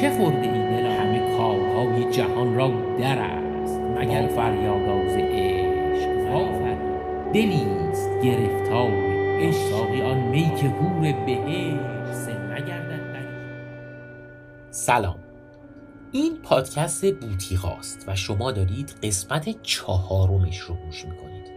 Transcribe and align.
چه 0.00 0.10
خورده 0.10 0.42
این 0.42 0.70
دل 0.70 0.86
همه 0.86 1.36
کارهای 1.36 2.12
جهان 2.12 2.54
را 2.54 2.68
در 2.98 3.18
است 3.18 3.80
مگر 3.80 4.26
فریاداز 4.26 5.16
عشق 5.16 6.34
آفر 6.34 6.76
دلیست 7.34 8.10
گرفتار 8.24 8.90
عشق. 9.40 10.04
آن 10.04 10.18
می 10.18 10.52
که 10.60 10.68
هور 10.68 11.12
بهشت 11.12 12.28
نگردد 12.28 13.00
سلام. 14.70 15.18
این 16.12 16.36
پادکست 16.42 17.14
بوتی 17.14 17.54
هاست 17.54 18.04
و 18.08 18.16
شما 18.16 18.52
دارید 18.52 18.94
قسمت 19.02 19.62
چهارمش 19.62 20.58
رو 20.58 20.74
گوش 20.74 21.04
می‌کنید. 21.04 21.50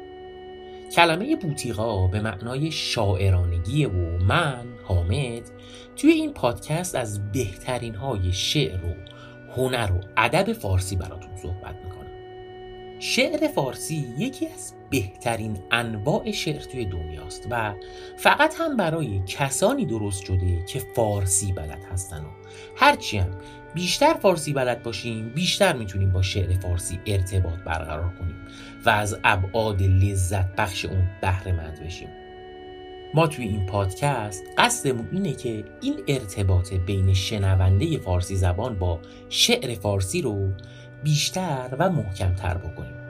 کلمه 0.95 1.35
بوتیقا 1.35 2.07
به 2.07 2.21
معنای 2.21 2.71
شاعرانگی 2.71 3.85
و 3.85 4.17
من 4.27 4.65
حامد 4.83 5.51
توی 5.95 6.11
این 6.11 6.33
پادکست 6.33 6.95
از 6.95 7.31
بهترین 7.31 7.95
های 7.95 8.33
شعر 8.33 8.85
و 8.85 8.93
هنر 9.55 9.91
و 9.91 10.01
ادب 10.17 10.53
فارسی 10.53 10.95
براتون 10.95 11.35
صحبت 11.35 11.75
می‌کنم. 11.83 12.03
شعر 12.99 13.47
فارسی 13.47 14.13
یکی 14.17 14.47
از 14.47 14.73
بهترین 14.89 15.57
انواع 15.71 16.31
شعر 16.31 16.61
توی 16.61 16.85
دنیاست 16.85 17.47
و 17.49 17.73
فقط 18.17 18.55
هم 18.59 18.77
برای 18.77 19.21
کسانی 19.27 19.85
درست 19.85 20.25
شده 20.25 20.65
که 20.65 20.81
فارسی 20.95 21.51
بلد 21.53 21.83
هستن 21.91 22.21
و 22.21 22.29
هرچی 22.75 23.17
هم 23.17 23.29
بیشتر 23.73 24.13
فارسی 24.13 24.53
بلد 24.53 24.83
باشیم 24.83 25.29
بیشتر 25.29 25.75
می‌تونیم 25.75 26.11
با 26.11 26.21
شعر 26.21 26.59
فارسی 26.59 26.99
ارتباط 27.05 27.59
برقرار 27.59 28.13
کنیم 28.19 28.35
و 28.85 28.89
از 28.89 29.19
ابعاد 29.23 29.81
لذت 29.81 30.55
بخش 30.55 30.85
اون 30.85 31.09
بهره 31.21 31.51
مند 31.51 31.79
بشیم. 31.85 32.09
ما 33.15 33.27
توی 33.27 33.47
این 33.47 33.65
پادکست 33.65 34.43
قصدمون 34.57 35.07
اینه 35.11 35.33
که 35.33 35.65
این 35.81 35.99
ارتباط 36.07 36.73
بین 36.73 37.13
شنونده 37.13 37.97
فارسی 37.97 38.35
زبان 38.35 38.79
با 38.79 38.99
شعر 39.29 39.75
فارسی 39.75 40.21
رو 40.21 40.51
بیشتر 41.03 41.75
و 41.79 41.89
محکمتر 41.89 42.57
بکنیم. 42.57 43.03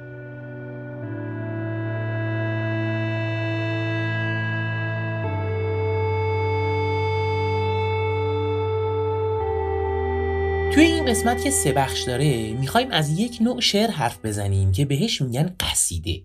توی 10.73 10.83
این 10.83 11.05
قسمت 11.05 11.43
که 11.43 11.49
سه 11.49 11.71
بخش 11.71 12.01
داره 12.01 12.53
می‌خوایم 12.53 12.91
از 12.91 13.19
یک 13.19 13.37
نوع 13.41 13.61
شعر 13.61 13.91
حرف 13.91 14.25
بزنیم 14.25 14.71
که 14.71 14.85
بهش 14.85 15.21
میگن 15.21 15.55
قصیده. 15.59 16.23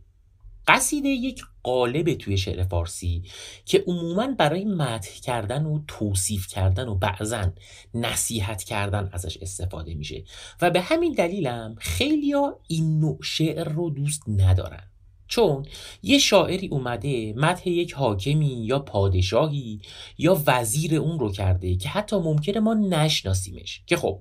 قصیده 0.68 1.08
یک 1.08 1.42
قالب 1.68 2.14
توی 2.14 2.38
شعر 2.38 2.64
فارسی 2.64 3.22
که 3.64 3.84
عموما 3.86 4.26
برای 4.38 4.64
مدح 4.64 5.20
کردن 5.22 5.66
و 5.66 5.80
توصیف 5.88 6.46
کردن 6.46 6.88
و 6.88 6.94
بعضا 6.94 7.52
نصیحت 7.94 8.62
کردن 8.62 9.08
ازش 9.12 9.36
استفاده 9.36 9.94
میشه. 9.94 10.24
و 10.62 10.70
به 10.70 10.80
همین 10.80 11.12
دلیلم 11.12 11.76
خیلیا 11.78 12.58
این 12.68 13.00
نوع 13.00 13.18
شعر 13.22 13.68
رو 13.68 13.90
دوست 13.90 14.22
ندارن. 14.28 14.82
چون 15.26 15.66
یه 16.02 16.18
شاعری 16.18 16.68
اومده 16.68 17.32
مدح 17.36 17.68
یک 17.68 17.92
حاکمی 17.92 18.66
یا 18.66 18.78
پادشاهی 18.78 19.80
یا 20.18 20.42
وزیر 20.46 20.94
اون 20.94 21.18
رو 21.18 21.32
کرده 21.32 21.76
که 21.76 21.88
حتی 21.88 22.16
ممکنه 22.16 22.60
ما 22.60 22.74
نشناسیمش. 22.74 23.82
که 23.86 23.96
خب 23.96 24.20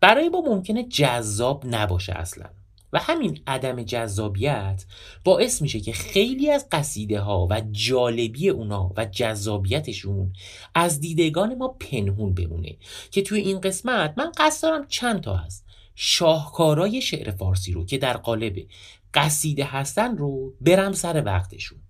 برای 0.00 0.28
ما 0.28 0.40
ممکنه 0.40 0.82
جذاب 0.82 1.64
نباشه 1.66 2.12
اصلا. 2.12 2.63
و 2.94 2.98
همین 2.98 3.40
عدم 3.46 3.82
جذابیت 3.82 4.84
باعث 5.24 5.62
میشه 5.62 5.80
که 5.80 5.92
خیلی 5.92 6.50
از 6.50 6.66
قصیده 6.72 7.20
ها 7.20 7.46
و 7.50 7.62
جالبی 7.72 8.48
اونا 8.48 8.92
و 8.96 9.04
جذابیتشون 9.04 10.32
از 10.74 11.00
دیدگان 11.00 11.54
ما 11.54 11.68
پنهون 11.68 12.34
بمونه. 12.34 12.76
که 13.10 13.22
توی 13.22 13.40
این 13.40 13.60
قسمت 13.60 14.14
من 14.16 14.32
قصد 14.36 14.62
دارم 14.62 14.86
چند 14.88 15.20
تا 15.20 15.36
هست. 15.36 15.64
شاهکارای 15.94 17.02
شعر 17.02 17.30
فارسی 17.30 17.72
رو 17.72 17.86
که 17.86 17.98
در 17.98 18.16
قالب 18.16 18.66
قصیده 19.14 19.64
هستن 19.64 20.16
رو 20.16 20.54
برم 20.60 20.92
سر 20.92 21.22
وقتشون. 21.24 21.83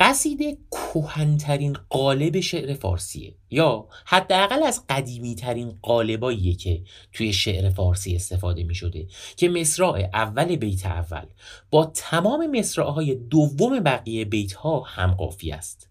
قصیده 0.00 0.58
کوهنترین 0.70 1.76
قالب 1.88 2.40
شعر 2.40 2.74
فارسیه. 2.74 3.34
یا 3.50 3.86
حداقل 4.06 4.62
از 4.62 4.84
قدیمی 4.88 5.34
ترین 5.34 5.78
قالباییه 5.82 6.54
که 6.54 6.82
توی 7.12 7.32
شعر 7.32 7.70
فارسی 7.70 8.16
استفاده 8.16 8.64
می 8.64 8.74
شده 8.74 9.06
که 9.36 9.48
مصراع 9.48 10.10
اول 10.14 10.56
بیت 10.56 10.86
اول. 10.86 11.26
با 11.70 11.84
تمام 11.84 12.58
مصراعهای 12.58 13.14
دوم 13.14 13.80
بقیه 13.80 14.24
بیت 14.24 14.52
ها 14.52 14.80
همقافی 14.80 15.52
است. 15.52 15.88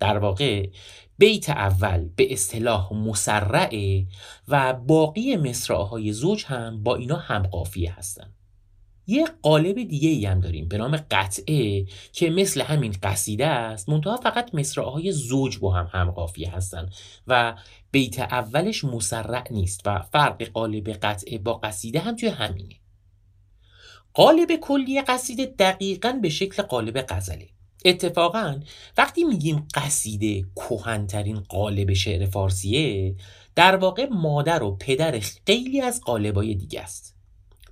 در 0.00 0.18
واقع 0.18 0.68
بیت 1.18 1.50
اول 1.50 2.08
به 2.16 2.32
اصطلاح 2.32 2.92
مسرعه 2.92 4.06
و 4.48 4.72
باقی 4.72 5.36
مصراعهای 5.36 6.12
زوج 6.12 6.44
هم 6.44 6.82
با 6.82 6.96
اینا 6.96 7.16
همقافیه 7.16 7.94
هستند 7.94 8.33
یه 9.06 9.26
قالب 9.42 9.82
دیگه 9.82 10.08
ای 10.08 10.26
هم 10.26 10.40
داریم 10.40 10.68
به 10.68 10.78
نام 10.78 10.96
قطعه 11.10 11.86
که 12.12 12.30
مثل 12.30 12.60
همین 12.60 12.94
قصیده 13.02 13.46
است. 13.46 13.88
منتها 13.88 14.16
فقط 14.16 14.54
مصرعهای 14.54 15.12
زوج 15.12 15.58
با 15.58 15.72
هم 15.72 15.88
هم 15.92 16.10
قافیه 16.10 16.56
هستن 16.56 16.90
و 17.26 17.54
بیت 17.90 18.18
اولش 18.18 18.84
مسرع 18.84 19.44
نیست 19.50 19.80
و 19.86 20.02
فرق 20.12 20.42
قالب 20.42 20.88
قطعه 20.88 21.38
با 21.38 21.54
قصیده 21.54 22.00
هم 22.00 22.16
توی 22.16 22.28
همینه. 22.28 22.74
قالب 24.14 24.56
کلی 24.56 25.02
قصیده 25.02 25.46
دقیقا 25.46 26.18
به 26.22 26.28
شکل 26.28 26.62
قالب 26.62 27.00
غزله. 27.08 27.48
اتفاقا 27.84 28.60
وقتی 28.98 29.24
میگیم 29.24 29.68
قصیده 29.74 30.44
کوهنترین 30.54 31.40
قالب 31.40 31.92
شعر 31.92 32.26
فارسیه 32.26 33.16
در 33.54 33.76
واقع 33.76 34.08
مادر 34.08 34.62
و 34.62 34.76
پدر 34.76 35.20
خیلی 35.46 35.80
از 35.80 36.00
قالبای 36.00 36.54
دیگه 36.54 36.80
است. 36.80 37.13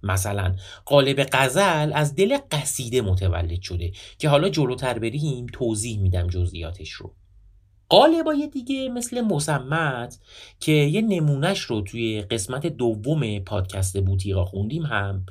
مثلا 0.02 0.56
قالب 0.84 1.28
غزل 1.32 1.92
از 1.92 2.14
دل 2.14 2.38
قصیده 2.50 3.00
متولد 3.00 3.62
شده 3.62 3.92
که 4.18 4.28
حالا 4.28 4.48
جلوتر 4.48 4.98
بریم 4.98 5.46
توضیح 5.52 5.98
میدم 5.98 6.26
جزئیاتش 6.26 6.90
رو. 6.90 7.14
قالبای 7.92 8.48
دیگه 8.52 8.88
مثل 8.88 9.20
مسمت 9.20 10.18
که 10.60 10.72
یه 10.72 11.00
نمونهش 11.00 11.60
رو 11.60 11.80
توی 11.80 12.22
قسمت 12.22 12.66
دوم 12.66 13.38
پادکست 13.38 14.00
بوتیقا 14.00 14.44
خوندیم 14.44 14.82
هم 14.82 15.26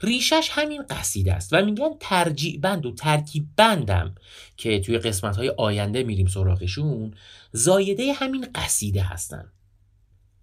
ریشش 0.00 0.48
همین 0.50 0.82
قصیده 0.90 1.32
است 1.32 1.52
و 1.52 1.64
میگن 1.64 1.90
ترجیع 2.00 2.60
بند 2.60 2.86
و 2.86 2.92
ترکیب 2.92 3.46
بندم 3.56 4.14
که 4.56 4.80
توی 4.80 4.98
قسمت 4.98 5.36
های 5.36 5.48
آینده 5.48 6.02
میریم 6.02 6.26
سراغشون 6.26 7.14
زایده 7.52 8.12
همین 8.12 8.46
قصیده 8.54 9.02
هستن. 9.02 9.52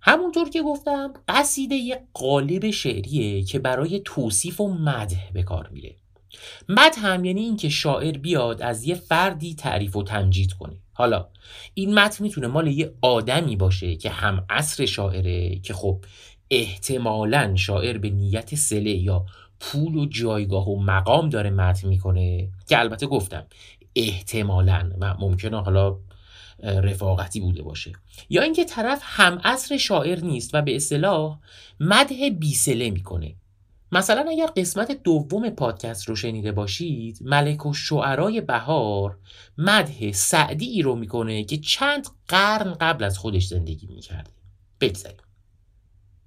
همونطور 0.05 0.49
که 0.49 0.61
گفتم 0.61 1.13
قصیده 1.27 1.75
یه 1.75 2.03
قالب 2.13 2.69
شعریه 2.69 3.43
که 3.43 3.59
برای 3.59 4.01
توصیف 4.05 4.61
و 4.61 4.73
مدح 4.73 5.31
به 5.33 5.43
کار 5.43 5.69
میره. 5.71 5.95
مدح 6.69 7.05
هم 7.05 7.25
یعنی 7.25 7.41
اینکه 7.41 7.69
شاعر 7.69 8.17
بیاد 8.17 8.61
از 8.61 8.83
یه 8.83 8.95
فردی 8.95 9.55
تعریف 9.55 9.95
و 9.95 10.03
تمجید 10.03 10.53
کنه. 10.53 10.75
حالا 10.93 11.27
این 11.73 11.93
متن 11.93 12.23
می‌تونه 12.23 12.47
مال 12.47 12.67
یه 12.67 12.93
آدمی 13.01 13.55
باشه 13.55 13.95
که 13.95 14.09
هم 14.09 14.45
عصر 14.49 14.85
شاعره 14.85 15.59
که 15.59 15.73
خب 15.73 15.99
احتمالا 16.49 17.55
شاعر 17.55 17.97
به 17.97 18.09
نیت 18.09 18.55
سله 18.55 18.89
یا 18.89 19.25
پول 19.59 19.95
و 19.95 20.05
جایگاه 20.05 20.69
و 20.69 20.83
مقام 20.83 21.29
داره 21.29 21.49
متن 21.49 21.87
می‌کنه 21.87 22.49
که 22.67 22.79
البته 22.79 23.07
گفتم 23.07 23.45
احتمالا 23.95 24.91
و 24.99 25.15
ممکنه 25.19 25.61
حالا 25.61 25.97
رفاقتی 26.63 27.39
بوده 27.39 27.63
باشه. 27.63 27.93
یا 28.29 28.41
اینکه 28.41 28.65
طرف 28.65 28.99
هم 29.03 29.41
اصر 29.43 29.77
شاعر 29.77 30.19
نیست 30.19 30.55
و 30.55 30.61
به 30.61 30.75
اصطلاح 30.75 31.39
مده 31.79 32.29
بیسله 32.29 32.89
می‌کنه. 32.89 33.35
مثلا 33.91 34.25
اگر 34.29 34.47
قسمت 34.47 35.03
دوم 35.03 35.49
پادکست 35.49 36.09
رو 36.09 36.15
شنیده 36.15 36.51
باشید 36.51 37.19
ملک 37.21 37.65
و 37.65 37.73
شعرای 37.73 38.41
بهار 38.41 39.17
مده 39.57 40.11
سعدی 40.11 40.65
ای 40.65 40.81
رو 40.81 40.95
می‌کنه 40.95 41.43
که 41.43 41.57
چند 41.57 42.07
قرن 42.27 42.73
قبل 42.73 43.03
از 43.03 43.17
خودش 43.17 43.47
زندگی 43.47 43.87
می‌کرده. 43.87 44.31
بگذاریم. 44.81 45.17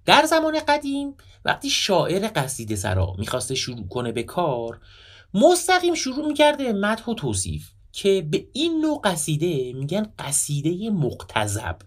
در 0.04 0.24
زمان 0.24 0.60
قدیم 0.68 1.14
وقتی 1.44 1.70
شاعر 1.70 2.30
قصیده 2.36 2.76
سرا 2.76 3.14
می‌خواسته 3.18 3.54
شروع 3.54 3.88
کنه 3.88 4.12
به 4.12 4.22
کار 4.22 4.80
مستقیم 5.34 5.94
شروع 5.94 6.26
می‌کرده 6.26 6.72
مدح 6.72 7.04
و 7.04 7.14
توصیف. 7.14 7.70
که 7.96 8.28
به 8.30 8.46
این 8.52 8.80
نوع 8.80 9.00
قصیده 9.04 9.72
میگن 9.72 10.12
قصیده 10.18 10.90
مقتضب 10.90 11.78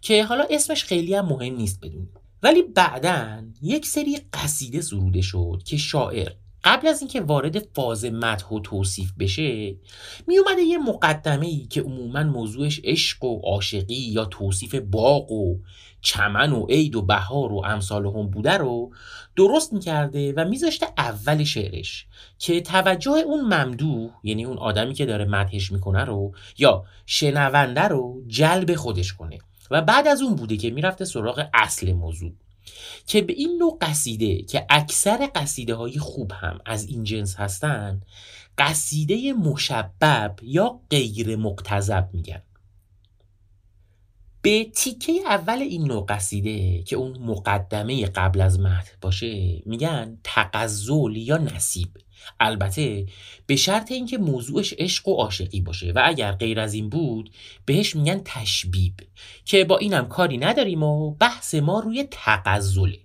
که 0.00 0.24
حالا 0.24 0.46
اسمش 0.50 0.84
خیلی 0.84 1.14
هم 1.14 1.26
مهم 1.26 1.56
نیست 1.56 1.80
بدونید 1.80 2.20
ولی 2.42 2.62
بعدا 2.62 3.44
یک 3.62 3.86
سری 3.86 4.18
قصیده 4.32 4.80
سروده 4.80 5.20
شد 5.20 5.62
که 5.64 5.76
شاعر 5.76 6.32
قبل 6.64 6.88
از 6.88 7.00
اینکه 7.00 7.20
وارد 7.20 7.58
فاز 7.58 8.04
مدح 8.04 8.48
و 8.48 8.60
توصیف 8.60 9.12
بشه 9.18 9.76
می 10.26 10.38
اومده 10.38 10.62
یه 10.62 10.78
مقدمه 10.78 11.46
ای 11.46 11.66
که 11.66 11.82
عموما 11.82 12.22
موضوعش 12.22 12.80
عشق 12.84 13.24
و 13.24 13.40
عاشقی 13.40 13.94
یا 13.94 14.24
توصیف 14.24 14.74
باغ 14.74 15.32
و 15.32 15.58
چمن 16.00 16.52
و 16.52 16.66
عید 16.66 16.96
و 16.96 17.02
بهار 17.02 17.52
و 17.52 17.62
امثال 17.64 18.06
هم 18.06 18.30
بوده 18.30 18.52
رو 18.52 18.92
درست 19.36 19.72
می‌کرده 19.72 20.32
و 20.36 20.44
میذاشته 20.44 20.86
اول 20.98 21.44
شعرش 21.44 22.06
که 22.38 22.60
توجه 22.60 23.10
اون 23.10 23.40
ممدوح 23.40 24.10
یعنی 24.22 24.44
اون 24.44 24.58
آدمی 24.58 24.94
که 24.94 25.06
داره 25.06 25.24
مدحش 25.24 25.72
می‌کنه 25.72 26.04
رو 26.04 26.32
یا 26.58 26.84
شنونده 27.06 27.82
رو 27.82 28.22
جلب 28.26 28.74
خودش 28.74 29.12
کنه. 29.12 29.38
و 29.70 29.82
بعد 29.82 30.08
از 30.08 30.22
اون 30.22 30.36
بوده 30.36 30.56
که 30.56 30.70
می‌رفته 30.70 31.04
سراغ 31.04 31.46
اصل 31.54 31.92
موضوع. 31.92 32.32
که 33.06 33.22
به 33.22 33.32
این 33.32 33.56
نوع 33.58 33.78
قصیده 33.80 34.42
که 34.42 34.66
اکثر 34.70 35.30
قصیده 35.34 35.74
های 35.74 35.98
خوب 35.98 36.32
هم 36.32 36.58
از 36.66 36.86
این 36.86 37.04
جنس 37.04 37.36
هستن 37.36 38.00
قصیده 38.58 39.32
مشبب 39.32 40.36
یا 40.42 40.80
غیر 40.90 41.36
مقتضب 41.36 42.08
میگن. 42.12 42.42
به 44.42 44.64
تیکه 44.64 45.12
اول 45.26 45.58
این 45.58 45.84
نوع 45.86 46.06
قصیده 46.08 46.82
که 46.82 46.96
اون 46.96 47.18
مقدمه 47.18 48.06
قبل 48.06 48.40
از 48.40 48.60
متن 48.60 48.92
باشه 49.00 49.62
میگن 49.66 50.18
تقزل 50.24 51.16
یا 51.16 51.36
نصیب. 51.36 51.88
البته 52.40 53.06
به 53.46 53.56
شرط 53.56 53.92
اینکه 53.92 54.18
موضوعش 54.18 54.74
عشق 54.78 55.08
و 55.08 55.14
عاشقی 55.14 55.60
باشه 55.60 55.92
و 55.92 56.02
اگر 56.04 56.32
غیر 56.32 56.60
از 56.60 56.74
این 56.74 56.88
بود 56.88 57.30
بهش 57.66 57.96
میگن 57.96 58.20
تشبیب 58.24 58.94
که 59.44 59.64
با 59.64 59.78
اینم 59.78 60.08
کاری 60.08 60.38
نداریم 60.38 60.82
و 60.82 61.10
بحث 61.10 61.54
ما 61.54 61.80
روی 61.80 62.08
تقزله 62.10 62.98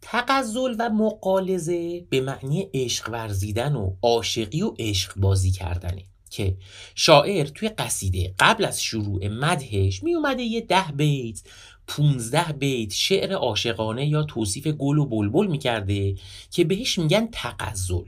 تقزل 0.00 0.76
و 0.78 0.90
مقالزه 0.90 2.00
به 2.10 2.20
معنی 2.20 2.68
عشق 2.74 3.08
ورزیدن 3.12 3.74
و 3.74 3.96
عاشقی 4.02 4.62
و 4.62 4.74
عشق 4.78 5.14
بازی 5.16 5.50
کردنه. 5.50 6.04
که 6.30 6.56
شاعر 6.94 7.46
توی 7.46 7.68
قصیده 7.68 8.34
قبل 8.38 8.64
از 8.64 8.82
شروع 8.82 9.28
مدهش 9.28 10.02
می 10.02 10.14
اومده 10.14 10.42
یه 10.42 10.60
ده 10.60 10.92
بیت 10.96 11.42
15 11.86 12.52
بیت 12.52 12.92
شعر 12.92 13.32
عاشقانه 13.32 14.06
یا 14.06 14.22
توصیف 14.22 14.66
گل 14.66 14.98
و 14.98 15.06
بلبل 15.06 15.46
می‌کرده 15.46 16.14
که 16.50 16.64
بهش 16.64 16.98
میگن 16.98 17.28
تقزل. 17.32 18.04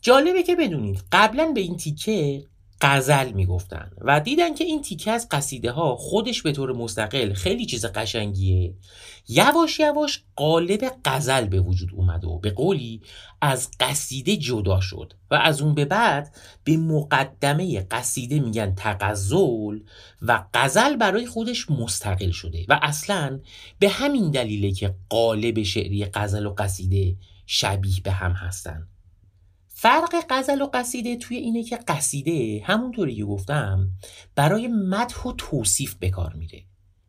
جالبه 0.00 0.42
که 0.42 0.56
بدونید 0.56 1.04
قبلا 1.12 1.52
به 1.54 1.60
این 1.60 1.76
تیکه 1.76 2.44
قزل 2.82 3.32
می‌گفتن 3.32 3.90
و 4.00 4.20
دیدن 4.20 4.54
که 4.54 4.64
این 4.64 4.82
تیکه 4.82 5.10
از 5.10 5.28
قصیده 5.30 5.70
ها 5.70 5.96
خودش 5.96 6.42
به 6.42 6.52
طور 6.52 6.72
مستقل 6.72 7.32
خیلی 7.32 7.66
چیز 7.66 7.86
قشنگیه. 7.86 8.74
یواش 9.28 9.80
یواش 9.80 10.22
قالب 10.36 10.80
قزل 11.04 11.44
به 11.44 11.60
وجود 11.60 11.90
اومد 11.94 12.24
و 12.24 12.38
به 12.38 12.50
قولی 12.50 13.02
از 13.40 13.70
قصیده 13.80 14.36
جدا 14.36 14.80
شد 14.80 15.12
و 15.30 15.34
از 15.34 15.62
اون 15.62 15.74
به 15.74 15.84
بعد 15.84 16.36
به 16.64 16.76
مقدمه 16.76 17.80
قصیده 17.80 18.40
میگن 18.40 18.74
تقزل 18.74 19.78
و 20.22 20.44
قزل 20.54 20.96
برای 20.96 21.26
خودش 21.26 21.70
مستقل 21.70 22.30
شده 22.30 22.64
و 22.68 22.78
اصلا 22.82 23.40
به 23.78 23.88
همین 23.88 24.30
دلیله 24.30 24.72
که 24.72 24.94
قالب 25.08 25.62
شعری 25.62 26.04
قزل 26.04 26.46
و 26.46 26.54
قصیده 26.58 27.16
شبیه 27.46 28.00
به 28.04 28.12
هم 28.12 28.32
هستن. 28.32 28.88
فرق 29.82 30.24
غزل 30.30 30.62
و 30.62 30.68
قصیده 30.74 31.16
توی 31.16 31.36
اینه 31.36 31.62
که 31.62 31.76
قصیده 31.76 32.62
همونطوری 32.64 33.16
که 33.16 33.24
گفتم 33.24 33.88
برای 34.34 34.68
مدح 34.68 35.22
و 35.22 35.32
توصیف 35.32 35.94
به 35.94 36.10
کار 36.10 36.34
میره. 36.34 36.62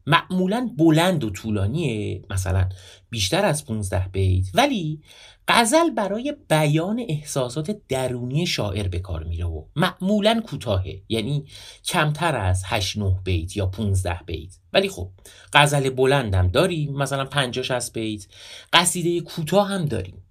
معمولا 0.07 0.69
بلند 0.77 1.23
و 1.23 1.29
طولانیه 1.29 2.21
مثلا 2.29 2.69
بیشتر 3.09 3.45
از 3.45 3.65
15 3.65 4.07
بیت 4.11 4.45
ولی 4.53 5.01
غزل 5.47 5.89
برای 5.89 6.35
بیان 6.49 7.05
احساسات 7.09 7.77
درونی 7.89 8.47
شاعر 8.47 8.87
به 8.87 8.99
کار 8.99 9.23
میره 9.23 9.45
و 9.45 9.65
معمولا 9.75 10.41
کوتاهه. 10.47 11.01
یعنی 11.09 11.45
کمتر 11.85 12.35
از 12.35 12.63
8 12.65 12.97
9 12.97 13.19
بیت 13.23 13.57
یا 13.57 13.65
15 13.65 14.19
بیت. 14.25 14.55
ولی 14.73 14.89
خب 14.89 15.09
غزل 15.53 15.89
بلندم 15.89 16.47
داریم 16.47 16.93
مثلا 16.93 17.25
50 17.25 17.63
60 17.63 17.93
بیت. 17.93 18.27
قصیده 18.73 19.21
کوتاه 19.21 19.67
هم 19.69 19.85
داریم. 19.85 20.22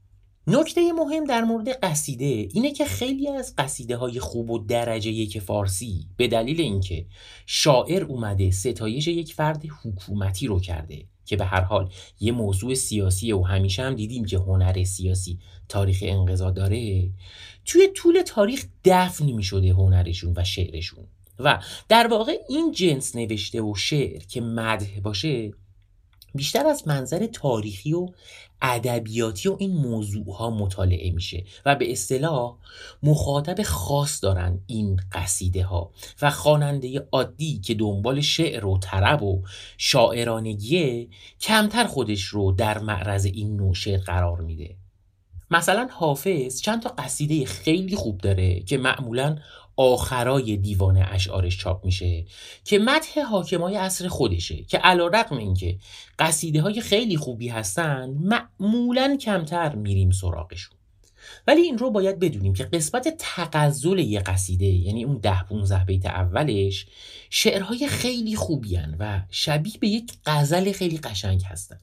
نکته 0.47 0.93
مهم 0.93 1.25
در 1.25 1.45
مورد 1.45 1.69
قصیده 1.69 2.25
اینه 2.25 2.71
که 2.71 2.85
خیلی 2.85 3.29
از 3.29 3.55
قصیده 3.59 3.97
های 3.97 4.21
خوب 4.21 4.51
و 4.51 4.59
درجه 4.59 5.11
یک 5.11 5.39
فارسی 5.39 6.07
به 6.17 6.29
دلیل 6.29 6.61
اینکه 6.61 7.07
شاعر 7.47 8.05
اومده 8.05 8.51
ستایش 8.51 9.09
یک 9.09 9.35
فرد 9.35 9.63
حکومتی 9.85 10.47
رو 10.47 10.61
کرده 10.61 11.05
که 11.25 11.37
به 11.37 11.45
هر 11.45 11.61
حال 11.61 11.93
یه 12.21 12.33
موضوع 12.33 12.75
سیاسی 12.75 13.33
و 13.33 13.43
همیشه 13.43 13.83
هم 13.83 13.95
دیدیم 13.95 14.25
که 14.25 14.39
هنر 14.39 14.85
سیاسی 14.85 15.39
تاریخ 15.69 15.99
انقضا 16.03 16.51
داره 16.51 17.11
توی 17.65 17.89
طول 17.95 18.23
تاریخ 18.23 18.65
دفن 18.85 19.25
می 19.25 19.43
شده 19.43 19.69
هنرشون 19.69 20.33
و 20.37 20.45
شعرشون. 20.45 21.05
و 21.39 21.63
در 21.89 22.07
واقع 22.07 22.33
این 22.49 22.73
جنس 22.73 23.17
نوشته 23.17 23.63
و 23.63 23.75
شعر 23.75 24.23
که 24.23 24.41
مده 24.41 25.01
باشه 25.03 25.53
بیشتر 26.35 26.67
از 26.67 26.89
منظر 26.89 27.27
تاریخی 27.27 27.93
و 27.93 28.09
ادبیاتی 28.63 29.49
و 29.49 29.57
این 29.59 29.73
موضوع 29.73 30.33
ها 30.33 30.51
مطالعه 30.51 31.11
میشه 31.11 31.45
و 31.67 31.75
به 31.75 31.93
اصطلاح 31.93 32.57
مخاطب 33.03 33.63
خاص 33.63 34.25
دارن 34.25 34.61
این 34.67 35.01
قصیده 35.13 35.65
ها 35.65 35.91
و 36.23 36.31
خواننده 36.31 37.09
عادی 37.13 37.59
که 37.59 37.75
دنبال 37.75 38.21
شعر 38.21 38.67
و 38.67 38.79
طرب 38.79 39.23
و 39.23 39.43
شاعرانگیه 39.79 41.09
کمتر 41.41 41.85
خودش 41.85 42.23
رو 42.23 42.53
در 42.53 42.79
معرض 42.79 43.25
این 43.27 43.57
نوع 43.57 43.75
شعر 43.75 44.01
قرار 44.01 44.41
میده. 44.41 44.77
مثلا 45.53 45.89
حافظ 45.91 46.61
چند 46.61 46.83
تا 46.83 46.89
قصیده 46.99 47.45
خیلی 47.45 47.97
خوب 47.97 48.19
داره 48.19 48.61
که 48.61 48.79
معمولا 48.79 49.37
آخرای 49.77 50.57
دیوان 50.57 50.97
اشعارش 50.97 51.59
چاپ 51.59 51.85
میشه 51.85 52.25
که 52.65 52.79
متح 52.79 53.23
حاکمای 53.23 53.77
عصر 53.77 54.09
خودشه 54.09 54.65
که 54.65 54.79
علا 54.79 55.07
رقم 55.07 55.37
اینکه 55.37 55.79
قصیده 56.19 56.63
های 56.63 56.81
خیلی 56.81 57.17
خوبی 57.17 57.49
هستن 57.49 58.17
معمولا 58.21 59.17
کمتر 59.17 59.75
میریم 59.75 60.11
سراغشون. 60.11 60.77
ولی 61.47 61.61
این 61.61 61.79
رو 61.79 61.91
باید 61.91 62.19
بدونیم 62.19 62.55
که 62.55 62.65
قسمت 62.65 63.17
تقزل 63.19 63.99
یه 63.99 64.21
قصیده 64.21 64.67
یعنی 64.67 65.05
اون 65.05 65.19
ده 65.19 65.43
15 65.43 65.85
بیت 65.85 66.07
اولش 66.07 66.87
شعرهای 67.31 67.89
خیلی 67.89 68.37
خوبی 68.37 68.79
و 68.99 69.21
شبیه 69.31 69.73
به 69.81 69.89
یک 69.89 70.13
غزل 70.27 70.73
خیلی 70.73 70.99
قشنگ 70.99 71.43
هستن. 71.43 71.81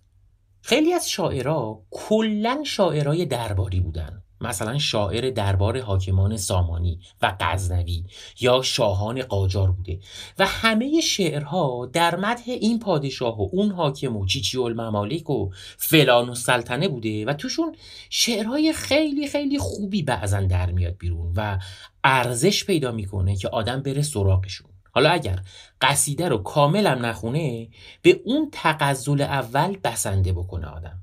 خیلی 0.62 0.94
از 0.94 1.10
شاعرها 1.10 1.84
کلا 1.90 2.64
شاعرای 2.66 3.26
درباری 3.26 3.80
بودن. 3.80 4.24
مثلا 4.42 4.78
شاعر 4.78 5.30
دربار 5.30 5.82
حاکمان 5.82 6.38
سامانی 6.38 7.00
و 7.22 7.36
غزنوی 7.40 8.04
یا 8.40 8.62
شاهان 8.62 9.22
قاجار 9.22 9.72
بوده 9.72 10.00
و 10.40 10.46
همه 10.46 11.02
شعرها 11.02 11.90
در 11.94 12.16
مدح 12.16 12.44
این 12.46 12.80
پادشاه 12.80 13.42
و 13.42 13.50
اون 13.52 13.72
حاکم 13.72 14.18
و 14.18 14.26
چیچی 14.26 14.58
الممالک 14.58 15.30
و 15.30 15.50
فلان 15.78 16.30
و 16.30 16.36
سلطنه 16.36 16.88
بوده 16.88 17.26
و 17.26 17.34
توشون 17.34 17.76
شعرهای 18.10 18.74
خیلی 18.74 19.28
خیلی 19.28 19.60
خوبی 19.60 20.04
بعضا 20.04 20.42
در 20.42 20.72
میاد 20.72 20.98
بیرون 20.98 21.34
و 21.36 21.60
ارزش 22.04 22.66
پیدا 22.66 22.92
می‌کنه 22.92 23.36
که 23.36 23.50
آدم 23.50 23.82
بره 23.82 24.02
سراغشون. 24.02 24.70
حالا 24.92 25.10
اگر 25.10 25.40
قصیده 25.82 26.30
رو 26.30 26.38
کاملم 26.38 27.06
نخونه 27.06 27.68
به 28.02 28.22
اون 28.26 28.50
تقزل 28.52 29.22
اول 29.22 29.78
بسنده 29.84 30.34
بکنه 30.34 30.68
آدم. 30.68 30.99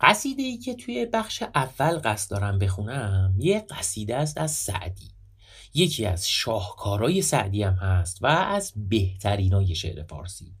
قصیده 0.00 0.42
ای 0.42 0.58
که 0.58 0.74
توی 0.74 1.06
بخش 1.06 1.42
اول 1.54 1.98
قصد 2.04 2.30
دارم 2.30 2.58
بخونم 2.58 3.34
یه 3.38 3.60
قصیده 3.60 4.16
است 4.16 4.38
از 4.38 4.50
سعدی. 4.50 5.10
یکی 5.74 6.06
از 6.06 6.28
شاهکارای 6.28 7.22
سعدی 7.22 7.62
هم 7.62 7.74
هست 7.74 8.22
و 8.22 8.26
از 8.26 8.72
بهترینای 8.76 9.74
شعر 9.74 10.02
فارسی. 10.02 10.54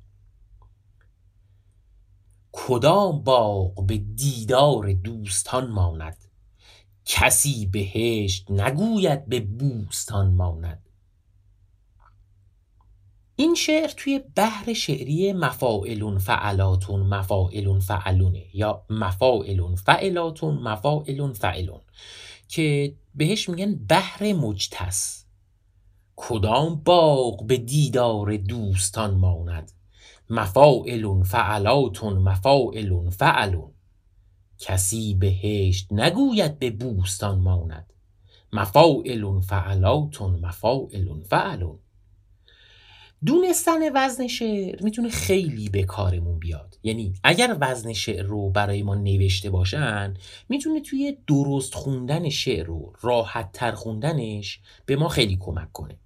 کدام 2.52 3.22
باغ 3.22 3.86
به 3.86 3.98
دیدار 3.98 4.92
دوستان 4.92 5.70
ماند؟ 5.70 6.16
کسی 7.04 7.66
بهشت 7.66 8.50
نگوید 8.50 9.26
به 9.26 9.40
بوستان 9.40 10.34
ماند. 10.34 10.87
این 13.40 13.54
شعر 13.54 13.88
توی 13.88 14.20
بحر 14.36 14.72
شعری 14.72 15.32
مفاعلون 15.32 16.18
فعلاتون 16.18 17.00
مفاعلون 17.00 17.80
فعلونه 17.80 18.44
یا 18.52 18.84
مفاعلون 18.90 19.74
فعلاتون 19.74 20.54
مفاعلون 20.54 21.32
فعلون 21.32 21.80
که 22.48 22.96
بهش 23.14 23.48
میگن 23.48 23.74
بحر 23.74 24.32
مجتس. 24.32 25.24
کدام 26.16 26.74
باغ 26.74 27.46
به 27.46 27.56
دیدار 27.56 28.36
دوستان 28.36 29.14
ماند؟ 29.14 29.72
مفاعلون 30.30 31.22
فعلاتون 31.22 32.18
مفاعلون 32.18 33.10
فعلون. 33.10 33.70
کسی 34.58 35.14
بهشت 35.14 35.92
نگوید 35.92 36.58
به 36.58 36.70
بوستان 36.70 37.38
ماند؟ 37.38 37.92
مفاعلون 38.52 39.40
فعلاتون 39.40 40.40
مفاعلون 40.40 41.22
فعلون. 41.22 41.78
دونستن 43.24 43.78
وزن 43.94 44.26
شعر 44.26 44.82
می‌تونه 44.82 45.08
خیلی 45.08 45.68
به 45.68 45.82
کارمون 45.82 46.38
بیاد. 46.38 46.78
یعنی 46.82 47.14
اگر 47.24 47.56
وزن 47.60 47.92
شعر 47.92 48.22
رو 48.22 48.50
برای 48.50 48.82
ما 48.82 48.94
نوشته 48.94 49.50
باشن 49.50 50.14
می‌تونه 50.48 50.80
توی 50.80 51.16
درست 51.26 51.74
خوندن 51.74 52.28
شعر 52.28 52.66
رو 52.66 52.92
راحت 53.00 53.52
تر 53.52 53.72
خوندنش 53.72 54.60
به 54.86 54.96
ما 54.96 55.08
خیلی 55.08 55.36
کمک 55.40 55.72
کنه. 55.72 55.96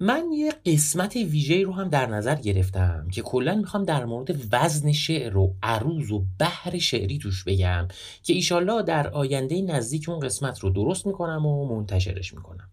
من 0.00 0.24
یه 0.32 0.52
قسمت 0.66 1.16
ویژه 1.16 1.62
رو 1.62 1.72
هم 1.72 1.88
در 1.88 2.06
نظر 2.06 2.34
گرفتم 2.34 3.08
که 3.12 3.22
کلا 3.22 3.54
می‌خوام 3.54 3.84
در 3.84 4.04
مورد 4.04 4.36
وزن 4.52 4.92
شعر 4.92 5.36
و 5.36 5.54
عروض 5.62 6.10
و 6.10 6.24
بحر 6.38 6.78
شعری 6.78 7.18
توش 7.18 7.44
بگم 7.44 7.88
که 8.22 8.32
ایشالله 8.32 8.82
در 8.82 9.08
آینده 9.08 9.62
نزدیک 9.62 10.08
اون 10.08 10.20
قسمت 10.20 10.58
رو 10.58 10.70
درست 10.70 11.06
می‌کنم 11.06 11.46
و 11.46 11.76
منتشرش 11.76 12.34
می‌کنم. 12.34 12.68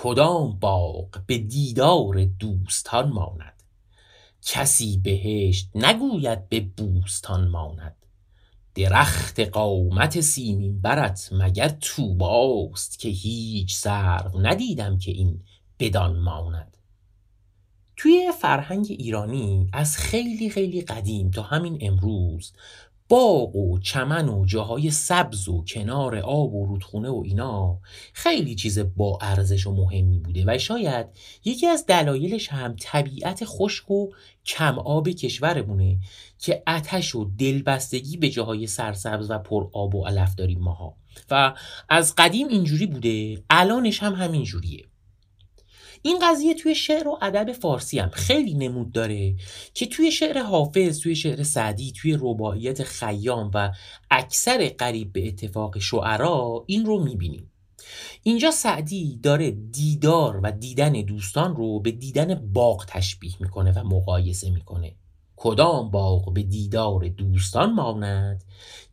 کدام 0.00 0.58
باغ 0.58 1.08
به 1.26 1.38
دیدار 1.38 2.24
دوستان 2.24 3.08
ماند؟ 3.08 3.62
کسی 4.42 5.00
بهشت 5.04 5.70
نگوید 5.74 6.48
به 6.48 6.60
بوستان 6.60 7.48
ماند؟ 7.48 7.96
درخت 8.74 9.40
قامت 9.40 10.20
سیمین 10.20 10.80
برت 10.80 11.28
مگر 11.32 11.68
توباست 11.68 12.98
که 12.98 13.08
هیچ 13.08 13.74
سرو 13.74 14.40
ندیدم 14.40 14.98
که 14.98 15.10
این 15.10 15.40
بدان 15.78 16.18
ماند؟ 16.18 16.76
توی 17.96 18.32
فرهنگ 18.40 18.86
ایرانی 18.90 19.68
از 19.72 19.96
خیلی 19.96 20.50
خیلی 20.50 20.80
قدیم 20.80 21.30
تا 21.30 21.42
همین 21.42 21.78
امروز 21.80 22.52
باغ 23.08 23.56
و 23.56 23.78
چمن 23.78 24.28
و 24.28 24.46
جاهای 24.46 24.90
سبز 24.90 25.48
و 25.48 25.64
کنار 25.64 26.16
آب 26.16 26.54
و 26.54 26.66
رودخونه 26.66 27.08
و 27.08 27.22
اینا 27.24 27.78
خیلی 28.12 28.54
چیز 28.54 28.78
با 28.96 29.18
ارزش 29.20 29.66
و 29.66 29.72
مهمی 29.72 30.18
بوده 30.18 30.44
و 30.46 30.58
شاید 30.58 31.06
یکی 31.44 31.66
از 31.66 31.86
دلایلش 31.86 32.48
هم 32.48 32.76
طبیعت 32.80 33.44
خشک 33.44 33.90
و 33.90 34.08
کم 34.46 34.78
آب 34.78 35.08
کشورمونه 35.08 35.98
که 36.38 36.62
اتش 36.66 37.14
و 37.14 37.30
دلبستگی 37.38 38.16
به 38.16 38.28
جاهای 38.28 38.66
سرسبز 38.66 39.30
و 39.30 39.38
پر 39.38 39.68
آب 39.72 39.94
و 39.94 40.06
علف 40.06 40.34
داریم 40.34 40.60
ماها. 40.60 40.96
و 41.30 41.54
از 41.88 42.14
قدیم 42.14 42.48
اینجوری 42.48 42.86
بوده 42.86 43.42
الانش 43.50 44.02
هم 44.02 44.12
همین 44.14 44.44
جوریه 44.44 44.84
این 46.02 46.18
قضیه 46.22 46.54
توی 46.54 46.74
شعر 46.74 47.08
و 47.08 47.18
ادب 47.22 47.52
فارسی 47.52 47.98
هم 47.98 48.08
خیلی 48.08 48.54
نمود 48.54 48.92
داره 48.92 49.34
که 49.74 49.86
توی 49.86 50.12
شعر 50.12 50.42
حافظ 50.42 51.00
توی 51.00 51.16
شعر 51.16 51.42
سعدی 51.42 51.92
توی 51.92 52.18
رباعیت 52.20 52.82
خیام 52.82 53.50
و 53.54 53.72
اکثر 54.10 54.68
قریب 54.68 55.12
به 55.12 55.28
اتفاق 55.28 55.78
شعرا 55.78 56.64
این 56.66 56.86
رو 56.86 57.04
می‌بینیم. 57.04 57.50
اینجا 58.22 58.50
سعدی 58.50 59.16
داره 59.22 59.50
دیدار 59.50 60.40
و 60.42 60.52
دیدن 60.52 60.92
دوستان 60.92 61.56
رو 61.56 61.80
به 61.80 61.90
دیدن 61.90 62.34
باغ 62.34 62.84
تشبیه 62.88 63.34
می‌کنه 63.40 63.72
و 63.72 63.84
مقایسه 63.84 64.50
می‌کنه. 64.50 64.94
کدام 65.36 65.90
باغ 65.90 66.32
به 66.32 66.42
دیدار 66.42 67.08
دوستان 67.08 67.72
ماند؟ 67.72 68.44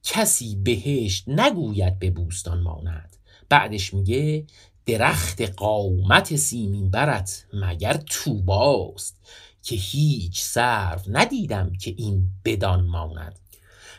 کسی 0.04 0.56
بهشت 0.56 1.30
نگوید 1.30 2.00
به 2.00 2.10
بوستان 2.10 2.62
ماند. 2.62 3.18
بعدش 3.50 3.94
میگه 3.94 4.46
درخت 4.86 5.42
قامت 5.42 6.36
سیمین 6.36 6.90
برت 6.90 7.46
مگر 7.54 7.94
توباست 7.94 9.16
که 9.64 9.76
هیچ 9.76 10.42
سرو 10.42 11.00
ندیدم 11.08 11.74
که 11.82 11.94
این 11.98 12.28
بدان 12.46 12.86
ماند. 12.86 13.40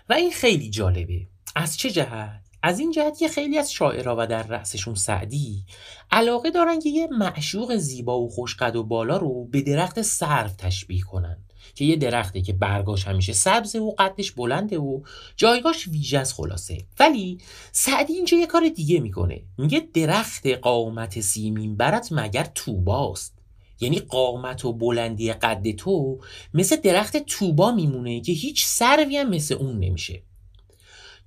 و 0.08 0.12
این 0.12 0.30
خیلی 0.30 0.70
جالبه. 0.70 1.26
از 1.54 1.76
چه 1.76 1.90
جهت؟ 1.90 2.40
از 2.62 2.80
این 2.80 2.90
جهت 2.90 3.18
که 3.18 3.28
خیلی 3.28 3.58
از 3.58 3.72
شاعرها 3.72 4.16
و 4.18 4.26
در 4.26 4.42
رأسشون 4.42 4.94
سعدی 4.94 5.64
علاقه 6.10 6.50
دارن 6.50 6.80
که 6.80 6.88
یه 6.88 7.06
معشوق 7.06 7.76
زیبا 7.76 8.20
و 8.20 8.28
خوشقد 8.28 8.76
و 8.76 8.82
بالا 8.82 9.16
رو 9.16 9.44
به 9.44 9.62
درخت 9.62 10.02
سرو 10.02 10.48
تشبیه 10.48 11.02
کنن. 11.02 11.45
که 11.74 11.84
یه 11.84 11.96
درخته 11.96 12.40
که 12.40 12.52
برگاش 12.52 13.04
همیشه 13.04 13.32
سبزه 13.32 13.78
و 13.78 13.90
قدش 13.98 14.32
بلنده 14.32 14.78
و 14.78 15.00
جایگاش 15.36 15.88
ویژه 15.88 16.18
از 16.18 16.34
خلاصه. 16.34 16.78
ولی 16.98 17.38
سعدی 17.72 18.12
اینجا 18.12 18.36
یه 18.36 18.46
کار 18.46 18.68
دیگه 18.68 19.00
می‌کنه. 19.00 19.42
میگه 19.58 19.88
درخت 19.94 20.46
قامت 20.46 21.20
سیمین 21.20 21.76
برت 21.76 22.08
مگر 22.10 22.50
توباست. 22.54 23.36
یعنی 23.80 23.98
قامت 23.98 24.64
و 24.64 24.72
بلندی 24.72 25.32
قد 25.32 25.70
تو 25.70 26.18
مثل 26.54 26.76
درخت 26.76 27.16
توبا 27.16 27.72
میمونه 27.72 28.20
که 28.20 28.32
هیچ 28.32 28.66
سروی 28.66 29.16
هم 29.16 29.30
مثل 29.30 29.54
اون 29.54 29.78
نمیشه. 29.78 30.22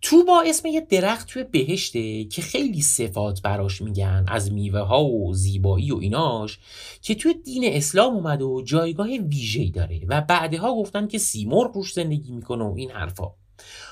توبا 0.02 0.44
اسم 0.46 0.68
یه 0.68 0.82
درخت 0.82 1.28
توی 1.28 1.44
بهشته 1.44 2.24
که 2.24 2.42
خیلی 2.42 2.82
صفات 2.82 3.42
براش 3.42 3.82
میگن 3.82 4.26
از 4.28 4.52
میوه 4.52 4.80
ها 4.80 5.06
و 5.06 5.34
زیبایی 5.34 5.92
و 5.92 5.98
ایناش 5.98 6.60
که 7.02 7.16
توی 7.16 7.34
دین 7.34 7.64
اسلام 7.66 8.16
اومده 8.16 8.44
و 8.44 8.62
جایگاه 8.62 9.08
ویژه‌ای 9.08 9.70
داره 9.70 10.02
و 10.08 10.22
بعدها 10.22 10.76
گفتن 10.76 11.08
که 11.08 11.18
سیمرغ 11.18 11.76
روش 11.76 11.94
زندگی 11.94 12.32
می‌کنه 12.32 12.64
و 12.64 12.74
این 12.78 12.92
حرفا. 12.92 13.32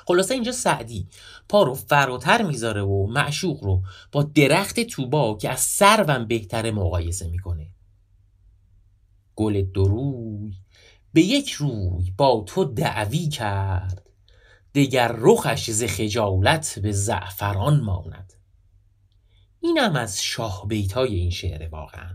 خلاصه 0.07 0.33
اینجا 0.33 0.51
سعدی 0.51 1.07
پا 1.49 1.63
رو 1.63 1.73
فراتر 1.73 2.41
می‌ذاره 2.41 2.81
و 2.81 3.07
معشوق 3.07 3.63
رو 3.63 3.81
با 4.11 4.23
درخت 4.23 4.79
توبا 4.79 5.37
که 5.37 5.49
از 5.49 5.59
سروم 5.59 6.25
بهتره 6.25 6.71
مقایسه 6.71 7.27
می‌کنه. 7.27 7.67
گل 9.35 9.61
دروی 9.61 10.53
به 11.13 11.21
یک 11.21 11.51
روی 11.51 12.13
با 12.17 12.43
تو 12.47 12.63
دعوی 12.63 13.27
کرد. 13.27 14.06
دگر 14.75 15.15
رخش 15.17 15.71
ز 15.71 15.83
خجالت 15.83 16.79
به 16.79 16.91
زعفران 16.91 17.79
ماند. 17.79 18.33
اینم 19.59 19.95
از 19.95 20.23
شاه 20.23 20.65
بیتای 20.67 21.15
این 21.15 21.29
شعر 21.29 21.69
واقعا. 21.69 22.09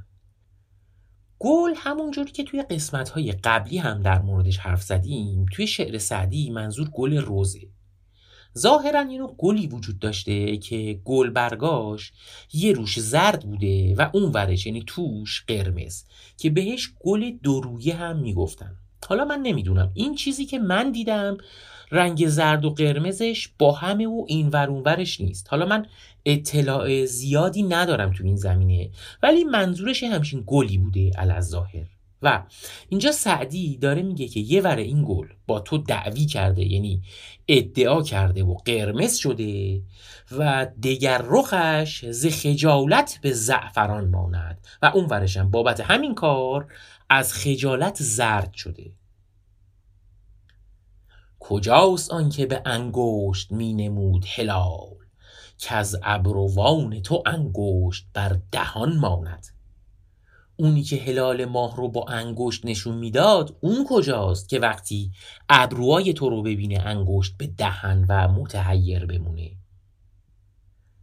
گل 1.39 1.75
همونجوری 1.77 2.33
که 2.33 2.45
توی 2.45 2.63
قسمت 2.63 3.09
های 3.09 3.33
قبلی 3.33 3.79
هم 3.79 4.03
در 4.03 4.23
موردش 4.23 4.59
حرف 4.59 4.83
زدیم 4.83 5.47
توی 5.53 5.67
شعر 5.67 5.99
سعدی 5.99 6.51
منظور 6.51 6.89
گل 6.89 7.17
روزه. 7.17 7.61
ظاهرا 8.59 9.01
اینو 9.01 9.35
گلی 9.39 9.67
وجود 9.67 9.99
داشته 9.99 10.57
که 10.57 11.01
گل 11.05 11.31
برگاش 11.31 12.13
یه 12.53 12.73
روش 12.73 13.01
زرد 13.01 13.43
بوده 13.47 13.95
و 13.95 14.11
اون 14.13 14.33
ورش 14.33 14.67
یعنی 14.67 14.85
توش 14.87 15.45
قرمز 15.47 16.05
که 16.37 16.51
بهش 16.51 16.93
گل 17.01 17.31
درویه 17.31 17.95
هم 17.95 18.19
می‌گفتن. 18.19 18.79
حالا 19.09 19.25
من 19.25 19.41
نمی‌دونم. 19.41 19.91
این 19.95 20.15
چیزی 20.15 20.45
که 20.45 20.59
من 20.59 20.93
دیدم 20.93 21.37
رنگ 21.91 22.29
زرد 22.29 22.65
و 22.65 22.71
قرمزش 22.71 23.49
با 23.59 23.73
همه 23.73 24.07
و 24.07 24.25
این 24.29 24.49
ورش 24.49 25.21
نیست. 25.21 25.47
حالا 25.51 25.67
من 25.67 25.87
اطلاع 26.27 27.05
زیادی 27.05 27.63
ندارم 27.63 28.13
تو 28.13 28.25
این 28.25 28.37
زمینه 28.37 28.91
ولی 29.23 29.45
منظورش 29.45 30.03
همچین 30.03 30.45
گلی 30.47 30.79
بوده 30.79 31.11
ظاهر 31.41 31.87
و 32.23 32.43
اینجا 32.89 33.13
سعدی 33.13 33.79
داره 33.79 34.03
میگه 34.03 34.29
که 34.29 34.41
یه 34.41 34.61
ور 34.61 34.77
این 34.77 35.05
گل 35.07 35.27
با 35.47 35.61
تو 35.61 35.79
دعوی 35.79 36.27
کرده 36.27 36.65
یعنی 36.65 37.03
ادعا 37.49 38.03
کرده 38.03 38.45
و 38.45 38.55
قرمز 38.55 39.17
شده 39.17 39.83
و 40.39 40.67
دگر 40.83 41.23
رخش 41.25 42.05
ز 42.05 42.27
خجالت 42.27 43.19
به 43.23 43.33
زعفران 43.33 44.09
ماند. 44.09 44.67
و 44.83 44.87
اون 44.95 45.07
ورشم 45.07 45.51
بابت 45.51 45.81
همین 45.81 46.15
کار 46.15 46.67
از 47.15 47.33
خجالت 47.35 48.03
زرد 48.03 48.55
شده. 48.55 48.93
کجاست 51.41 52.11
آنکه 52.11 52.47
به 52.47 52.63
انگشت 52.65 53.53
می 53.53 53.75
نمود 53.75 54.25
هلال؟ 54.35 54.97
که 55.59 55.75
از 55.75 55.99
ابروان 56.03 57.03
تو 57.03 57.23
انگشت 57.27 58.07
بر 58.13 58.39
دهان 58.53 58.97
ماند. 58.97 59.47
اونی 60.57 60.83
که 60.83 60.97
هلال 60.97 61.45
ماه 61.45 61.77
رو 61.77 61.89
با 61.89 62.05
انگشت 62.09 62.67
نشون 62.67 62.99
می‌داد 62.99 63.57
اون 63.61 63.87
کجاست 63.89 64.49
که 64.49 64.59
وقتی 64.59 65.13
ابروهای 65.49 66.13
تو 66.13 66.31
رو 66.31 66.43
ببینه 66.43 66.81
انگشت 66.81 67.37
به 67.37 67.47
دهن 67.47 68.07
و 68.09 68.29
متحیر 68.29 69.07
بمونه؟ 69.07 69.51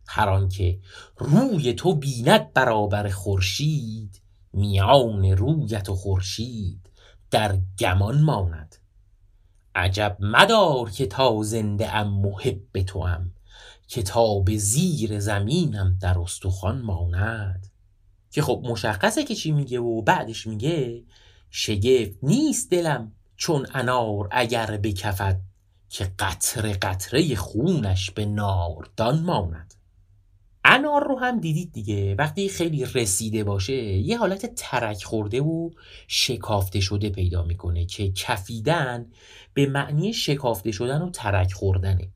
هر 0.07 0.29
آنکه 0.29 0.79
روی 1.17 1.73
تو 1.73 1.95
بیند 1.95 2.53
برابر 2.53 3.09
خورشید 3.09 4.21
میان 4.53 5.25
رویت 5.25 5.89
و 5.89 5.95
خورشید 5.95 6.89
در 7.31 7.57
گمان 7.79 8.21
ماند. 8.21 8.75
عجب 9.75 10.17
مدار 10.19 10.89
که 10.89 11.05
تا 11.05 11.43
زنده 11.43 11.95
ام 11.95 12.07
محب 12.07 12.81
تو 12.81 12.99
ام 12.99 13.31
که 13.87 14.03
تا 14.03 14.39
به 14.39 14.57
زیر 14.57 15.19
زمینم 15.19 15.97
در 16.01 16.19
استخوان 16.19 16.81
ماند. 16.81 17.67
که 18.31 18.41
خب 18.41 18.61
مشخصه 18.65 19.23
که 19.23 19.35
چی 19.35 19.51
میگه 19.51 19.79
و 19.79 20.01
بعدش 20.01 20.47
میگه 20.47 21.03
شگفت 21.49 22.17
نیست 22.23 22.71
دلم 22.71 23.11
چون 23.35 23.67
انار 23.73 24.27
اگر 24.31 24.77
بکفد 24.77 25.41
که 25.89 26.11
قطره 26.19 26.73
قطره 26.73 27.35
خونش 27.35 28.11
به 28.11 28.25
ناردان 28.25 29.19
ماند. 29.19 29.68
انار 30.65 31.07
رو 31.07 31.19
هم 31.19 31.39
دیدید 31.39 31.71
دیگه. 31.71 32.15
وقتی 32.15 32.49
خیلی 32.49 32.85
رسیده 32.85 33.43
باشه 33.43 33.73
یه 33.83 34.17
حالت 34.17 34.55
ترک 34.55 35.03
خورده 35.03 35.41
و 35.41 35.69
شکافته 36.07 36.79
شده 36.79 37.09
پیدا 37.09 37.43
می‌کنه 37.43 37.85
که 37.85 38.11
کفیدن 38.11 39.05
به 39.53 39.65
معنی 39.65 40.13
شکافته 40.13 40.71
شدن 40.71 41.01
و 41.01 41.09
ترک 41.09 41.53
خوردنه. 41.53 42.07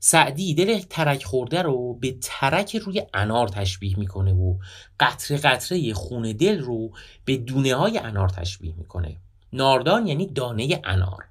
سعدی 0.00 0.54
دل 0.54 0.78
ترک 0.78 1.24
خورده 1.24 1.62
رو 1.62 1.94
به 1.94 2.16
ترک 2.22 2.76
روی 2.76 3.02
انار 3.14 3.48
تشبیه 3.48 3.98
می‌کنه 3.98 4.32
و 4.32 4.58
قطره 5.00 5.36
قطره 5.36 5.94
خون 5.94 6.32
دل 6.32 6.58
رو 6.58 6.92
به 7.24 7.36
دونه 7.36 7.74
های 7.74 7.98
انار 7.98 8.28
تشبیه 8.28 8.74
می‌کنه. 8.78 9.16
ناردان 9.52 10.06
یعنی 10.06 10.26
دانه 10.26 10.80
انار. 10.84 11.24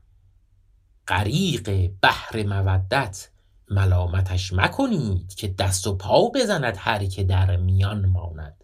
غریق 1.07 1.91
بحر 2.01 2.43
مودت. 2.43 3.29
ملامتش 3.69 4.53
مکنید 4.53 5.35
که 5.35 5.47
دست 5.47 5.87
و 5.87 5.95
پا 5.95 6.29
بزند 6.35 6.75
هر 6.77 7.05
که 7.05 7.23
در 7.23 7.57
میان 7.57 8.05
ماند. 8.05 8.63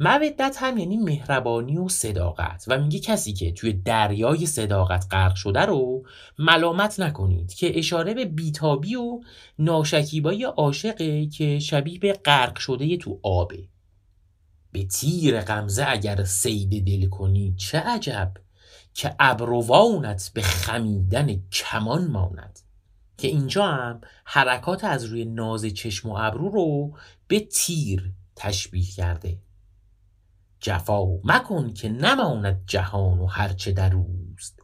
مودت 0.00 0.56
هم 0.60 0.78
یعنی 0.78 0.96
مهربانی 0.96 1.76
و 1.76 1.88
صداقت. 1.88 2.64
و 2.68 2.78
میگه 2.78 2.98
کسی 2.98 3.32
که 3.32 3.52
توی 3.52 3.72
دریای 3.72 4.46
صداقت 4.46 5.06
غرق 5.10 5.34
شده 5.34 5.60
رو 5.60 6.02
ملامت 6.38 7.00
نکنید 7.00 7.54
که 7.54 7.78
اشاره 7.78 8.14
به 8.14 8.24
بیتابی 8.24 8.94
و 8.94 9.20
ناشکیبایی 9.58 10.44
عاشقه 10.44 11.26
که 11.26 11.58
شبیه 11.58 11.98
به 11.98 12.12
غرق 12.12 12.58
شده 12.58 12.96
تو 12.96 13.20
آبه. 13.22 13.68
به 14.72 14.84
تیر 14.84 15.40
غمزه 15.40 15.84
اگر 15.88 16.24
سید 16.24 16.86
دل 16.86 17.08
کنی 17.08 17.54
چه 17.56 17.78
عجب 17.78 18.32
که 18.94 19.14
ابروانت 19.18 20.30
به 20.34 20.42
خمیدن 20.42 21.42
کمان 21.52 22.06
ماند. 22.06 22.58
که 23.18 23.28
اینجا 23.28 23.66
هم 23.66 24.00
حرکات 24.24 24.84
از 24.84 25.04
روی 25.04 25.24
ناز 25.24 25.66
چشم 25.66 26.08
و 26.08 26.16
ابرو 26.18 26.48
رو 26.48 26.96
به 27.28 27.40
تیر 27.40 28.12
تشبیه 28.36 28.90
کرده. 28.90 29.38
جفا 30.60 31.04
مکن 31.24 31.72
که 31.72 31.88
نماند 31.88 32.62
جهان 32.66 33.18
و 33.18 33.26
هرچه 33.26 33.72
در 33.72 33.94
اوست. 33.94 34.60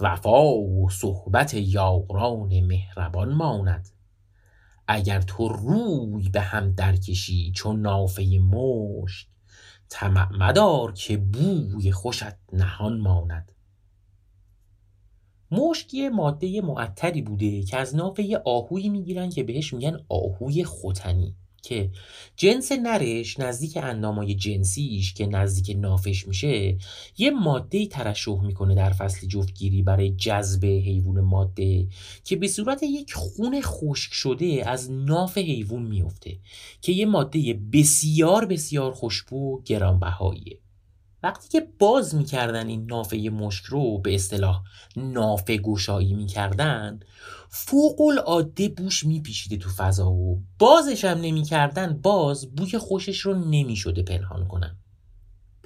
وفا 0.00 0.54
و 0.54 0.90
صحبت 0.90 1.54
یاران 1.54 2.60
مهربان 2.60 3.32
ماند. 3.32 3.88
اگر 4.88 5.20
تو 5.20 5.48
روی 5.48 6.28
به 6.28 6.40
هم 6.40 6.72
درکشی 6.72 7.52
چون 7.52 7.80
نافه 7.80 8.38
مشک 8.38 9.28
طمع 9.88 10.32
مدار 10.32 10.92
که 10.92 11.16
بوی 11.16 11.92
خوشت 11.92 12.52
نهان 12.52 13.00
ماند. 13.00 13.52
مشک 15.50 15.94
یه 15.94 16.10
ماده 16.10 16.60
معطری 16.60 17.22
بوده 17.22 17.62
که 17.62 17.76
از 17.76 17.96
نافه 17.96 18.22
یه 18.22 18.38
آهویی 18.44 18.88
می‌گیرن 18.88 19.30
که 19.30 19.42
بهش 19.42 19.74
میگن 19.74 20.00
آهوی 20.08 20.64
خوتنی 20.64 21.34
که 21.62 21.90
جنس 22.36 22.72
نرش 22.72 23.40
نزدیک 23.40 23.76
اندامای 23.76 24.34
جنسیش 24.34 25.14
که 25.14 25.26
نزدیک 25.26 25.76
نافش 25.76 26.28
میشه 26.28 26.76
یه 27.18 27.30
ماده 27.30 27.86
ترشح 27.86 28.42
می‌کنه 28.42 28.74
در 28.74 28.90
فصل 28.90 29.26
جفتگیری 29.26 29.82
برای 29.82 30.10
جذب 30.10 30.64
حیوان 30.64 31.20
ماده 31.20 31.86
که 32.24 32.36
به 32.36 32.48
صورت 32.48 32.82
یک 32.82 33.12
خون 33.12 33.60
خشک 33.60 34.12
شده 34.12 34.62
از 34.66 34.90
ناف 34.90 35.38
حیوان 35.38 35.82
میفته 35.82 36.38
که 36.82 36.92
یه 36.92 37.06
ماده 37.06 37.60
بسیار 37.72 38.46
بسیار 38.46 38.92
خوشبو 38.92 39.62
گرانبهاییه. 39.62 40.58
وقتی 41.22 41.48
که 41.48 41.68
باز 41.78 42.14
می‌کردن 42.14 42.68
این 42.68 42.86
نافه 42.86 43.16
مشک 43.16 43.64
رو 43.64 43.98
به 43.98 44.14
اصطلاح 44.14 44.62
نافه 44.96 45.56
گشایی 45.56 46.14
می‌کردن 46.14 47.00
فوق 47.48 48.00
العاده 48.00 48.68
بوش 48.68 49.04
میپیچیده 49.04 49.56
تو 49.56 49.70
فضا 49.70 50.10
و 50.10 50.42
بازش 50.58 51.04
هم 51.04 51.20
نمی‌کردن 51.20 52.00
باز 52.02 52.54
بوی 52.54 52.78
خوشش 52.78 53.20
رو 53.20 53.34
نمی‌شده 53.34 54.02
پنهان 54.02 54.48
کنن. 54.48 54.76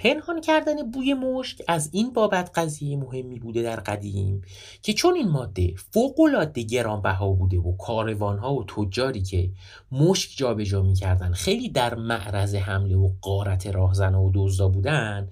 پنهان 0.02 0.40
کردن 0.40 0.90
بوی 0.90 1.14
مشک 1.14 1.62
از 1.68 1.88
این 1.92 2.12
بابت 2.12 2.50
قضیه 2.54 2.96
مهمی 2.96 3.38
بوده 3.38 3.62
در 3.62 3.76
قدیم 3.76 4.42
که 4.82 4.92
چون 4.92 5.14
این 5.14 5.28
ماده 5.28 5.74
فوق 5.76 6.20
العاده 6.20 6.62
گرانبها 6.62 7.28
بوده 7.28 7.58
و 7.58 7.76
کاروانها 7.76 8.54
و 8.54 8.64
تجاری 8.64 9.22
که 9.22 9.50
مشک 9.92 10.30
جابجا 10.36 10.82
می‌کردن 10.82 11.32
خیلی 11.32 11.68
در 11.68 11.94
معرض 11.94 12.54
حمله 12.54 12.96
و 12.96 13.10
قارت 13.20 13.66
راهزن 13.66 14.14
و 14.14 14.30
دزدا 14.34 14.68
بودن 14.68 15.28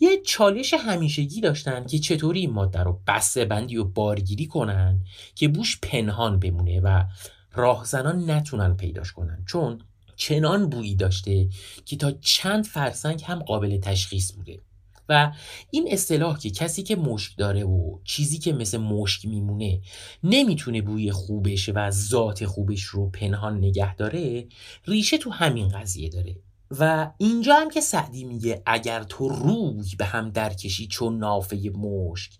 یه 0.00 0.20
چالش 0.26 0.74
همیشگی 0.74 1.40
داشتن 1.40 1.86
که 1.86 1.98
چطوری 1.98 2.40
این 2.40 2.50
ماده 2.50 2.82
رو 2.82 3.00
بسته 3.06 3.44
بندی 3.44 3.76
و 3.76 3.84
بارگیری 3.84 4.46
کنن 4.46 5.00
که 5.34 5.48
بوش 5.48 5.78
پنهان 5.82 6.38
بمونه 6.38 6.80
و 6.80 7.04
راهزنان 7.52 8.30
نتونن 8.30 8.76
پیداش 8.76 9.12
کنن. 9.12 9.44
چون 9.46 9.80
چنان 10.16 10.70
بویی 10.70 10.94
داشته 10.94 11.48
که 11.84 11.96
تا 11.96 12.12
چند 12.20 12.64
فرسنگ 12.64 13.22
هم 13.24 13.38
قابل 13.38 13.78
تشخیص 13.78 14.32
بوده. 14.32 14.60
و 15.08 15.32
این 15.70 15.88
اصطلاح 15.90 16.38
که 16.38 16.50
کسی 16.50 16.82
که 16.82 16.96
مشک 16.96 17.36
داره 17.38 17.64
و 17.64 17.98
چیزی 18.04 18.38
که 18.38 18.52
مثل 18.52 18.78
مشک 18.78 19.26
میمونه 19.26 19.80
نمی‌تونه 20.24 20.82
بوی 20.82 21.10
خوبش 21.10 21.70
و 21.74 21.90
ذات 21.90 22.46
خوبش 22.46 22.82
رو 22.82 23.10
پنهان 23.10 23.58
نگه 23.58 23.96
داره 23.96 24.46
ریشه 24.86 25.18
تو 25.18 25.30
همین 25.30 25.68
قضیه 25.68 26.08
داره. 26.08 26.36
و 26.70 27.10
اینجا 27.18 27.54
هم 27.54 27.70
که 27.70 27.80
سعدی 27.80 28.24
میگه 28.24 28.62
اگر 28.66 29.02
تو 29.02 29.28
روی 29.28 29.94
به 29.98 30.04
هم 30.04 30.30
درکشی 30.30 30.86
چون 30.86 31.18
نافه 31.18 31.70
مشک 31.74 32.32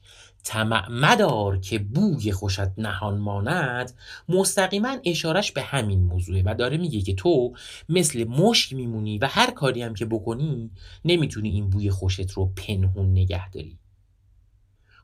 طمع 0.44 0.88
مدار 0.88 1.58
که 1.60 1.78
بوی 1.78 2.32
خوشت 2.32 2.78
نهان 2.78 3.18
ماند 3.18 3.92
مستقیما 4.28 4.96
اشارش 5.04 5.52
به 5.52 5.62
همین 5.62 6.02
موضوعه 6.02 6.42
و 6.46 6.54
داره 6.58 6.76
میگه 6.76 7.00
که 7.00 7.14
تو 7.14 7.54
مثل 7.88 8.24
مشک 8.24 8.72
میمونی 8.72 9.18
و 9.18 9.26
هر 9.26 9.50
کاری 9.50 9.82
هم 9.82 9.94
که 9.94 10.06
بکنی 10.06 10.70
نمی‌تونی 11.04 11.50
این 11.50 11.70
بوی 11.70 11.90
خوشت 11.90 12.30
رو 12.30 12.52
پنهون 12.56 13.10
نگه 13.10 13.50
داری. 13.50 13.78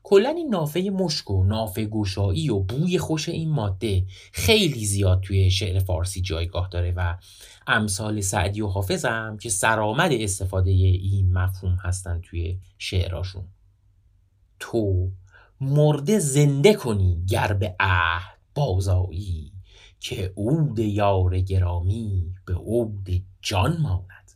کلا 0.03 0.29
این 0.29 0.49
نافه 0.49 0.89
مشک 0.89 1.31
و 1.31 1.43
نافه 1.43 1.85
گشایی 1.85 2.49
و 2.49 2.59
بوی 2.59 2.97
خوش 2.97 3.29
این 3.29 3.49
ماده 3.49 4.05
خیلی 4.31 4.85
زیاد 4.85 5.21
توی 5.21 5.51
شعر 5.51 5.79
فارسی 5.79 6.21
جایگاه 6.21 6.69
داره 6.71 6.93
و 6.95 7.17
امثال 7.67 8.21
سعدی 8.21 8.61
و 8.61 8.67
حافظم 8.67 9.37
که 9.41 9.49
سرآمد 9.49 10.11
استفاده 10.11 10.71
این 10.71 11.33
مفهوم 11.33 11.75
هستن 11.75 12.21
توی 12.21 12.59
شعراشون. 12.77 13.43
تو 14.59 15.11
مرده 15.61 16.19
زنده 16.19 16.73
کنی 16.73 17.23
گر 17.29 17.53
به 17.53 17.75
عهد 17.79 18.37
بازایی 18.55 19.51
که 19.99 20.33
عود 20.37 20.79
یار 20.79 21.39
گرامی 21.39 22.33
به 22.45 22.53
عود 22.53 23.09
جان 23.41 23.77
ماند. 23.81 24.31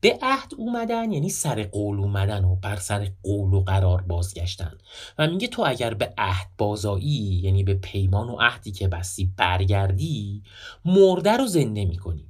به 0.00 0.18
عهد 0.22 0.54
اومدن 0.56 1.12
یعنی 1.12 1.28
سر 1.28 1.62
قول 1.62 1.98
اومدن 1.98 2.44
و 2.44 2.56
بر 2.56 2.76
سر 2.76 3.10
قول 3.22 3.52
و 3.54 3.60
قرار 3.60 4.02
بازگشتن. 4.02 4.78
و 5.18 5.26
میگه 5.26 5.48
تو 5.48 5.62
اگر 5.66 5.94
به 5.94 6.14
عهد 6.18 6.46
بازایی 6.58 7.40
یعنی 7.42 7.64
به 7.64 7.74
پیمان 7.74 8.28
و 8.28 8.36
عهدی 8.40 8.72
که 8.72 8.88
بستی 8.88 9.32
برگردی 9.36 10.42
مرده 10.84 11.36
رو 11.36 11.46
زنده 11.46 11.84
می‌کنی. 11.84 12.26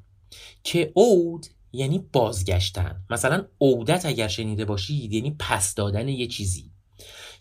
که 0.63 0.93
عود 0.97 1.47
یعنی 1.73 1.99
بازگشتن. 1.99 3.05
مثلا 3.11 3.45
عودت 3.61 4.07
اگر 4.07 4.29
شنیده 4.29 4.65
باشید 4.65 5.13
یعنی 5.13 5.37
پس 5.39 5.75
دادن 5.75 6.09
یه 6.09 6.27
چیزی. 6.27 6.74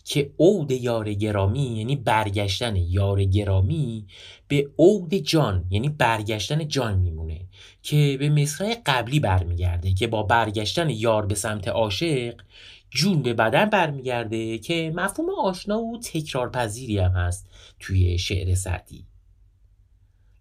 که 0.04 0.30
عود 0.38 0.70
یار 0.70 1.12
گرامی 1.12 1.78
یعنی 1.78 1.96
برگشتن 1.96 2.76
یار 2.76 3.24
گرامی 3.24 4.06
به 4.48 4.70
عود 4.78 5.14
جان 5.14 5.64
یعنی 5.70 5.88
برگشتن 5.88 6.68
جان 6.68 6.98
میمونه 6.98 7.40
که 7.82 8.16
به 8.18 8.28
مصرع 8.28 8.76
قبلی 8.86 9.20
برمیگرده 9.20 9.94
که 9.94 10.06
با 10.06 10.22
برگشتن 10.22 10.90
یار 10.90 11.26
به 11.26 11.34
سمت 11.34 11.68
عاشق 11.68 12.34
جون 12.90 13.22
به 13.22 13.34
بدن 13.34 13.64
برمیگرده 13.64 14.58
که 14.58 14.92
مفهوم 14.94 15.28
آشنا 15.38 15.80
و 15.80 15.98
تکرار 15.98 16.50
پذیری 16.50 16.98
هم 16.98 17.10
هست 17.10 17.48
توی 17.80 18.18
شعر 18.18 18.54
سعدی. 18.54 19.06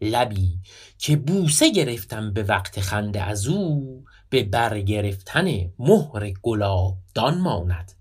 لبی 0.02 0.60
که 0.97 1.15
بوسه 1.15 1.71
گرفتم 1.71 2.34
به 2.34 2.43
وقت 2.43 2.80
خنده 2.80 3.21
از 3.21 3.47
او 3.47 4.04
به 4.30 4.43
برگرفتن 4.43 5.45
مهر 5.80 6.34
گلاب 6.41 6.97
دان 7.15 7.38
ماند. 7.38 7.91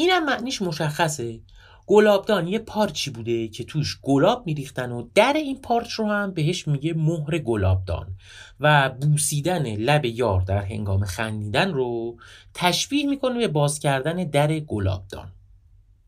اینم 0.00 0.24
معنیش 0.24 0.62
مشخصه. 0.62 1.40
گلابدان 1.86 2.48
یه 2.48 2.58
پارچی 2.58 3.10
بوده 3.10 3.48
که 3.48 3.64
توش 3.64 4.00
گلاب 4.02 4.46
میریختن 4.46 4.92
و 4.92 5.08
در 5.14 5.32
این 5.32 5.60
پارچ 5.60 5.92
رو 5.92 6.06
هم 6.06 6.32
بهش 6.32 6.68
میگه 6.68 6.94
مهر 6.94 7.38
گلابدان 7.38 8.16
و 8.60 8.90
بوسیدن 8.90 9.76
لب 9.76 10.04
یار 10.04 10.40
در 10.40 10.62
هنگام 10.62 11.04
خندیدن 11.04 11.72
رو 11.72 12.16
تشبیه 12.54 13.06
می‌کنه 13.06 13.38
به 13.38 13.48
باز 13.48 13.78
کردن 13.78 14.24
در 14.24 14.58
گلابدان. 14.58 15.32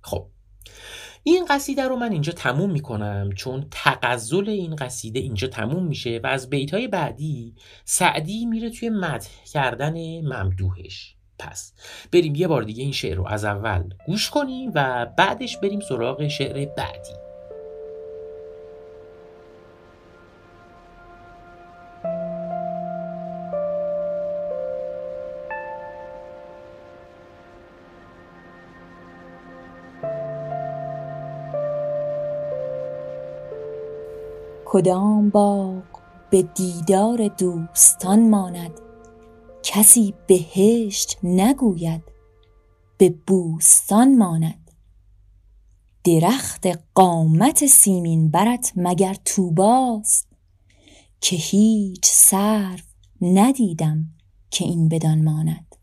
خب 0.00 0.26
این 1.22 1.46
قصیده 1.50 1.82
رو 1.82 1.96
من 1.96 2.12
اینجا 2.12 2.32
تموم 2.32 2.70
می‌کنم 2.70 3.30
چون 3.36 3.66
تقزل 3.70 4.48
این 4.48 4.76
قصیده 4.76 5.20
اینجا 5.20 5.48
تموم 5.48 5.86
میشه 5.86 6.20
و 6.24 6.26
از 6.26 6.50
بیتهای 6.50 6.88
بعدی 6.88 7.54
سعدی 7.84 8.46
میره 8.46 8.70
توی 8.70 8.88
مدح 8.88 9.44
کردن 9.52 10.20
ممدوحش. 10.20 11.16
پس. 11.46 11.72
بریم 12.12 12.34
یه 12.34 12.48
بار 12.48 12.62
دیگه 12.62 12.82
این 12.82 12.92
شعر 12.92 13.16
رو 13.16 13.26
از 13.26 13.44
اول 13.44 13.82
گوش 14.06 14.30
کنیم 14.30 14.72
و 14.74 15.06
بعدش 15.16 15.56
بریم 15.56 15.80
سراغ 15.80 16.28
شعر 16.28 16.66
بعدی. 16.76 17.22
کدام 34.64 35.30
باغ 35.30 35.82
به 36.30 36.42
دیدار 36.42 37.28
دوستان 37.38 38.30
ماند؟ 38.30 38.91
کسی 39.62 40.14
بهشت 40.26 41.18
نگوید 41.22 42.02
به 42.98 43.10
بوستان 43.10 44.18
ماند. 44.18 44.70
درخت 46.04 46.66
قامت 46.94 47.66
سیمین 47.66 48.30
برت 48.30 48.72
مگر 48.76 49.16
توباست 49.24 50.28
که 51.20 51.36
هیچ 51.36 52.04
سرو 52.04 52.78
ندیدم 53.20 54.10
که 54.50 54.64
این 54.64 54.88
بدان 54.88 55.24
ماند. 55.24 55.76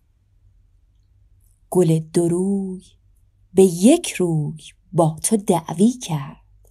گل 1.69 1.99
دروی 1.99 2.83
به 3.53 3.63
یک 3.63 4.11
روی 4.11 4.63
با 4.93 5.19
تو 5.23 5.37
دعوی 5.37 5.91
کرد 5.91 6.69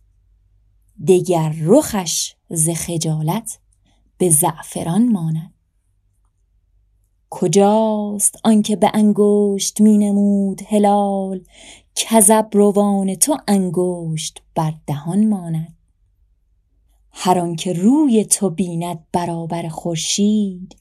دگر 1.08 1.54
رخش 1.60 2.34
ز 2.50 2.68
خجالت 2.68 3.58
به 4.18 4.30
زعفران 4.30 5.12
ماند. 5.12 5.54
کجاست 7.30 8.40
آنکه 8.44 8.76
به 8.76 8.90
انگشت 8.94 9.80
می 9.80 9.98
نمود 9.98 10.62
هلال 10.68 11.44
کذب 11.94 12.48
روان 12.52 13.14
تو 13.14 13.36
انگشت 13.48 14.42
بر 14.54 14.74
دهان 14.86 15.28
ماند 15.28 15.76
هر 17.10 17.38
آنکه 17.38 17.72
روی 17.72 18.24
تو 18.24 18.50
بیند 18.50 19.06
برابر 19.12 19.68
خورشید 19.68 20.76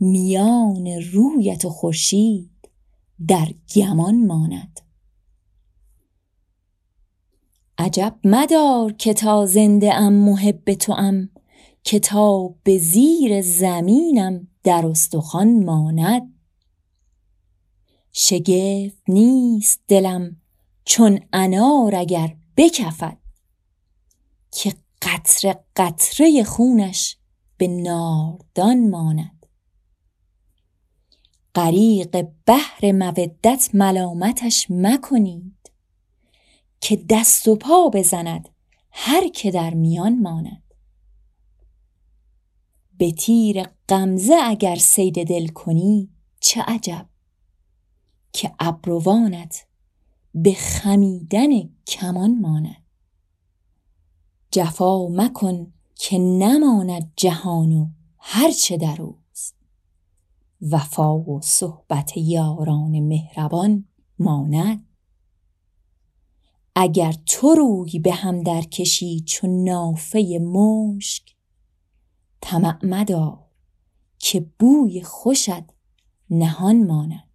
میان 0.00 0.86
رویت 0.86 1.64
و 1.64 1.70
خورشید 1.70 2.50
در 3.28 3.48
گمان 3.74 4.26
ماند 4.26 4.80
عجب 7.78 8.14
مدار 8.24 8.92
که 8.92 9.14
تا 9.14 9.46
زنده 9.46 9.94
ام 9.94 10.12
محب 10.12 10.74
تو 10.74 10.92
ام 10.92 11.28
که 11.84 11.98
تا 11.98 12.54
به 12.62 12.78
زیر 12.78 13.42
زمینم 13.42 14.47
در 14.62 14.86
استخوان 14.86 15.64
ماند. 15.64 16.34
شگفت 18.12 19.02
نیست 19.08 19.80
دلم 19.88 20.36
چون 20.84 21.20
انار 21.32 21.94
اگر 21.94 22.36
بکفد 22.56 23.18
که 24.50 24.74
قطره 25.02 25.64
قطره 25.76 26.44
خونش 26.44 27.16
به 27.56 27.68
ناردان 27.68 28.90
ماند. 28.90 29.46
غریق 31.54 32.26
بحر 32.46 32.92
مودت 32.92 33.70
ملامتش 33.74 34.66
مکنید 34.70 35.70
که 36.80 37.04
دست 37.10 37.48
و 37.48 37.56
پا 37.56 37.88
بزند 37.88 38.48
هر 38.90 39.28
که 39.28 39.50
در 39.50 39.74
میان 39.74 40.22
ماند. 40.22 40.62
به 42.98 43.12
تیر 43.12 43.62
غمزه 43.88 44.36
اگر 44.44 44.76
صید 44.76 45.28
دل 45.28 45.46
کنی 45.46 46.10
چه 46.40 46.62
عجب 46.62 47.08
که 48.32 48.54
ابروانت 48.60 49.66
به 50.34 50.54
خمیدن 50.54 51.48
کمان 51.86 52.38
ماند. 52.40 52.82
جفا 54.50 55.08
مکن 55.08 55.72
که 55.94 56.18
نماند 56.18 57.12
جهان 57.16 57.72
و 57.72 57.88
هرچه 58.18 58.76
در 58.76 59.02
اوست. 59.02 59.54
وفا 60.62 61.18
و 61.18 61.40
صحبت 61.42 62.16
یاران 62.16 63.00
مهربان 63.00 63.84
ماند. 64.18 64.86
اگر 66.74 67.14
تو 67.26 67.54
روی 67.54 67.98
به 67.98 68.12
هم 68.12 68.42
در 68.42 68.62
کشی 68.62 69.20
چون 69.20 69.64
نافه 69.64 70.38
مشک 70.42 71.37
طمع 72.40 72.86
مدار 72.86 73.44
که 74.18 74.46
بوی 74.58 75.02
خوشت 75.02 75.64
نهان 76.30 76.86
ماند. 76.86 77.28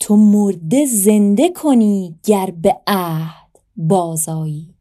تو 0.00 0.16
مرده 0.16 0.86
زنده 0.86 1.52
کنی 1.52 2.18
گر 2.22 2.50
به 2.50 2.80
عهد 2.86 3.58
بازآیی 3.76 4.74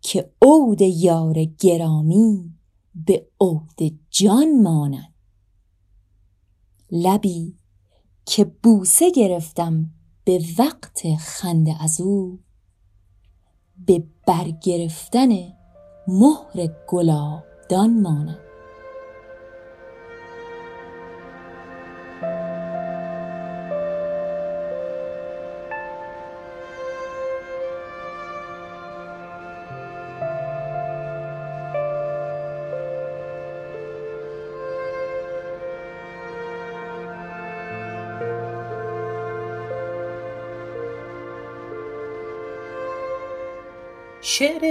که 0.00 0.32
عود 0.42 0.80
یار 0.80 1.44
گرامی 1.44 2.54
به 2.94 3.26
عود 3.40 4.00
جان 4.10 4.62
ماند. 4.62 5.14
لبی 6.92 7.56
که 8.26 8.44
بوسه 8.44 9.10
گرفتم 9.10 9.90
به 10.24 10.44
وقت 10.58 11.16
خنده 11.16 11.82
از 11.82 12.00
او 12.00 12.40
به 13.86 14.04
برگرفتن 14.26 15.28
مهر 16.12 16.68
گلابدان 16.86 18.00
ماند. 18.02 18.38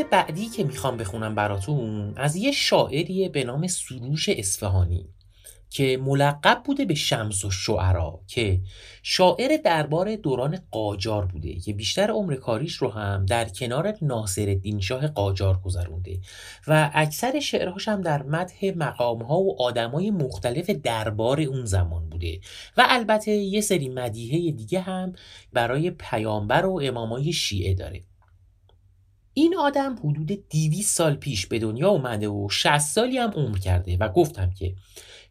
بعدی 0.04 0.50
که 0.50 0.64
می‌خوام 0.64 0.98
بخونم 0.98 1.36
براتون 1.36 2.14
از 2.16 2.36
یه 2.36 2.52
شاعریه 2.52 3.30
به 3.30 3.44
نام 3.44 3.68
سروش 3.68 4.30
اصفهانی 4.30 5.10
که 5.70 6.00
ملقب 6.02 6.62
بوده 6.66 6.86
به 6.86 6.96
شمس 6.96 7.46
و 7.46 7.52
شعرا 7.52 8.20
که 8.28 8.62
شاعر 9.04 9.58
دربار 9.66 10.16
دوران 10.16 10.60
قاجار 10.72 11.26
بوده 11.26 11.56
که 11.56 11.74
بیشتر 11.74 12.12
عمر 12.12 12.36
کاریش 12.36 12.76
رو 12.76 12.90
هم 12.90 13.26
در 13.26 13.50
کنار 13.50 13.98
ناصر 14.02 14.60
شاه 14.80 15.08
قاجار 15.08 15.60
گذرونده 15.66 16.20
و 16.68 16.92
اکثر 16.94 17.40
شعرهاش 17.40 17.88
هم 17.88 18.02
در 18.02 18.24
مدح 18.24 18.72
مقامها 18.76 19.40
و 19.40 19.62
آدمای 19.62 20.12
مختلف 20.12 20.70
دربار 20.70 21.42
اون 21.42 21.66
زمان 21.66 22.10
بوده 22.10 22.40
و 22.78 22.86
البته 22.90 23.32
یه 23.32 23.62
سری 23.62 23.90
مدیحه 23.90 24.52
دیگه 24.52 24.80
هم 24.80 25.14
برای 25.54 25.92
پیامبر 25.92 26.66
و 26.66 26.80
امامای 26.84 27.34
شیعه 27.34 27.74
داره. 27.74 28.02
این 29.34 29.58
آدم 29.58 29.96
حدود 30.04 30.50
200 30.50 30.96
سال 30.96 31.16
پیش 31.16 31.46
به 31.48 31.60
دنیا 31.60 31.90
اومده 31.90 32.28
و 32.28 32.50
60 32.50 32.78
سالی 32.78 33.18
هم 33.18 33.30
عمر 33.30 33.58
کرده 33.58 33.98
و 33.98 34.10
گفتم 34.10 34.52
که 34.52 34.76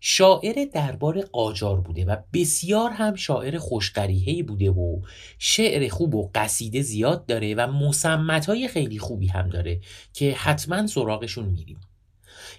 شاعر 0.00 0.68
دربار 0.72 1.20
قاجار 1.20 1.80
بوده 1.80 2.04
و 2.04 2.16
بسیار 2.32 2.90
هم 2.90 3.14
شاعر 3.14 3.58
خوشقریحه‌ای 3.58 4.42
بوده 4.42 4.70
و 4.70 5.00
شعر 5.38 5.88
خوب 5.88 6.14
و 6.14 6.30
قصیده 6.34 6.82
زیاد 6.82 7.26
داره 7.26 7.54
و 7.54 7.66
مسمتهای 7.66 8.68
خیلی 8.68 8.98
خوبی 8.98 9.26
هم 9.26 9.48
داره 9.48 9.80
که 10.12 10.32
حتما 10.32 10.86
سراغشون 10.86 11.44
میریم. 11.44 11.80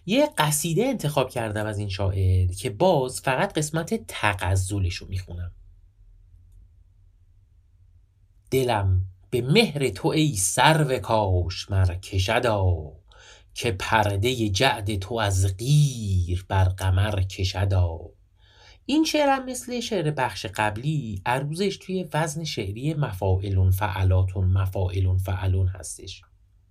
یه 0.05 0.29
قصیده 0.37 0.85
انتخاب 0.85 1.29
کردم 1.29 1.65
از 1.65 1.77
این 1.77 1.89
شاعر 1.89 2.47
که 2.47 2.69
باز 2.69 3.21
فقط 3.21 3.57
قسمت 3.57 4.07
تغزلش 4.07 4.95
رو 4.95 5.07
می‌خونم. 5.07 5.51
دلم 8.51 9.05
به 9.29 9.41
مهر 9.41 9.89
تو 9.89 10.07
ای 10.07 10.35
سرو 10.35 10.99
کاشمر 10.99 11.95
کشدا 11.95 12.91
که 13.53 13.71
پرده 13.71 14.49
جعد 14.49 14.99
تو 14.99 15.15
از 15.15 15.57
غیر 15.57 16.45
بر 16.47 16.63
قمر 16.63 17.21
کشدا. 17.21 17.99
این 18.85 19.03
شعرم 19.03 19.45
مثل 19.45 19.79
شعر 19.79 20.11
بخش 20.11 20.45
قبلی 20.45 21.21
عروزش 21.25 21.77
توی 21.77 22.07
وزن 22.13 22.43
شعری 22.43 22.93
مفاعلون 22.93 23.71
فعلاتون 23.71 24.47
مفاعلون 24.47 25.17
فعلون 25.17 25.67
هستش. 25.67 26.21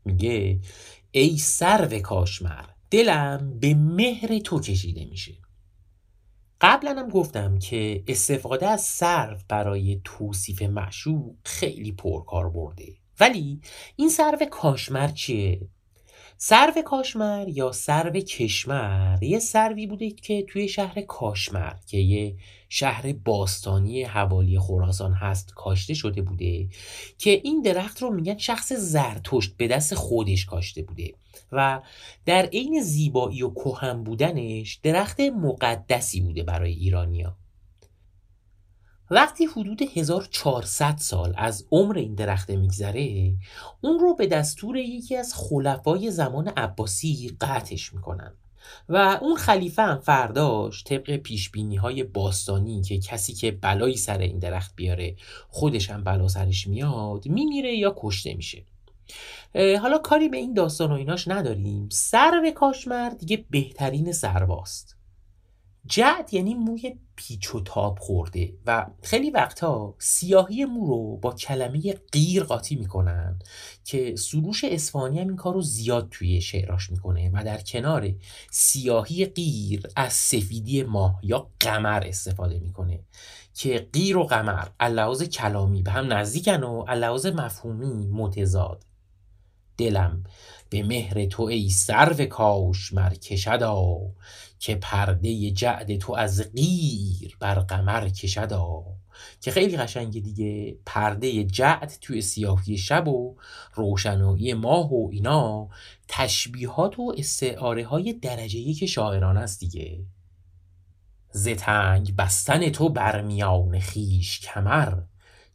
میگه 0.04 0.60
ای 1.10 1.38
سرو 1.38 1.98
کاشمر 1.98 2.64
دلم 2.90 3.58
به 3.60 3.74
مهر 3.74 4.38
تو 4.38 4.60
کشیده 4.60 5.04
میشه. 5.04 5.34
قبلا 6.60 6.90
هم 6.90 7.08
گفتم 7.08 7.58
که 7.58 8.04
استفاده 8.06 8.66
از 8.68 8.80
سرو 8.80 9.36
برای 9.48 10.00
توصیف 10.04 10.62
معشوق 10.62 11.34
خیلی 11.44 11.92
پرکار 11.92 12.48
برده 12.50 12.96
ولی 13.20 13.60
این 13.96 14.08
سرو 14.08 14.38
کاشمر 14.50 15.08
چیه؟ 15.08 15.68
سرو 16.40 16.83
کاشمر 16.83 17.48
یا 17.48 17.72
سرو 17.72 18.20
کشمر؟ 18.20 19.22
یه 19.22 19.38
سروی 19.38 19.87
بوده 19.87 20.11
که 20.11 20.42
توی 20.42 20.68
شهر 20.68 21.01
کاشمر 21.01 21.74
که 21.87 21.98
یه 21.98 22.35
شهر 22.68 23.12
باستانی 23.12 24.03
حوالی 24.03 24.59
خراسان 24.59 25.12
هست 25.12 25.55
کاشته 25.55 25.94
شده 25.94 26.22
بوده 26.22 26.68
که 27.18 27.31
این 27.31 27.62
درخت 27.62 28.03
رو 28.03 28.11
میگن 28.11 28.37
شخص 28.37 28.72
زرتشت 28.72 29.57
به 29.57 29.68
دست 29.68 29.94
خودش 29.94 30.46
کاشته 30.46 30.83
بوده. 30.83 31.14
و 31.53 31.81
در 32.27 32.46
عین 32.46 32.83
زیبایی 32.83 33.42
و 33.42 33.51
کهن 33.51 34.05
بودنش 34.05 34.74
درخت 34.83 35.20
مقدسی 35.20 36.20
بوده 36.20 36.42
برای 36.42 36.72
ایرانیا 36.72 37.37
وقتی 39.10 39.46
حدود 39.46 39.82
1400 39.82 40.96
سال 40.98 41.34
از 41.36 41.66
عمر 41.70 41.98
این 41.98 42.14
درخت 42.14 42.50
میگذره 42.50 43.34
اون 43.80 43.98
رو 43.98 44.14
به 44.14 44.26
دستور 44.26 44.76
یکی 44.76 45.16
از 45.16 45.34
خلفای 45.34 46.10
زمان 46.10 46.48
عباسی 46.48 47.36
قطعش 47.40 47.92
می‌کنن. 47.92 48.32
و 48.88 49.18
اون 49.22 49.36
خلیفه 49.36 49.82
هم 49.82 49.98
فرداش 49.98 50.84
طبق 50.84 51.16
پیش 51.16 51.50
های 51.80 52.04
باستانی 52.04 52.82
که 52.82 52.98
کسی 52.98 53.32
که 53.32 53.50
بلایی 53.50 53.96
سر 53.96 54.18
این 54.18 54.38
درخت 54.38 54.72
بیاره 54.76 55.16
خودش 55.48 55.90
هم 55.90 56.04
بلا 56.04 56.28
سرش 56.28 56.66
میاد 56.66 57.26
میمیره 57.26 57.76
یا 57.76 57.94
کشته 57.98 58.34
میشه. 58.34 58.64
حالا 59.54 59.98
کاری 59.98 60.28
به 60.28 60.36
این 60.36 60.54
داستان 60.54 60.92
و 60.92 60.94
ایناش 60.94 61.28
نداریم. 61.28 61.88
سرو 61.92 62.50
کاشمر 62.50 63.10
دیگه 63.10 63.44
بهترین 63.50 64.12
سرواست 64.12 64.97
جعد 65.88 66.35
یعنی 66.35 66.55
موی 66.55 66.96
پیچ 67.16 67.55
و 67.55 67.61
تاب 67.61 67.98
خورده 67.98 68.55
و 68.66 68.87
خیلی 69.03 69.31
وقتها 69.31 69.94
سیاهی 69.98 70.64
مو 70.64 70.87
رو 70.87 71.16
با 71.16 71.33
کلمه 71.33 71.92
غیر 72.12 72.44
قاطی 72.44 72.77
می‌کنن 72.77 73.38
که 73.85 74.16
سروش 74.16 74.64
اسفانی 74.64 75.20
هم 75.20 75.29
این 75.29 75.37
کار 75.37 75.55
رو 75.55 75.62
زیاد 75.62 76.09
توی 76.11 76.40
شعراش 76.40 76.90
می‌کنه 76.90 77.31
و 77.35 77.44
در 77.44 77.61
کنار 77.61 78.14
سیاهی 78.51 79.27
غیر 79.27 79.83
از 79.96 80.12
سفیدی 80.12 80.83
ماه 80.83 81.20
یا 81.22 81.51
قمر 81.61 82.07
استفاده 82.07 82.59
می‌کنه 82.59 83.01
که 83.55 83.88
غیر 83.92 84.16
و 84.16 84.24
قمر 84.24 84.68
اللحاظ 84.81 85.22
کلامی 85.22 85.83
به 85.83 85.90
هم 85.90 86.12
نزدیکن 86.12 86.62
و 86.62 86.85
اللحاظ 86.88 87.27
مفهومی 87.27 88.07
متضاد. 88.07 88.85
دلم 89.78 90.24
به 90.70 90.82
مهر 90.82 91.26
تو 91.26 91.42
ای 91.42 91.70
سرو 91.70 92.26
کاش 92.26 92.92
مرکشدا 92.92 94.00
که 94.58 94.74
پرده 94.74 95.50
جعد 95.50 95.98
تو 95.98 96.12
از 96.12 96.52
غیر 96.52 97.36
بر 97.40 97.54
قمر 97.54 98.08
کشدا. 98.08 98.84
که 99.40 99.50
خیلی 99.50 99.76
قشنگه 99.76 100.20
دیگه 100.20 100.76
پرده 100.86 101.44
جعد 101.44 101.98
توی 102.00 102.22
سیاهی 102.22 102.78
شب 102.78 103.08
و 103.08 103.36
روشنایی 103.74 104.54
ماه 104.54 104.92
و 104.92 105.08
اینا 105.12 105.68
تشبیهات 106.08 106.98
و 106.98 107.14
استعاره 107.18 107.86
های 107.86 108.12
درجه 108.12 108.58
یک 108.58 108.86
شاعران 108.86 109.36
است 109.36 109.60
دیگه. 109.60 110.04
زتنگ 111.30 112.16
بستن 112.16 112.68
تو 112.68 112.88
بر 112.88 113.22
میان 113.22 113.78
خیش 113.78 114.40
کمر 114.40 115.00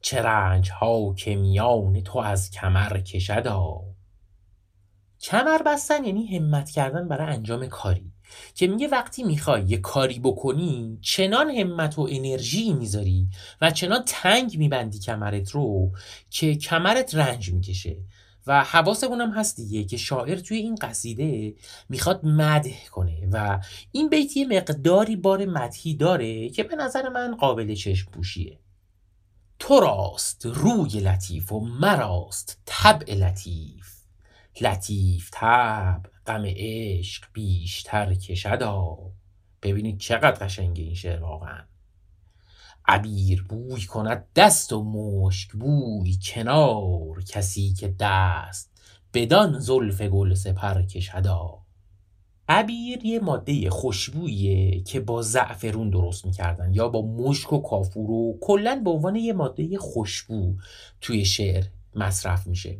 چه 0.02 0.22
رنج 0.22 0.72
ها 0.72 1.14
که 1.14 1.36
میان 1.36 2.02
تو 2.02 2.20
از 2.20 2.52
کمر 2.52 3.00
کشدا. 3.00 3.93
کمر 5.24 5.62
بستن 5.66 6.04
یعنی 6.04 6.38
همت 6.38 6.70
کردن 6.70 7.08
برای 7.08 7.36
انجام 7.36 7.68
کاری. 7.68 8.12
که 8.56 8.68
میگه 8.68 8.88
وقتی 8.88 9.24
می‌خوای 9.24 9.64
یه 9.64 9.78
کاری 9.78 10.20
بکنی 10.20 11.00
چنان 11.02 11.50
همت 11.50 12.00
و 12.00 12.08
انرژی 12.12 12.74
می‌ذاری 12.74 13.28
و 13.62 13.72
چنان 13.72 14.04
تنگ 14.08 14.58
میبندی 14.58 15.00
کمرت 15.00 15.52
رو 15.52 15.92
که 16.30 16.56
کمرت 16.56 17.16
رنج 17.16 17.54
می‌کشه. 17.54 17.98
و 18.48 18.64
حواسمون 18.64 19.22
هم 19.22 19.32
هست 19.32 19.56
دیگه 19.56 19.84
که 19.84 19.98
شاعر 19.98 20.36
توی 20.36 20.58
این 20.58 20.76
قصیده 20.76 21.56
می‌خواد 21.90 22.26
مده 22.26 22.76
کنه 22.92 23.28
و 23.32 23.60
این 23.92 24.10
بیت 24.10 24.38
یه 24.38 24.48
مقداری 24.48 25.16
بار 25.16 25.46
مدهی 25.46 25.94
داره 25.96 26.50
که 26.50 26.64
به 26.64 26.76
نظر 26.76 27.10
من 27.10 27.36
قابل 27.36 27.76
چشم 27.76 28.12
پوشیه. 28.12 28.60
تو 29.60 29.80
راست 29.80 30.46
روی 30.46 31.00
لطیف 31.00 31.52
و 31.52 31.60
مراست 31.60 32.62
طبع 32.66 33.14
لطیف. 33.16 33.93
لطیف 34.62 35.30
تب 35.34 36.06
غم 36.28 36.44
عشق 36.46 37.24
بیشتر 37.34 38.14
کشدا 38.14 38.98
ببینید 39.62 40.00
چقدر 40.00 40.46
قشنگه 40.46 40.84
این 40.84 40.96
شعر 40.96 41.22
واقعا. 41.22 41.64
عبیر 42.86 43.44
بوی 43.44 43.82
کند 43.82 44.26
دست 44.36 44.74
و 44.74 44.84
مشک 44.84 45.52
بوی 45.52 46.20
کنار 46.24 47.24
کسی 47.24 47.74
که 47.74 47.96
دست 48.00 48.72
بدان 49.14 49.60
زلف 49.60 50.02
گل 50.02 50.34
سپر 50.34 50.82
کشدا 50.82 51.60
عبیر 52.50 53.06
یه 53.06 53.20
ماده 53.20 53.70
خوشبویه 53.70 54.82
که 54.82 55.00
با 55.00 55.22
زعفرون 55.22 55.90
درست 55.90 56.26
می‌کردن 56.26 56.74
یا 56.74 56.90
با 56.90 57.02
مشک 57.02 57.54
و 57.54 57.62
کافور 57.62 58.12
و 58.12 58.38
کلا 58.42 58.82
به 58.84 58.90
عنوان 58.90 59.16
یه 59.16 59.34
ماده 59.34 59.78
خوشبو 59.78 60.56
توی 61.02 61.26
شعر 61.26 61.66
مصرف 61.96 62.48
میشه. 62.48 62.78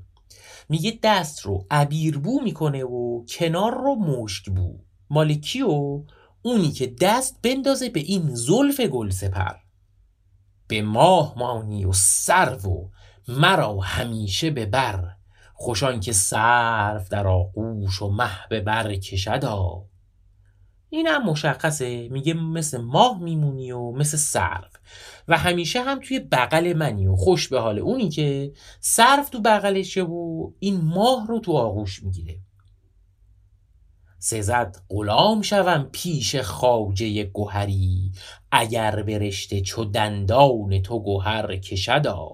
میگه 0.70 1.00
دست 1.04 1.42
رو 1.42 1.66
عبیربو 1.72 2.42
می‌کنه 2.44 2.84
و 2.84 3.26
کنار 3.26 3.74
رو 3.74 3.96
مشکبو. 3.96 4.80
مالکی 5.10 5.62
و 5.62 6.04
اونی 6.42 6.72
که 6.72 6.96
دست 7.02 7.42
بندازه 7.42 7.90
به 7.90 8.00
این 8.00 8.36
زلف 8.36 8.80
گل 8.80 9.10
سپر. 9.10 9.56
به 10.68 10.82
ماه 10.82 11.34
مانی 11.38 11.86
و 11.86 11.94
سرو 11.94 12.72
و 12.72 12.90
مرا 13.28 13.80
همیشه 13.80 14.52
به 14.52 14.66
بر. 14.66 15.16
خوشان 15.54 16.00
که 16.00 16.14
سرف 16.14 17.10
در 17.10 17.28
آغوش 17.28 18.02
و 18.02 18.10
مه 18.10 18.48
به 18.50 18.62
بر 18.62 18.96
کشدا. 18.96 19.86
این 20.94 21.18
مشخصه. 21.18 22.10
میگه 22.10 22.34
مثل 22.34 22.82
ماه 22.82 23.24
میمونی 23.24 23.72
و 23.72 23.92
مثل 23.92 24.18
سرف 24.18 24.72
و 25.28 25.38
همیشه 25.38 25.82
هم 25.82 26.00
توی 26.00 26.20
بغل 26.20 26.74
منی 26.74 27.08
و 27.08 27.16
خوش 27.16 27.48
به 27.48 27.60
حال 27.60 27.80
اونی 27.80 28.10
که 28.10 28.54
سرف 28.80 29.30
تو 29.30 29.42
بغلشه 29.42 30.02
و 30.02 30.52
این 30.60 30.82
ماه 30.82 31.28
رو 31.28 31.40
تو 31.40 31.52
آغوش 31.58 32.04
می‌گیره. 32.04 32.40
سزد 34.20 34.78
غلام 34.90 35.42
شوم 35.42 35.90
پیش 35.92 36.36
خاجه 36.36 37.24
گوهری 37.24 38.12
اگر 38.52 39.04
برشته 39.04 39.62
چو 39.62 39.86
دندان 39.86 40.82
تو 40.82 41.00
گوهر 41.00 41.56
کشدا. 41.56 42.30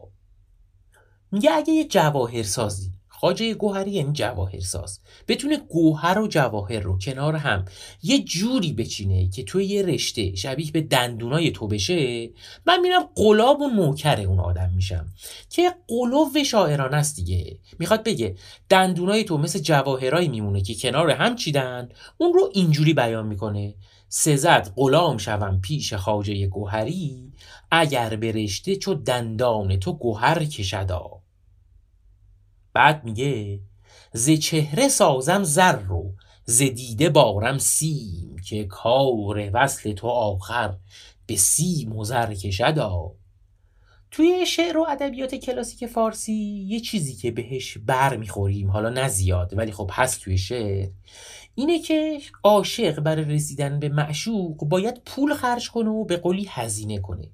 میگه 1.32 1.52
اگه 1.52 1.74
یه 1.74 1.88
جواهر 1.88 2.44
سازی 2.44 2.99
خاجه 3.22 3.54
گوهری 3.54 3.92
یعنی 3.92 4.14
جواهرساز. 4.14 5.00
بتونه 5.28 5.58
گوهر 5.58 6.20
و 6.20 6.28
جواهر 6.28 6.80
رو 6.80 6.98
کنار 6.98 7.36
هم 7.36 7.66
یه 8.04 8.24
جوری 8.24 8.74
بچینه 8.74 9.30
که 9.30 9.44
توی 9.44 9.66
یه 9.66 9.82
رشته 9.82 10.36
شبیه 10.36 10.72
به 10.72 10.82
دندونای 10.82 11.52
تو 11.52 11.68
بشه 11.68 12.30
من 12.66 12.80
میرم 12.82 13.10
قلاب 13.16 13.62
و 13.62 13.68
نوکر 13.68 14.22
اون 14.22 14.40
آدم 14.40 14.72
میشم. 14.76 15.06
که 15.50 15.72
قلوب 15.88 16.44
شاعران 16.44 16.94
است 16.94 17.16
دیگه. 17.16 17.58
می‌خواد 17.80 18.04
بگه 18.04 18.36
دندونای 18.70 19.24
تو 19.24 19.38
مثل 19.38 19.60
جواهرایی 19.60 20.28
میمونه 20.28 20.62
که 20.62 20.76
کنار 20.76 21.12
هم 21.12 21.36
چیدن. 21.36 21.90
اون 22.18 22.34
رو 22.34 22.50
اینجوری 22.54 22.94
بیان 22.94 23.28
می‌کنه. 23.28 23.74
سزد 24.10 24.74
غلام 24.76 25.18
شوم 25.18 25.60
پیش 25.62 25.94
خاجه 25.94 26.48
گوهری 26.48 27.32
اگر 27.72 28.16
به 28.16 28.32
رشته 28.32 28.76
چو 28.76 28.94
دندان 28.94 29.80
تو 29.80 29.94
گوهر 29.94 30.46
کشدا. 30.46 31.19
بعد 32.74 33.04
میگه 33.04 33.60
ز 34.14 34.30
چهره 34.30 34.88
سازم 34.88 35.44
زر 35.44 35.76
رو 35.76 36.14
ز 36.46 36.58
دیده 36.58 37.10
بارم 37.10 37.58
سیم 37.58 38.36
که 38.46 38.64
کار 38.64 39.50
وصل 39.54 39.94
تو 39.94 40.08
آخر 40.08 40.76
به 41.26 41.36
سیم 41.36 41.96
و 41.96 42.04
زر 42.04 42.34
کشدا 42.34 43.12
توی 44.12 44.46
شعر 44.46 44.78
و 44.78 44.86
ادبیات 44.90 45.36
کلاسیک 45.36 45.86
فارسی 45.86 46.66
یه 46.68 46.80
چیزی 46.80 47.14
که 47.14 47.32
بهش 47.32 47.78
بر 47.78 48.18
می‌خوریم 48.18 48.72
حالا 48.72 48.90
نه 48.90 49.08
زیاد 49.08 49.58
ولی 49.58 49.72
خب 49.72 49.90
هست 49.94 50.22
توی 50.22 50.38
شعر 50.38 50.90
اینه 51.56 51.80
که 51.80 52.20
عاشق 52.44 53.00
برای 53.00 53.26
رسیدن 53.26 53.80
به 53.80 53.90
معشوق 53.90 54.58
باید 54.66 55.02
پول 55.06 55.34
خرج 55.34 55.72
کنه 55.72 55.90
و 55.90 56.06
به 56.06 56.18
قولی 56.18 56.48
هزینه 56.50 57.00
کنه. 57.00 57.32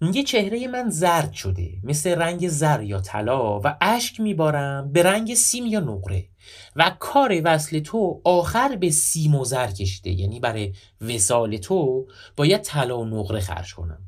میگه 0.00 0.22
چهره 0.22 0.68
من 0.68 0.90
زرد 0.90 1.32
شده 1.32 1.72
مثل 1.82 2.10
رنگ 2.10 2.48
زر 2.48 2.82
یا 2.82 3.00
طلا 3.00 3.60
و 3.60 3.76
اشک 3.80 4.20
میبارم 4.20 4.92
به 4.92 5.02
رنگ 5.02 5.34
سیم 5.34 5.66
یا 5.66 5.80
نقره. 5.80 6.28
و 6.76 6.96
کار 6.98 7.40
وصل 7.44 7.80
تو 7.80 8.20
آخر 8.24 8.76
به 8.76 8.90
سیم 8.90 9.34
و 9.34 9.44
زر 9.44 9.66
کشیده 9.66 10.10
یعنی 10.10 10.40
برای 10.40 10.74
وسال 11.00 11.56
تو 11.56 12.06
باید 12.36 12.62
طلا 12.62 12.98
و 12.98 13.04
نقره 13.04 13.40
خرج 13.40 13.74
کنم. 13.74 14.00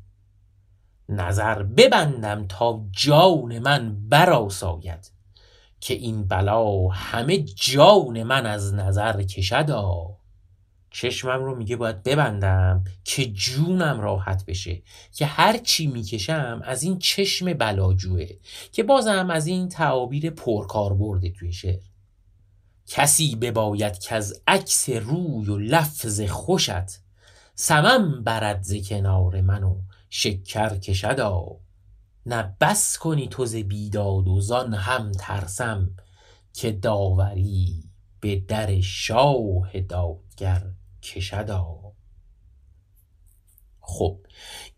نظر 1.09 1.63
ببندم 1.63 2.47
تا 2.49 2.85
جان 2.91 3.59
من 3.59 4.09
براساید 4.09 5.11
که 5.81 5.95
این 5.95 6.25
بلا 6.25 6.89
همه 6.89 7.39
جان 7.39 8.23
من 8.23 8.47
از 8.47 8.75
نظر 8.75 9.23
کشدا. 9.23 10.17
چشمم 10.97 11.45
رو 11.45 11.55
میگه 11.55 11.77
باید 11.77 12.03
ببندم 12.03 12.85
که 13.05 13.27
جونم 13.27 14.01
راحت 14.01 14.45
بشه 14.47 14.83
که 15.13 15.27
هر 15.27 15.59
چی 15.59 15.87
می‌کشم 15.87 16.61
از 16.65 16.83
این 16.83 16.99
چشم 16.99 17.53
بلاجوه 17.53 18.27
که 18.73 18.83
بازم 18.83 19.31
از 19.31 19.47
این 19.47 19.69
تعابیر 19.69 20.31
پرکار 20.31 20.95
برده 20.95 21.31
توی 21.31 21.53
شعر. 21.53 21.81
کسی 22.87 23.37
بباید 23.37 23.99
که 23.99 24.15
از 24.15 24.43
عکس 24.47 24.89
روی 24.89 25.51
و 25.51 25.59
لفظ 25.59 26.21
خوشت 26.21 27.01
سمم 27.55 28.25
برد 28.25 28.63
ز 28.63 28.75
کنار 28.89 29.41
منو 29.41 29.77
شکر 30.11 30.77
کشدا. 30.77 31.47
نه 32.27 32.57
بس 32.61 32.99
کنی 32.99 33.29
تو 33.29 33.47
ز 33.47 33.57
بیداد 33.57 34.29
و 34.29 34.41
زان 34.41 34.75
هم 34.75 35.13
ترسم 35.13 35.91
که 36.53 36.73
داوری 36.73 37.85
به 38.21 38.37
در 38.37 38.81
شاه 38.81 39.81
دادگر. 39.81 40.63
کشدا 41.15 41.77
خب 43.81 44.19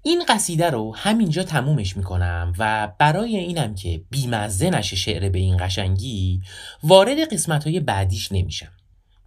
این 0.03 0.25
قصیده 0.29 0.71
رو 0.71 0.97
همینجا 0.97 1.43
تمومش 1.43 1.97
می‌کنم 1.97 2.53
و 2.59 2.93
برای 2.99 3.37
اینم 3.37 3.75
که 3.75 4.05
بیمزه 4.11 4.71
نشه 4.71 4.97
شعر 4.97 5.29
به 5.29 5.39
این 5.39 5.57
قشنگی 5.61 6.43
وارد 6.83 7.33
قسمت 7.33 7.65
های 7.65 7.81
بعدیش 7.81 8.33
نمیشم. 8.33 8.73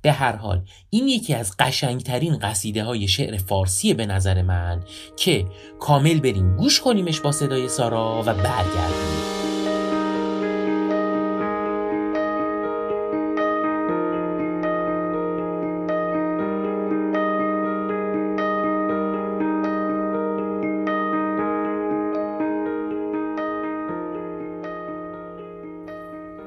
به 0.01 0.11
هر 0.11 0.35
حال 0.35 0.65
این 0.89 1.07
یکی 1.07 1.33
از 1.33 1.57
قشنگترین 1.59 2.37
قصیده 2.37 2.83
های 2.83 3.07
شعر 3.07 3.37
فارسی 3.37 3.93
به 3.93 4.05
نظر 4.05 4.41
من 4.41 4.83
که 5.17 5.45
کامل 5.79 6.19
بریم 6.19 6.55
گوش 6.55 6.81
کنیمش 6.81 7.19
با 7.19 7.31
صدای 7.31 7.69
سارا 7.69 8.23
و 8.25 8.33
برگردیم. 8.33 9.30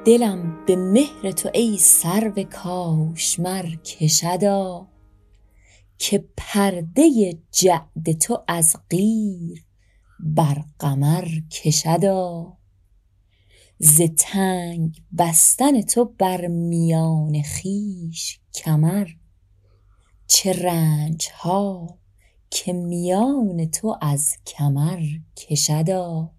دلم 0.05 0.65
به 0.65 0.75
مهر 0.75 1.31
تو 1.31 1.49
ای 1.53 1.77
سرو 1.77 2.43
کاشمر 2.43 3.75
کشدا 3.75 4.87
که 5.97 6.25
پرده 6.37 7.33
جعد 7.51 8.11
تو 8.21 8.43
از 8.47 8.75
قیر 8.89 9.65
بر 10.19 10.63
قمر 10.79 11.27
کشدا. 11.51 12.57
ز 13.79 14.01
تنگ 14.17 15.03
بستن 15.17 15.81
تو 15.81 16.05
بر 16.05 16.47
میان 16.47 17.43
خویش 17.43 18.39
کمر 18.53 19.07
چه 20.27 20.53
رنج 20.53 21.27
ها 21.33 21.97
که 22.49 22.73
میان 22.73 23.65
تو 23.65 23.97
از 24.01 24.37
کمر 24.45 25.03
کشدا. 25.35 26.31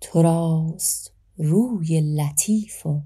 تو 0.00 0.22
راست 0.22 1.11
روی 1.44 2.00
لطیف 2.00 2.86
و 2.86 3.02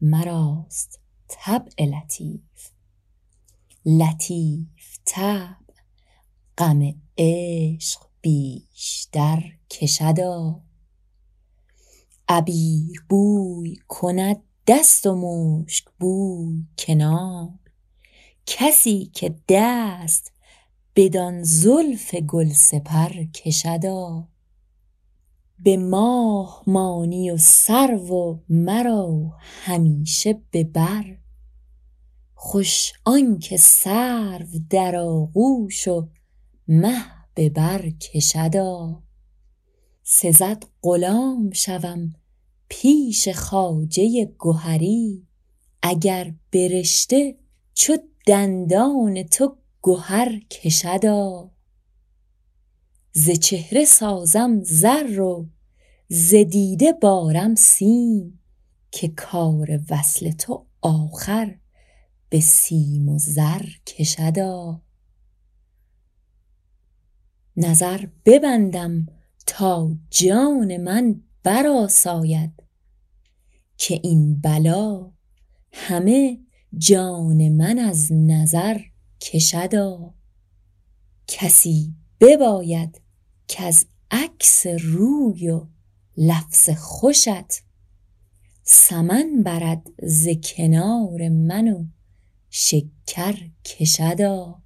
مراست 0.00 1.00
طبع 1.28 1.84
لطیف. 1.84 2.70
لطیف 3.86 4.98
طبع 5.04 5.74
غم 6.58 6.94
عشق 7.18 8.00
بیشتر 8.20 9.52
کشدا 9.70 10.60
عبیر 12.28 13.04
بوی 13.08 13.76
کند 13.88 14.42
دست 14.66 15.06
و 15.06 15.14
مشک 15.16 15.84
بوی 16.00 16.66
کنار. 16.78 17.48
کسی 18.46 19.04
که 19.04 19.34
دست 19.48 20.32
بدان 20.96 21.42
زلف 21.42 22.14
گلسپر 22.14 23.24
کشدا 23.24 24.28
به 25.64 25.76
ماه 25.76 26.62
مانی 26.66 27.30
و 27.30 27.36
سرو 27.36 28.14
و 28.14 28.38
مرا 28.48 29.32
همیشه 29.40 30.42
به 30.50 30.64
بر. 30.64 31.16
خوش 32.34 32.92
آنکه 33.04 33.56
سرو 33.56 34.46
در 34.70 34.96
آغوش 34.96 35.88
و 35.88 36.08
مه 36.68 37.04
به 37.34 37.48
بر 37.48 37.90
کشدا 37.90 39.02
سزد 40.02 40.64
غلام 40.82 41.50
شوم 41.52 42.12
پیش 42.68 43.28
خواجه 43.28 44.32
گهری 44.40 45.26
اگر 45.82 46.34
به 46.50 46.68
رشته 46.68 47.36
چو 47.74 47.96
دندان 48.26 49.22
تو 49.22 49.56
گهر 49.82 50.38
کشدا 50.50 51.50
ز 53.12 53.30
چهره 53.30 53.84
سازم 53.84 54.60
زر 54.62 55.20
و 55.20 55.48
ز 56.16 56.34
دیده 56.34 56.92
بارم 56.92 57.54
سیم 57.54 58.40
که 58.90 59.08
کار 59.08 59.80
وصل 59.90 60.30
تو 60.30 60.66
آخر 60.82 61.58
به 62.28 62.40
سیم 62.40 63.08
و 63.08 63.18
زر 63.18 63.62
کشدا 63.86 64.82
نظر 67.56 68.06
ببندم 68.24 69.06
تا 69.46 69.96
جان 70.10 70.76
من 70.76 71.20
برآساید 71.42 72.62
که 73.76 74.00
این 74.02 74.40
بلا 74.40 75.12
همه 75.72 76.38
جان 76.78 77.48
من 77.48 77.78
از 77.78 78.12
نظر 78.12 78.80
کشدا 79.20 80.14
کسی 81.26 81.94
بباید 82.20 83.00
کز 83.48 83.84
عکس 84.10 84.66
روی 84.66 85.50
و 85.50 85.66
لفظ 86.16 86.70
خوشت. 86.70 87.64
سمن 88.62 89.42
برد 89.42 89.90
ز 90.02 90.28
کنار 90.44 91.28
من 91.28 91.68
و 91.68 91.84
شکر 92.50 93.36
کشدا. 93.64 94.62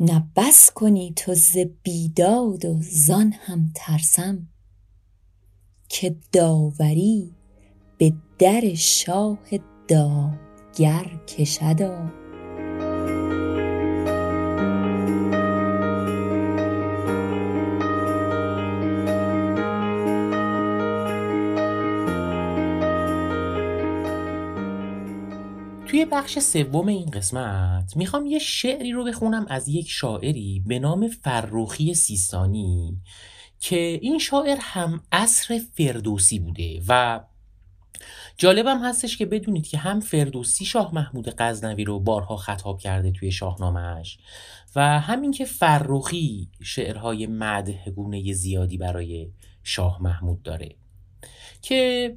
نه 0.00 0.30
بس 0.36 0.70
کنی 0.70 1.12
تو 1.16 1.34
ز 1.34 1.56
بیداد 1.82 2.64
و 2.64 2.78
زان 2.82 3.32
هم 3.32 3.72
ترسم 3.74 4.48
که 5.88 6.16
داوری 6.32 7.34
به 7.98 8.12
در 8.38 8.74
شاه 8.74 9.38
دادگر 9.88 11.20
کشدا. 11.28 12.12
توی 25.96 26.04
بخش 26.04 26.38
سوم 26.38 26.86
این 26.88 27.10
قسمت 27.10 27.96
می‌خوام 27.96 28.26
یه 28.26 28.38
شعری 28.38 28.92
رو 28.92 29.04
بخونم 29.04 29.46
از 29.48 29.68
یک 29.68 29.90
شاعری 29.90 30.62
به 30.66 30.78
نام 30.78 31.08
فروخی 31.08 31.94
سیستانی 31.94 33.00
که 33.60 33.76
این 34.02 34.18
شاعر 34.18 34.56
هم 34.60 35.02
عصر 35.12 35.60
فردوسی 35.74 36.38
بوده 36.38 36.82
و 36.88 37.20
جالبم 38.36 38.84
هستش 38.84 39.16
که 39.16 39.26
بدونید 39.26 39.66
که 39.66 39.78
هم 39.78 40.00
فردوسی 40.00 40.64
شاه 40.64 40.94
محمود 40.94 41.34
غزنوی 41.38 41.84
رو 41.84 42.00
بارها 42.00 42.36
خطاب 42.36 42.78
کرده 42.78 43.10
توی 43.10 43.32
شاهنامهش 43.32 44.18
و 44.74 45.00
همین 45.00 45.32
که 45.32 45.44
فرخی 45.44 46.48
شعرهای 46.62 47.26
مدح 47.26 47.90
گونه 47.90 48.32
زیادی 48.32 48.78
برای 48.78 49.30
شاه 49.62 50.02
محمود 50.02 50.42
داره 50.42 50.76
که 51.62 52.16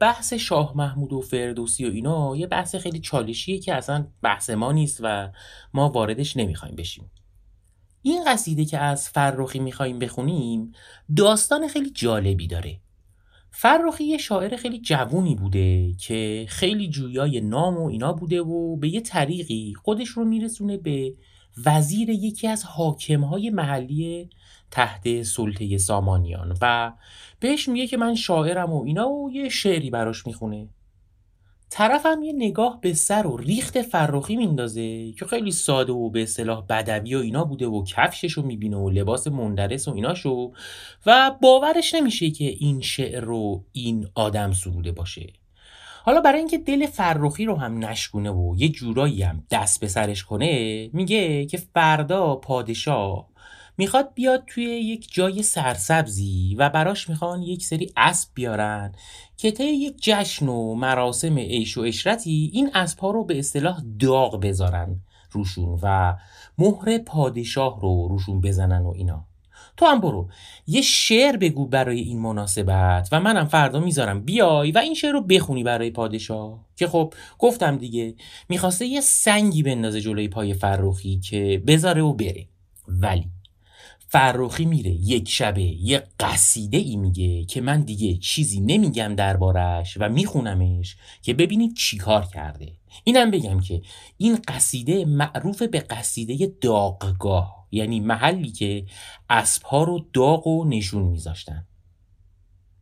بحث 0.00 0.32
شاه 0.32 0.76
محمود 0.76 1.12
و 1.12 1.20
فردوسی 1.20 1.84
و 1.84 1.92
اینا 1.92 2.36
یه 2.36 2.46
بحث 2.46 2.74
خیلی 2.76 3.00
چالشیه 3.00 3.58
که 3.58 3.74
اصلا 3.74 4.06
بحث 4.22 4.50
ما 4.50 4.72
نیست 4.72 5.00
و 5.02 5.30
ما 5.74 5.88
واردش 5.88 6.36
نمی‌خوایم 6.36 6.76
بشیم. 6.76 7.10
این 8.02 8.24
قصیده 8.26 8.64
که 8.64 8.78
از 8.78 9.08
فرخی 9.08 9.58
می‌خوایم 9.58 9.98
بخونیم 9.98 10.72
داستان 11.16 11.68
خیلی 11.68 11.90
جالبی 11.90 12.46
داره. 12.46 12.80
فرخی 13.50 14.04
یه 14.04 14.18
شاعر 14.18 14.56
خیلی 14.56 14.80
جوونی 14.80 15.34
بوده 15.34 15.94
که 15.94 16.46
خیلی 16.48 16.88
جویای 16.88 17.40
نام 17.40 17.78
و 17.78 17.86
اینا 17.86 18.12
بوده 18.12 18.40
و 18.40 18.76
به 18.76 18.88
یه 18.88 19.00
طریقی 19.00 19.74
خودش 19.82 20.08
رو 20.08 20.24
میرسونه 20.24 20.76
به 20.76 21.14
وزیر 21.66 22.10
یکی 22.10 22.48
از 22.48 22.64
حاکمهای 22.64 23.50
محلی 23.50 24.30
تحت 24.72 25.22
سلطه 25.22 25.78
سامانیان 25.78 26.56
و 26.60 26.92
بهش 27.40 27.68
میگه 27.68 27.86
که 27.86 27.96
من 27.96 28.14
شاعرم 28.14 28.72
و 28.72 28.84
اینا 28.84 29.08
و 29.08 29.30
یه 29.32 29.48
شعری 29.48 29.90
براش 29.90 30.26
می‌خونه. 30.26 30.68
طرفم 31.70 32.22
یه 32.22 32.32
نگاه 32.32 32.78
به 32.80 32.94
سر 32.94 33.26
و 33.26 33.36
ریخت 33.36 33.82
فرخی 33.82 34.36
میندازه 34.36 35.12
که 35.12 35.26
خیلی 35.26 35.50
ساده 35.50 35.92
و 35.92 36.10
به 36.10 36.22
اصطلاح 36.22 36.64
بدوی 36.68 37.14
و 37.14 37.18
اینا 37.18 37.44
بوده 37.44 37.66
و 37.66 37.84
کفشش 37.84 38.32
رو 38.32 38.42
می‌بینه 38.42 38.76
و 38.76 38.90
لباس 38.90 39.26
مندرس 39.26 39.88
و 39.88 39.94
ایناشو 39.94 40.52
و 41.06 41.30
باورش 41.42 41.94
نمیشه 41.94 42.30
که 42.30 42.44
این 42.44 42.80
شعر 42.80 43.20
رو 43.20 43.64
این 43.72 44.08
آدم 44.14 44.52
سروده 44.52 44.92
باشه. 44.92 45.32
حالا 46.04 46.20
برای 46.20 46.38
اینکه 46.38 46.58
دل 46.58 46.86
فرخی 46.86 47.44
رو 47.44 47.56
هم 47.56 47.84
نشکونه 47.84 48.30
و 48.30 48.54
یه 48.58 48.68
جورایی 48.68 49.22
هم 49.22 49.42
دست 49.50 49.80
به 49.80 49.88
سرش 49.88 50.24
کنه 50.24 50.90
میگه 50.92 51.46
که 51.46 51.56
فردا 51.56 52.36
پادشاه 52.36 53.31
می‌خواد 53.78 54.14
بیاد 54.14 54.44
توی 54.46 54.64
یک 54.64 55.08
جای 55.12 55.42
سرسبزی 55.42 56.54
و 56.58 56.70
براش 56.70 57.08
می‌خوان 57.08 57.42
یک 57.42 57.64
سری 57.64 57.92
اسب 57.96 58.28
بیارن 58.34 58.92
که 59.36 59.50
طی 59.50 59.64
یک 59.64 59.96
جشن 60.02 60.48
و 60.48 60.74
مراسم 60.74 61.38
عیش 61.38 61.78
و 61.78 61.80
اشرتی 61.80 62.50
این 62.52 62.70
اسبها 62.74 63.10
رو 63.10 63.24
به 63.24 63.38
اصطلاح 63.38 63.82
داغ 63.98 64.40
بذارن 64.40 65.00
روشون 65.30 65.78
و 65.82 66.16
مهر 66.58 66.98
پادشاه 66.98 67.80
رو 67.80 68.08
روشون 68.08 68.40
بزنن 68.40 68.82
و 68.82 68.92
اینا. 68.96 69.26
تو 69.76 69.86
هم 69.86 70.00
برو. 70.00 70.28
یه 70.66 70.82
شعر 70.82 71.36
بگو 71.36 71.66
برای 71.66 72.00
این 72.00 72.20
مناسبت 72.20 73.08
و 73.12 73.20
منم 73.20 73.44
فردا 73.44 73.80
می‌ذارم. 73.80 74.24
بیای 74.24 74.72
و 74.72 74.78
این 74.78 74.94
شعر 74.94 75.12
رو 75.12 75.20
بخونی 75.20 75.64
برای 75.64 75.90
پادشاه. 75.90 76.66
که 76.76 76.86
خب 76.86 77.14
گفتم 77.38 77.76
دیگه 77.76 78.14
می‌خواسته 78.48 78.86
یه 78.86 79.00
سنگی 79.00 79.62
بندازه 79.62 80.00
جلوی 80.00 80.28
پای 80.28 80.54
فروخی 80.54 81.20
که 81.20 81.62
بذاره 81.66 82.02
و 82.02 82.12
بره. 82.12 82.48
ولی 82.88 83.30
فرخی 84.12 84.64
میره 84.64 84.90
یک 84.90 85.28
شبه 85.28 85.62
یه 85.62 86.02
قصیده 86.20 86.78
ای 86.78 86.96
میگه 86.96 87.44
که 87.44 87.60
من 87.60 87.82
دیگه 87.82 88.16
چیزی 88.16 88.60
نمیگم 88.60 89.14
دربارش 89.14 89.96
و 90.00 90.08
میخونمش 90.08 90.96
که 91.22 91.34
ببینید 91.34 91.76
چی 91.76 91.98
کار 91.98 92.24
کرده. 92.24 92.72
اینم 93.04 93.30
بگم 93.30 93.60
که 93.60 93.82
این 94.16 94.38
قصیده 94.48 95.04
معروف 95.04 95.62
به 95.62 95.80
قصیده 95.80 96.52
داغگاه 96.60 97.66
یعنی 97.70 98.00
محلی 98.00 98.50
که 98.50 98.86
اسبها 99.30 99.84
رو 99.84 100.06
داغ 100.12 100.46
و 100.46 100.64
نشون 100.64 101.02
میذاشتن. 101.02 101.66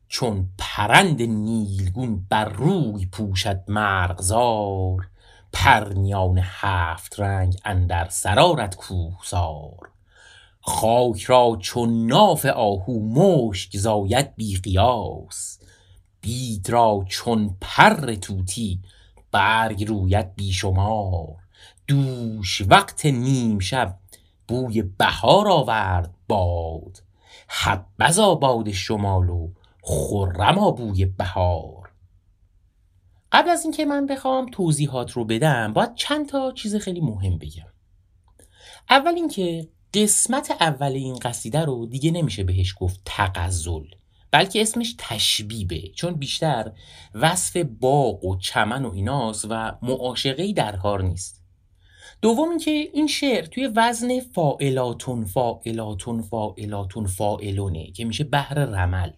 چون 0.09 0.49
پرند 0.59 1.23
نیلگون 1.23 2.27
بر 2.29 2.49
روی 2.49 3.07
پوشد 3.07 3.65
مرغزار 3.69 5.09
پرنیان 5.53 6.41
هفت 6.43 7.21
رنگ 7.21 7.57
اندر 7.65 8.09
سرارت 8.09 8.77
کوهسار. 8.77 9.91
خاک 10.71 11.23
را 11.23 11.59
چون 11.61 12.07
ناف 12.07 12.47
آهو 12.47 13.01
مشک 13.01 13.77
زاید 13.77 14.37
بی 14.37 14.57
قیاس. 14.57 15.59
بید 16.21 16.71
را 16.71 17.05
چون 17.09 17.57
پر 17.61 18.15
توتی 18.15 18.81
برگ 19.33 19.85
رویت 19.89 20.33
بیشمار 20.37 21.37
دوش 21.87 22.63
وقت 22.69 23.07
نیم 23.07 23.59
شب 23.59 23.99
بوی 24.49 24.83
بهار 24.83 25.49
آورد 25.49 26.15
باد. 26.29 27.03
حبذا 27.49 28.35
باد 28.35 28.71
شمال 28.71 29.29
و 29.29 29.49
خرما 29.83 30.71
بوی 30.71 31.05
بهار. 31.05 31.91
قبل 33.33 33.49
از 33.49 33.65
اینکه 33.65 33.85
من 33.85 34.07
بخوام 34.07 34.51
توضیحات 34.53 35.13
رو 35.13 35.25
بدم 35.25 35.73
باید 35.73 35.95
چند 35.95 36.29
تا 36.29 36.53
چیز 36.53 36.77
خیلی 36.77 37.01
مهم 37.01 37.39
بگم. 37.39 37.73
اول 38.91 39.15
اینکه 39.15 39.69
قسمت 39.95 40.51
اول 40.61 40.93
این 40.93 41.15
قصیده 41.15 41.65
رو 41.65 41.87
دیگه 41.87 42.11
نمیشه 42.11 42.45
بهش 42.45 42.75
گفت 42.79 43.01
تقزل 43.05 43.85
بلکه 44.31 44.63
اسمش 44.63 44.95
تشبیبه 44.99 45.89
چون 45.89 46.15
بیشتر 46.15 46.73
وصف 47.15 47.57
باغ 47.81 48.25
و 48.25 48.37
چمن 48.37 48.85
و 48.85 48.93
ایناست 48.95 49.47
و 49.51 49.73
معاشقه 49.83 50.53
در 50.53 50.77
کار 50.77 51.03
نیست. 51.03 51.43
دوم 52.23 52.49
اینکه 52.49 52.71
این 52.71 53.07
شعر 53.07 53.47
توی 53.47 53.71
وزن 53.77 54.21
فائلاتون 54.21 55.25
فائلاتون 55.25 56.23
فائلاتون 56.23 57.07
فائلونه 57.07 57.91
که 57.91 58.05
میشه 58.05 58.25
بحر 58.25 58.55
رمل. 58.55 59.11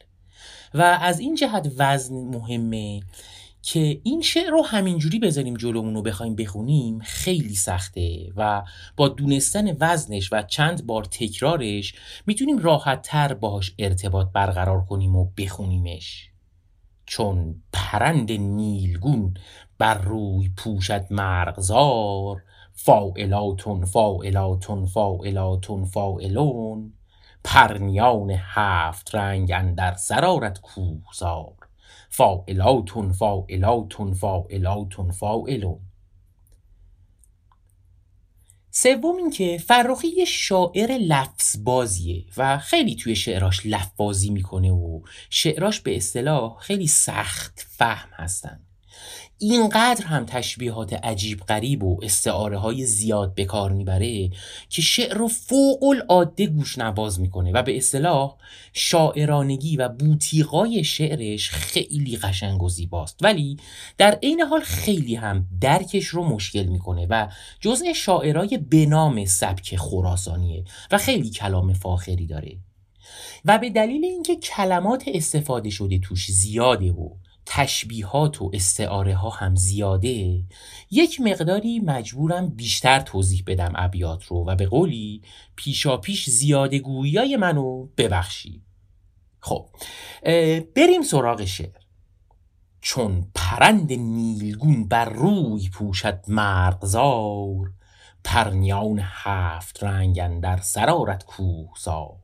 و 0.74 0.82
از 0.82 1.20
این 1.20 1.34
جهت 1.34 1.72
وزن 1.78 2.14
مهمه 2.14 3.02
که 3.62 4.00
این 4.02 4.22
شعر 4.22 4.50
رو 4.50 4.62
همینجوری 4.62 5.18
بذاریم 5.18 5.54
جلومون 5.54 5.94
رو 5.94 6.02
بخوایم 6.02 6.36
بخونیم 6.36 6.98
خیلی 6.98 7.54
سخته 7.54 8.32
و 8.36 8.62
با 8.96 9.08
دونستن 9.08 9.76
وزنش 9.80 10.32
و 10.32 10.42
چند 10.42 10.86
بار 10.86 11.04
تکرارش 11.04 11.94
می‌تونیم 12.26 12.58
راحت 12.58 13.02
تر 13.02 13.34
باش 13.34 13.74
ارتباط 13.78 14.26
برقرار 14.32 14.84
کنیم 14.84 15.16
و 15.16 15.30
بخونیمش. 15.36 16.28
چون 17.06 17.62
پرند 17.72 18.32
نیلگون 18.32 19.34
بر 19.78 19.98
روی 19.98 20.48
پوشد 20.56 21.06
مرغزار 21.10 22.42
فائلاتون 22.72 23.84
فائلاتون 23.84 24.86
فائلاتون 24.86 25.84
فائلون 25.84 26.92
پرنیان 27.44 28.30
هفت 28.30 29.14
رنگ 29.14 29.52
اندر 29.52 29.94
سرارت 29.94 30.60
کوزار 30.60 31.61
فائلاتون 32.14 33.12
فائلاتون 33.12 34.14
فائلاتون 34.14 35.10
فائلون 35.10 35.80
سوم 38.70 39.16
اینکه 39.16 39.58
فرخی 39.58 40.08
یه 40.08 40.24
شاعر 40.24 40.92
لفظ 40.92 41.56
بازیه 41.64 42.24
و 42.36 42.58
خیلی 42.58 42.96
توی 42.96 43.16
شعراش 43.16 43.66
لفظ 43.66 43.90
بازی 43.96 44.30
می‌کنه 44.30 44.70
و 44.70 45.00
شعراش 45.30 45.80
به 45.80 45.96
اصطلاح 45.96 46.58
خیلی 46.58 46.86
سخت 46.86 47.66
فهم 47.70 48.08
هستن. 48.12 48.60
اینقدر 49.43 50.07
هم 50.07 50.24
تشبیهات 50.26 50.93
عجیب 50.93 51.40
غریب 51.40 51.84
و 51.84 51.99
استعاره 52.03 52.59
های 52.59 52.86
زیاد 52.86 53.34
به 53.34 53.45
کار 53.45 53.72
می‌بره 53.72 54.30
که 54.68 54.82
شعر 54.82 55.14
رو 55.14 55.28
فوق 55.28 55.82
العاده 55.84 56.47
گوش 56.47 56.78
نواز 56.78 57.20
می‌کنه 57.20 57.53
و 57.53 57.62
به 57.62 57.76
اصطلاح 57.76 58.36
شاعرانگی 58.72 59.76
و 59.76 59.88
بوتیقای 59.88 60.84
شعرش 60.84 61.51
خیلی 61.51 62.16
قشنگ 62.16 62.62
و 62.62 62.68
زیباست. 62.68 63.18
ولی 63.22 63.57
در 63.99 64.18
عین 64.22 64.40
حال 64.40 64.61
خیلی 64.61 65.14
هم 65.14 65.47
درکش 65.61 66.07
رو 66.07 66.24
مشکل 66.24 66.64
می‌کنه 66.64 67.07
و 67.11 67.28
جزء 67.61 67.93
شاعرای 67.93 68.59
به 68.59 68.86
نام 68.86 69.24
سبک 69.24 69.76
خراسانیه 69.76 70.64
و 70.90 70.99
خیلی 70.99 71.30
کلام 71.30 71.72
فاخری 71.72 72.26
داره. 72.26 72.59
و 73.45 73.59
به 73.59 73.70
دلیل 73.70 74.05
اینکه 74.05 74.36
کلمات 74.36 75.05
استفاده 75.07 75.70
شده 75.70 75.99
توش 75.99 76.30
زیاده 76.30 76.93
و 76.93 77.09
تشبیهات 77.47 78.43
و 78.43 78.51
استعاره 78.55 79.14
ها 79.14 79.30
هم 79.30 79.57
زیاده 79.57 80.45
یک 80.90 81.20
مقداری 81.20 81.80
مجبورم 81.80 82.49
بیشتر 82.49 83.01
توضیح 83.01 83.43
بدم 83.47 83.72
ابیات 83.76 84.24
رو 84.24 84.45
و 84.49 84.57
به 84.57 84.66
قولی 84.66 85.22
پیشا 85.57 85.97
پیش 85.97 86.30
زیاده 86.30 86.78
گویی 86.78 87.36
منو 87.36 87.86
ببخشی 87.97 88.62
خب 89.40 89.68
بریم 90.76 91.03
سراغ 91.03 91.45
شعر. 91.45 91.82
چون 92.80 93.26
پرند 93.34 93.93
نیلگون 93.93 94.88
بر 94.88 95.05
روی 95.05 95.68
پوشد 95.68 96.24
مرغزار 96.28 97.72
پرنیان 98.24 99.01
هفت 99.03 99.84
رنگ 99.84 100.40
در 100.40 100.57
سرارت 100.57 101.24
کوهسار 101.24 102.21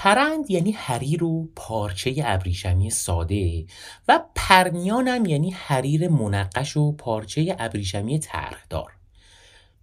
پرند 0.00 0.50
یعنی 0.50 0.72
حریر 0.72 1.24
و 1.24 1.48
پارچه 1.56 2.14
ابریشمی 2.24 2.90
ساده 2.90 3.66
و 4.08 4.20
پرنیان 4.34 5.26
یعنی 5.26 5.50
حریر 5.50 6.08
منقش 6.08 6.76
و 6.76 6.92
پارچه 6.92 7.56
ابریشمی 7.58 8.18
طرحدار. 8.18 8.92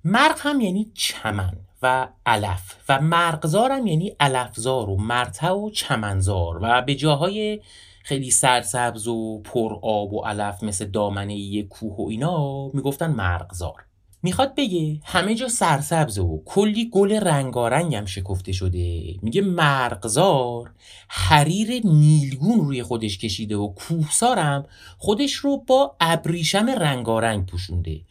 مرغ 0.04 0.40
هم 0.40 0.62
یعنی 0.62 0.92
چمن 0.94 1.58
و 1.82 2.08
علف 2.26 2.76
و 2.90 3.02
مرغزار 3.02 3.72
هم 3.72 3.88
یعنی 3.88 4.16
علفزار 4.20 4.90
و 4.90 4.98
مرتع 4.98 5.52
و 5.52 5.70
چمنزار 5.70 6.60
و 6.62 6.82
به 6.82 6.96
جاهای 6.96 7.62
خیلی 8.04 8.32
سرسبز 8.32 9.08
و 9.08 9.42
پر 9.44 9.80
آب 9.82 10.14
و 10.14 10.22
علف 10.22 10.64
مثل 10.64 10.86
دامنه 10.86 11.64
کوه 11.64 11.96
و 11.96 12.08
اینا 12.10 12.68
می‌گفتن 12.68 13.12
مرغزار. 13.12 13.86
می‌خواد 14.26 14.56
بگه 14.56 15.00
همه 15.04 15.36
جا 15.36 15.48
سرسبزه 15.48 16.22
و 16.22 16.40
کلی 16.46 16.90
گل 16.90 17.12
رنگارنگ 17.12 17.96
هم 17.96 18.06
شکفته 18.06 18.52
شده. 18.52 19.16
میگه 19.22 19.42
مرغزار 19.42 20.74
حریر 21.08 21.86
نیلگون 21.88 22.60
روی 22.60 22.84
خودش 22.84 23.18
کشیده 23.18 23.56
و 23.56 23.74
کوهسارم 23.74 24.66
خودش 24.98 25.34
رو 25.34 25.58
با 25.58 25.96
ابریشم 26.00 26.70
رنگارنگ 26.70 27.46
پوشونده. 27.46 28.02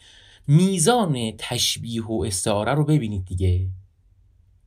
میزان 0.47 1.33
تشبیه 1.39 2.07
و 2.07 2.25
استعاره 2.27 2.75
رو 2.75 2.85
ببینید 2.85 3.25
دیگه. 3.25 3.69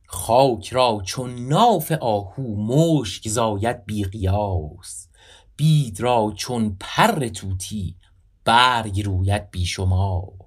خاک 0.06 0.68
را 0.68 1.02
چون 1.04 1.48
ناف 1.48 1.92
آهو 1.92 2.56
مشک 2.56 3.28
زاید 3.28 3.86
بی 3.86 4.04
قیاس. 4.04 5.08
بید 5.56 6.00
را 6.00 6.32
چون 6.36 6.76
پر 6.80 7.28
توتی 7.28 7.94
برگ 8.44 9.02
رویت 9.04 9.48
بی 9.50 9.66
شمار 9.66 10.37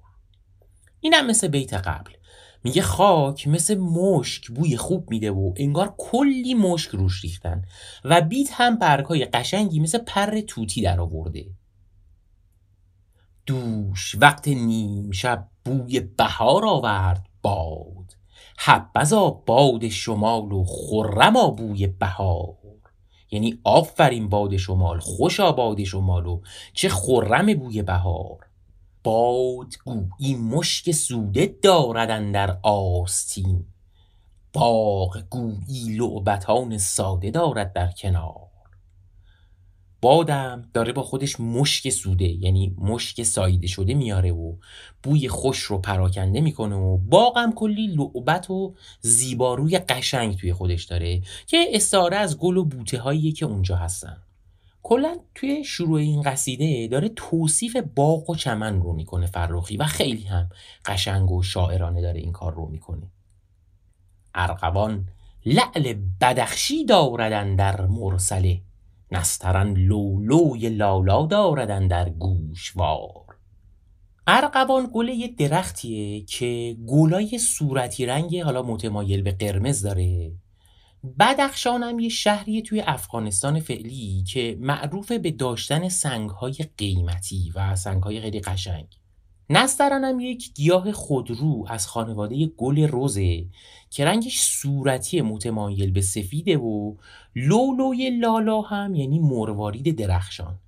اینم 1.04 1.26
مثل 1.26 1.48
بیت 1.48 1.74
قبل. 1.74 2.12
میگه 2.64 2.82
خاک 2.82 3.48
مثل 3.48 3.78
مشک 3.78 4.48
بوی 4.50 4.76
خوب 4.76 5.10
میده 5.10 5.30
و 5.30 5.52
انگار 5.56 5.94
کلی 5.98 6.54
مشک 6.54 6.90
روش 6.90 7.24
ریختن 7.24 7.62
و 8.04 8.20
بیت 8.20 8.48
هم 8.52 8.78
برگای 8.78 9.24
قشنگی 9.24 9.80
مثل 9.80 9.98
پر 9.98 10.40
توتی 10.40 10.82
در 10.82 11.00
آورده. 11.00 11.46
دوش 13.46 14.16
وقت 14.20 14.48
نیم 14.48 15.10
شب 15.10 15.48
بوی 15.64 16.00
بهار 16.00 16.66
آورد 16.66 17.26
باد. 17.42 18.16
حبذا 18.58 19.30
باد 19.30 19.88
شمال 19.88 20.52
و 20.52 20.64
خرما 20.64 21.50
بوی 21.50 21.86
بهار. 21.86 22.56
یعنی 23.30 23.60
آفرین 23.64 24.28
باد 24.28 24.56
شمال 24.56 24.98
خوشا 24.98 25.52
باد 25.52 25.84
شمال 25.84 26.26
و 26.26 26.40
چه 26.72 26.88
خرم 26.88 27.54
بوی 27.54 27.82
بهار. 27.82 28.51
باد 29.04 29.74
گویی 29.84 30.34
مشک 30.34 30.90
سوده 30.90 31.58
داردن 31.62 32.32
در 32.32 32.58
آستین. 32.62 33.64
باغ 34.52 35.22
گویی 35.30 35.96
لعبتان 35.96 36.78
ساده 36.78 37.30
دارد 37.30 37.72
در 37.72 37.90
کنار. 37.92 38.52
بادم 40.02 40.68
داره 40.74 40.92
با 40.92 41.02
خودش 41.02 41.40
مشک 41.40 41.90
سوده 41.90 42.24
یعنی 42.24 42.74
مشک 42.78 43.22
ساییده 43.22 43.66
شده 43.66 43.94
میاره 43.94 44.32
و 44.32 44.54
بوی 45.02 45.28
خوش 45.28 45.58
رو 45.58 45.78
پراکنده 45.78 46.40
می‌کنه 46.40 46.76
و 46.76 46.96
باغم 46.96 47.52
کلی 47.52 47.86
لعبت 47.86 48.50
و 48.50 48.74
زیباروی 49.00 49.78
قشنگ 49.78 50.36
توی 50.36 50.52
خودش 50.52 50.84
داره 50.84 51.22
که 51.46 51.64
استعاره 51.72 52.16
از 52.16 52.38
گل 52.38 52.56
و 52.56 52.64
بوته 52.64 52.98
هایی 52.98 53.32
که 53.32 53.46
اونجا 53.46 53.76
هستن. 53.76 54.16
کلا 54.82 55.16
توی 55.34 55.64
شروع 55.64 56.00
این 56.00 56.22
قصیده 56.22 56.88
داره 56.88 57.08
توصیف 57.08 57.76
باغ 57.76 58.30
و 58.30 58.34
چمن 58.34 58.82
رو 58.82 58.92
می‌کنه 58.92 59.26
فرخی 59.26 59.76
و 59.76 59.84
خیلی 59.84 60.22
هم 60.22 60.48
قشنگ 60.84 61.30
و 61.30 61.42
شاعرانه 61.42 62.02
داره 62.02 62.20
این 62.20 62.32
کار 62.32 62.54
رو 62.54 62.68
می‌کنه. 62.68 63.10
ارغوان 64.34 65.08
لعل 65.46 65.94
بدخشی 66.20 66.84
داردن 66.84 67.56
در 67.56 67.86
مرسله 67.86 68.60
نسترن 69.12 69.74
لولوی 69.74 70.68
لالا 70.68 71.26
داردن 71.26 71.86
در 71.86 72.10
گوشوار. 72.10 73.36
ارغوان 74.26 74.90
گل 74.94 75.08
یه 75.08 75.28
درختیه 75.28 76.24
که 76.24 76.76
گلای 76.88 77.38
صورتی 77.38 78.06
رنگ 78.06 78.40
حالا 78.40 78.62
متمایل 78.62 79.22
به 79.22 79.32
قرمز 79.32 79.82
داره 79.82 80.32
بدخشان 81.18 81.82
هم 81.82 81.98
یه 81.98 82.08
شهری 82.08 82.62
توی 82.62 82.80
افغانستان 82.80 83.60
فعلی 83.60 84.24
که 84.26 84.56
معروف 84.60 85.12
به 85.12 85.30
داشتن 85.30 85.88
سنگهای 85.88 86.54
قیمتی 86.78 87.52
و 87.54 87.76
سنگهای 87.76 88.20
خیلی 88.20 88.40
قشنگ. 88.40 88.86
نسترن 89.50 90.04
هم 90.04 90.20
یک 90.20 90.54
گیاه 90.54 90.92
خودرو 90.92 91.64
از 91.68 91.86
خانواده 91.86 92.46
گل 92.46 92.88
روزه 92.88 93.46
که 93.90 94.04
رنگش 94.04 94.40
صورتی 94.40 95.20
متمایل 95.20 95.90
به 95.90 96.00
سفیده 96.00 96.56
و 96.56 96.94
لولوی 97.36 98.10
لالا 98.10 98.60
هم 98.60 98.94
یعنی 98.94 99.18
مروارید 99.18 99.98
درخشان. 99.98 100.58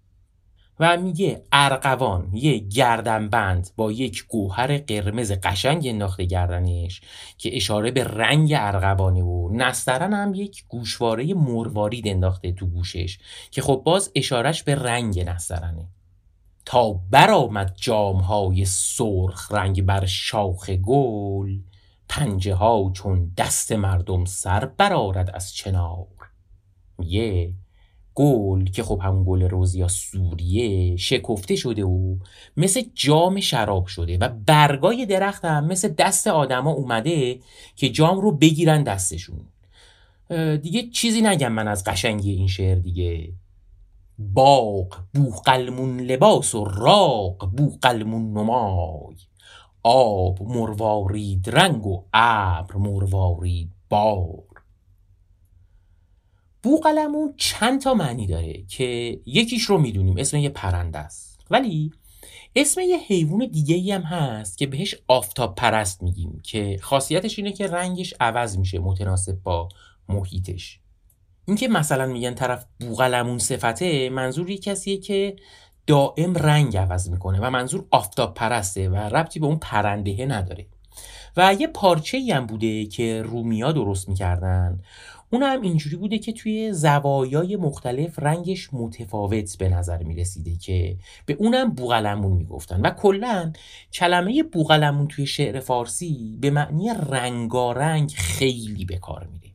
و 0.80 0.96
میگه 0.96 1.42
ارقوان 1.52 2.30
یه 2.32 2.58
گردنبند 2.58 3.70
با 3.76 3.92
یک 3.92 4.26
گوهر 4.26 4.78
قرمز 4.78 5.32
قشنگ 5.32 5.86
انداخته 5.86 6.24
گردنش 6.24 7.00
که 7.38 7.56
اشاره 7.56 7.90
به 7.90 8.04
رنگ 8.04 8.52
ارقوانه 8.56 9.22
و 9.22 9.50
نسترن 9.52 10.12
هم 10.12 10.34
یک 10.34 10.64
گوشواره 10.68 11.34
مروارید 11.34 12.08
انداخته 12.08 12.52
تو 12.52 12.66
گوشش 12.66 13.18
که 13.50 13.62
خب 13.62 13.82
باز 13.84 14.10
اشارش 14.14 14.62
به 14.62 14.74
رنگ 14.74 15.20
نسترنه. 15.20 15.88
تا 16.66 16.92
برآمد 17.10 17.72
جامهای 17.76 18.64
سرخ 18.64 19.52
رنگ 19.52 19.82
بر 19.82 20.06
شاخ 20.06 20.70
گل 20.70 21.58
پنجه 22.08 22.54
ها 22.54 22.90
چون 22.94 23.32
دست 23.36 23.72
مردم 23.72 24.24
سر 24.24 24.64
برارد 24.64 25.30
از 25.34 25.54
چنار. 25.54 26.06
یه 26.98 27.52
گل 28.14 28.64
که 28.64 28.82
خب 28.82 29.00
همون 29.02 29.24
گل 29.24 29.42
روزیا 29.42 29.88
سوریه 29.88 30.96
شکفته 30.96 31.56
شده 31.56 31.84
و 31.84 32.16
مثل 32.56 32.82
جام 32.94 33.40
شراب 33.40 33.86
شده 33.86 34.18
و 34.18 34.28
برگای 34.46 35.06
درخت 35.06 35.44
هم 35.44 35.66
مثل 35.66 35.88
دست 35.88 36.26
آدما 36.26 36.72
اومده 36.72 37.38
که 37.76 37.88
جام 37.88 38.20
رو 38.20 38.32
بگیرن 38.32 38.82
دستشون. 38.82 39.40
دیگه 40.62 40.90
چیزی 40.90 41.22
نگم 41.22 41.52
من 41.52 41.68
از 41.68 41.84
قشنگی 41.84 42.32
این 42.32 42.48
شعر 42.48 42.78
دیگه. 42.78 43.32
باغ 44.18 44.98
بوقلمون 45.14 46.00
لباس 46.00 46.54
و 46.54 46.64
راق 46.64 47.50
بوقلمون 47.56 48.38
نمای. 48.38 49.16
آب 49.82 50.42
مروارید 50.42 51.50
رنگ 51.50 51.86
و 51.86 52.04
ابر 52.12 52.76
مروارید 52.76 53.70
بار 53.88 54.53
بوقلمون 56.64 57.34
چند 57.36 57.80
تا 57.80 57.94
معنی 57.94 58.26
داره 58.26 58.62
که 58.68 59.20
یکیش 59.26 59.62
رو 59.62 59.78
می‌دونیم. 59.78 60.16
اسم 60.18 60.36
یه 60.36 60.48
پرنده 60.48 60.98
است. 60.98 61.40
ولی 61.50 61.92
اسم 62.56 62.80
یه 62.80 62.98
حیوان 62.98 63.46
دیگه 63.46 63.74
ای 63.74 63.92
هم 63.92 64.02
هست 64.02 64.58
که 64.58 64.66
بهش 64.66 64.94
آفتاب 65.08 65.54
پرست 65.54 66.02
میگیم 66.02 66.40
که 66.42 66.78
خاصیتش 66.82 67.38
اینه 67.38 67.52
که 67.52 67.66
رنگش 67.66 68.14
عوض 68.20 68.58
میشه 68.58 68.78
متناسب 68.78 69.42
با 69.42 69.68
محیطش. 70.08 70.80
اینکه 71.46 71.68
مثلا 71.68 72.06
میگن 72.06 72.34
طرف 72.34 72.66
بوغلمون 72.80 73.38
صفته 73.38 74.10
منظور 74.10 74.50
یه 74.50 74.58
کسیه 74.58 74.96
که 74.96 75.36
دائم 75.86 76.34
رنگ 76.34 76.76
عوض 76.76 77.10
می‌کنه 77.10 77.40
و 77.40 77.50
منظور 77.50 77.86
آفتاب 77.90 78.34
پرسته 78.34 78.88
و 78.88 78.96
ربطی 78.96 79.40
به 79.40 79.46
اون 79.46 79.56
پرندهه 79.56 80.26
نداره. 80.26 80.66
و 81.36 81.56
یه 81.60 81.66
پارچه 81.66 82.18
هم 82.34 82.46
بوده 82.46 82.86
که 82.86 83.22
رومیا 83.22 83.72
درست 83.72 84.08
می‌کردن. 84.08 84.80
اون 85.32 85.42
هم 85.42 85.60
اینجوری 85.60 85.96
بوده 85.96 86.18
که 86.18 86.32
توی 86.32 86.72
زوایای 86.72 87.56
مختلف 87.56 88.18
رنگش 88.18 88.68
متفاوت 88.72 89.58
به 89.58 89.68
نظر 89.68 90.02
می‌رسیده 90.02 90.56
که 90.56 90.96
به 91.26 91.34
اونم 91.34 91.70
بوغلمون 91.70 92.32
می‌گفتن. 92.32 92.80
و 92.80 92.90
کلا 92.90 93.52
کلمه 93.92 94.42
بوغلمون 94.42 95.08
توی 95.08 95.26
شعر 95.26 95.60
فارسی 95.60 96.38
به 96.40 96.50
معنی 96.50 96.90
رنگارنگ 97.08 98.10
خیلی 98.16 98.84
به 98.84 98.98
کار 98.98 99.28
میره. 99.32 99.54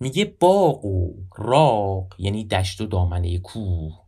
میگه 0.00 0.24
باغ 0.40 0.84
و 0.84 1.14
راق 1.36 2.14
یعنی 2.18 2.44
دشت 2.44 2.80
و 2.80 2.86
دامنه 2.86 3.38
کوه. 3.38 4.05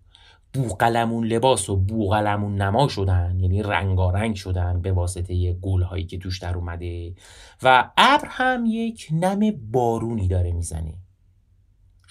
بوقلمون 0.54 1.26
لباس 1.26 1.70
و 1.70 1.76
بوقلمون 1.76 2.62
نما 2.62 2.88
شدن 2.88 3.38
یعنی 3.40 3.62
رنگارنگ 3.62 4.36
شدن 4.36 4.80
به 4.80 4.92
واسطه 4.92 5.52
گل 5.52 5.82
هایی 5.82 6.04
که 6.04 6.18
توش 6.18 6.38
در 6.38 6.56
اومده. 6.56 7.14
و 7.62 7.90
ابر 7.96 8.28
هم 8.28 8.64
یک 8.66 9.08
نم 9.12 9.50
بارونی 9.72 10.28
داره 10.28 10.52
می‌زنه. 10.52 10.94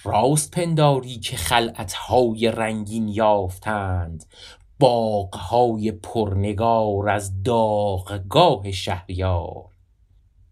راست 0.04 0.52
پنداری 0.52 1.20
که 1.20 1.38
خلعت 1.38 1.94
های 1.94 2.52
رنگین 2.52 3.08
یافتند. 3.08 4.26
باغ 4.80 5.36
های 5.36 5.92
پرنگار 5.92 7.10
از 7.10 7.44
داغگاه 7.44 8.72
شهریار. 8.72 9.66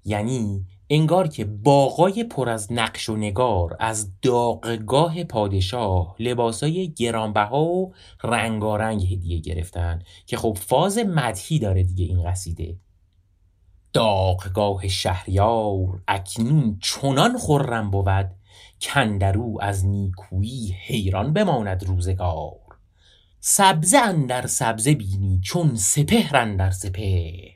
یعنی 0.05 0.65
انگار 0.89 1.27
که 1.27 1.45
باغای 1.45 2.23
پر 2.23 2.49
از 2.49 2.71
نقش 2.71 3.09
و 3.09 3.15
نگار 3.15 3.77
از 3.79 4.11
داغگاه 4.21 5.23
پادشاه 5.23 6.15
لباسای 6.19 6.93
گرانبها 6.93 7.63
و 7.63 7.93
رنگارنگ 8.23 9.13
هدیه 9.13 9.39
گرفتن 9.39 9.99
که 10.25 10.37
خب 10.37 10.57
فاز 10.61 10.97
مدهی 10.97 11.59
داره 11.59 11.83
دیگه 11.83 12.05
این 12.05 12.23
قصیده. 12.23 12.77
داغگاه 13.93 14.87
شهریار 14.87 16.03
اکنون 16.07 16.79
چنان 16.81 17.37
خرم 17.37 17.91
بود 17.91 18.31
کندرو 18.81 19.57
از 19.61 19.85
نیکویی 19.85 20.71
حیران 20.71 21.33
بماند 21.33 21.83
روزگار. 21.83 22.59
سبزه 23.39 23.97
اندر 23.97 24.47
سبزه 24.47 24.95
بینی 24.95 25.39
چون 25.43 25.75
سپهر 25.75 26.37
اندر 26.37 26.71
سپهر. 26.71 27.54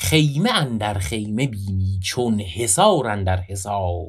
خیمه 0.00 0.50
اندر 0.52 0.98
خیمه 0.98 1.46
بینی 1.46 2.00
چون 2.02 2.40
حصار 2.40 3.06
اندر 3.06 3.40
حصار. 3.40 4.06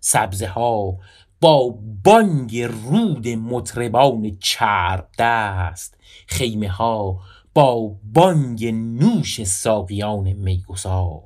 سبزه 0.00 0.46
ها 0.46 0.98
با 1.40 1.78
بانگ 2.04 2.58
رود 2.58 3.28
مطربان 3.28 4.36
چرب 4.40 5.08
دست 5.18 5.98
خیمه 6.26 6.68
ها 6.68 7.20
با 7.54 7.96
بانگ 8.04 8.66
نوش 8.66 9.44
ساقیان 9.44 10.32
میگسار. 10.32 11.22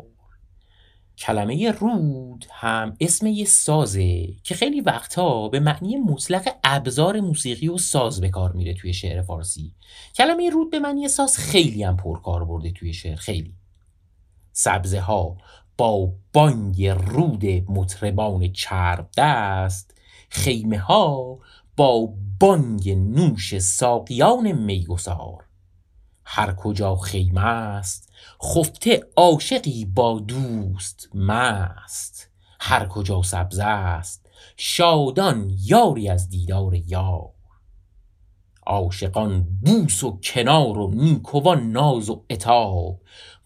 کلمه 1.18 1.70
رود 1.70 2.47
هم 2.51 2.97
اسم 3.01 3.26
یه 3.26 3.45
سازه 3.45 4.26
که 4.45 4.55
خیلی 4.55 4.81
وقتها 4.81 5.49
به 5.49 5.61
معنی 5.61 5.97
مطلق 5.97 6.49
ابزار 6.64 7.20
موسیقی 7.20 7.68
و 7.68 7.78
ساز 7.78 8.20
به 8.20 8.28
کار 8.28 8.53
میره 8.53 8.74
توی 8.74 8.93
شعر 8.93 9.22
فارسی. 9.22 9.74
کلمه 10.16 10.51
رود 10.51 10.70
به 10.70 10.78
معنی 10.78 11.09
ساز 11.09 11.39
خیلی 11.39 11.83
هم 11.83 11.97
پرکار 11.97 12.45
برده 12.45 12.70
توی 12.70 12.93
شعر 12.93 13.16
خیلی. 13.16 13.59
سبزه 14.62 15.00
ها 15.00 15.36
با 15.78 16.12
بانگ 16.32 16.86
رود 16.86 17.44
مطربان 17.68 18.52
چرب 18.52 19.08
دست 19.16 19.94
خیمه 20.28 20.78
ها 20.78 21.38
با 21.76 22.08
بانگ 22.40 22.90
نوش 22.90 23.58
ساقیان 23.58 24.52
میگسار 24.52 25.44
هر 26.24 26.52
کجا 26.52 26.96
خیمه 26.96 27.40
است 27.40 28.12
خفته 28.42 29.02
عاشقی 29.16 29.84
با 29.84 30.18
دوست 30.18 31.08
مست. 31.14 32.30
هر 32.61 32.86
کجا 32.86 33.22
سبزه 33.22 33.64
است 33.64 34.26
شادان 34.56 35.50
یاری 35.58 36.08
از 36.08 36.28
دیدار 36.28 36.74
یار. 36.74 37.30
عاشقان 38.66 39.46
بوس 39.66 40.04
و 40.04 40.18
کنار 40.22 40.78
و 40.78 40.90
نیکوان 40.90 41.72
ناز 41.72 42.11
و 42.11 42.24
اتاب 42.30 43.00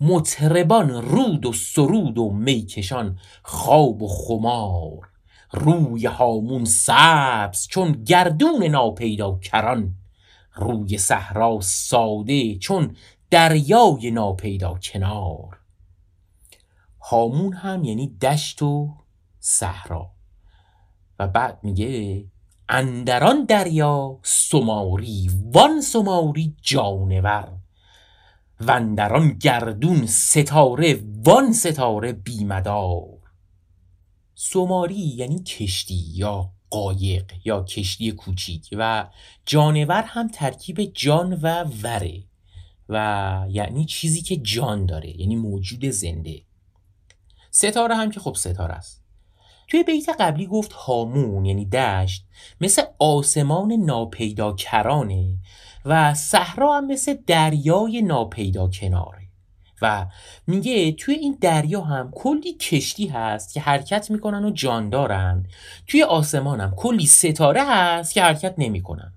مطربان 0.05 0.91
رود 0.91 1.47
و 1.47 1.53
سرود 1.53 2.19
و 2.19 2.31
میکشان 2.31 3.19
خواب 3.43 4.03
و 4.03 4.09
خمار. 4.09 5.09
روی 5.53 6.07
هامون 6.07 6.65
سبز 6.65 7.67
چون 7.69 7.93
گردون 7.93 8.65
ناپیدا 8.65 9.39
کران. 9.39 9.95
روی 10.55 10.99
صحرا 10.99 11.61
ساده 11.61 12.59
چون 12.59 12.97
دریای 13.31 14.11
ناپیدا 14.11 14.79
کنار. 14.83 15.59
هامون 17.01 17.53
هم 17.53 17.85
یعنی 17.85 18.09
دشت 18.09 18.63
و 18.63 18.95
صحرا. 19.41 20.11
و 21.19 21.29
بعد 21.29 21.59
میگه 21.63 22.25
اندران 22.69 23.45
دریا 23.45 24.19
سماری 24.23 25.31
وان 25.53 25.81
سماری 25.81 26.57
جانور. 26.63 27.64
وندران 28.61 29.33
گردون 29.33 30.07
ستاره 30.07 31.05
وان 31.25 31.53
ستاره 31.53 32.13
بیمدار. 32.13 33.19
سماری 34.35 34.95
یعنی 34.95 35.43
کشتی 35.43 36.05
یا 36.15 36.51
قایق 36.71 37.33
یا 37.45 37.63
کشتی 37.63 38.13
کوچیک 38.13 38.69
و 38.73 39.07
جانور 39.47 40.03
هم 40.03 40.29
ترکیب 40.29 40.81
جان 40.85 41.33
و 41.33 41.65
وره 41.83 42.25
و 42.89 43.47
یعنی 43.51 43.85
چیزی 43.85 44.23
که 44.23 44.37
جان 44.37 44.87
داره 44.87 45.21
یعنی 45.21 45.37
موجود 45.37 45.85
زنده. 45.85 46.43
ستاره 47.51 47.97
هم 47.97 48.11
که 48.11 48.21
خب 48.21 48.35
ستاره 48.35 48.75
است. 48.75 49.05
توی 49.69 49.83
بیت 49.83 50.09
قبلی 50.21 50.47
گفت 50.47 50.73
هامون 50.73 51.45
یعنی 51.45 51.67
دشت 51.67 52.25
مثل 52.61 52.83
آسمان 52.99 53.73
ناپیدا 53.73 54.53
کرانه 54.53 55.39
و 55.85 56.15
صحرا 56.15 56.77
هم 56.77 56.87
مثل 56.87 57.17
دریای 57.27 58.03
ناپیدا 58.03 58.69
کناره 58.69 59.25
و 59.83 60.07
میگه 60.47 60.93
توی 60.93 61.15
این 61.15 61.39
دریا 61.41 61.81
هم 61.81 62.11
کلی 62.15 62.53
کشتی 62.53 63.07
هست 63.07 63.55
که 63.55 63.61
حرکت 63.61 64.11
می‌کنن 64.11 64.45
و 64.45 64.51
جان 64.51 64.91
دارن. 64.91 65.47
توی 65.87 66.03
آسمان 66.03 66.61
هم 66.61 66.75
کلی 66.77 67.07
ستاره 67.07 67.65
هست 67.65 68.15
که 68.15 68.23
حرکت 68.23 68.55
نمی‌کنن. 68.59 69.13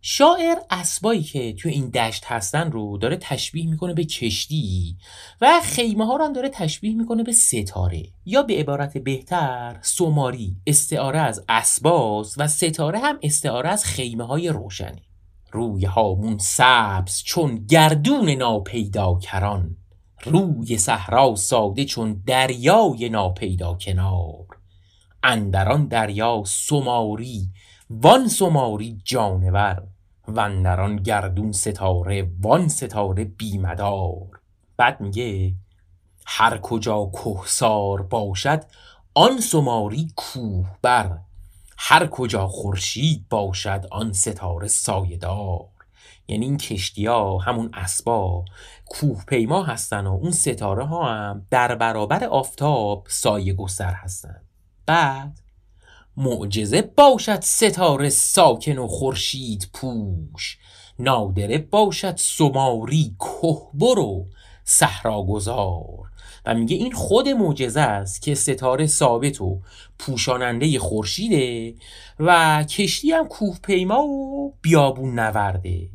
شاعر 0.00 0.56
اسبایی 0.70 1.22
که 1.22 1.52
توی 1.52 1.72
این 1.72 1.88
دشت 1.88 2.24
هستن 2.26 2.70
رو 2.70 2.98
داره 2.98 3.16
تشبیه 3.16 3.66
می‌کنه 3.66 3.94
به 3.94 4.04
کشتی 4.04 4.96
و 5.40 5.60
خیمه 5.62 6.06
ها 6.06 6.16
رو 6.16 6.24
هم 6.24 6.32
داره 6.32 6.48
تشبیه 6.48 6.94
می‌کنه 6.94 7.22
به 7.22 7.32
ستاره. 7.32 8.02
یا 8.26 8.42
به 8.42 8.54
عبارت 8.54 8.98
بهتر 8.98 9.78
سوماری 9.82 10.56
استعاره 10.66 11.18
از 11.18 11.44
اسباز 11.48 12.34
و 12.36 12.48
ستاره 12.48 12.98
هم 12.98 13.18
استعاره 13.22 13.68
از 13.68 13.84
خیمه 13.84 14.24
های 14.26 14.48
روشنه. 14.48 15.02
روی 15.52 15.84
هامون 15.84 16.38
سبز 16.38 17.22
چون 17.22 17.66
گردون 17.66 18.30
ناپیدا 18.30 19.18
کران 19.18 19.76
روی 20.24 20.78
صحرا 20.78 21.34
ساده 21.34 21.84
چون 21.84 22.22
دریای 22.26 23.08
ناپیدا 23.08 23.74
کنار 23.74 24.46
اندران 25.22 25.86
دریا 25.86 26.42
سماری 26.46 27.48
وان 27.90 28.28
سماری 28.28 28.98
جانور 29.04 29.82
وندران 30.28 30.96
گردون 30.96 31.52
ستاره 31.52 32.30
وان 32.40 32.68
ستاره 32.68 33.24
بیمدار. 33.24 34.40
بعد 34.76 35.00
میگه 35.00 35.54
هر 36.26 36.58
کجا 36.58 37.04
کوهسار 37.04 38.02
باشد 38.02 38.64
آن 39.14 39.40
سماری 39.40 40.12
کوه 40.16 40.66
بر 40.82 41.18
هر 41.80 42.06
کجا 42.06 42.46
خورشید 42.46 43.28
باشد 43.28 43.86
آن 43.90 44.12
ستاره 44.12 44.68
سایدار 44.68 45.68
یعنی 46.28 46.46
این 46.46 46.56
کشتی 46.56 47.06
ها 47.06 47.38
همون 47.38 47.70
اسبا 47.74 48.44
کوه 48.86 49.24
پیما 49.24 49.62
هستن 49.62 50.06
و 50.06 50.12
اون 50.12 50.30
ستاره 50.30 50.84
ها 50.84 51.14
هم 51.14 51.46
در 51.50 51.74
برابر 51.74 52.24
آفتاب 52.24 53.06
سایه 53.08 53.54
گستر 53.54 53.92
هستن. 53.92 54.40
بعد 54.86 55.40
معجزه 56.16 56.82
باشد 56.82 57.40
ستاره 57.40 58.08
ساکن 58.08 58.78
و 58.78 58.86
خورشید 58.86 59.70
پوش. 59.74 60.58
نادره 60.98 61.58
باشد 61.58 62.16
سماری 62.16 63.16
کهبر 63.18 63.98
و 63.98 64.26
صحراگذار 64.64 66.10
و 66.44 66.54
میگه 66.54 66.76
این 66.76 66.92
خود 66.92 67.28
معجزه 67.28 67.80
است 67.80 68.22
که 68.22 68.34
ستاره 68.34 68.86
ثابت 68.86 69.40
و 69.40 69.60
پوشاننده 69.98 70.78
خورشیده 70.78 71.74
و 72.20 72.64
کشتی 72.64 73.12
هم 73.12 73.28
کوه 73.28 73.58
پیما 73.62 74.02
و 74.02 74.54
بیابون 74.62 75.18
نورده. 75.18 75.88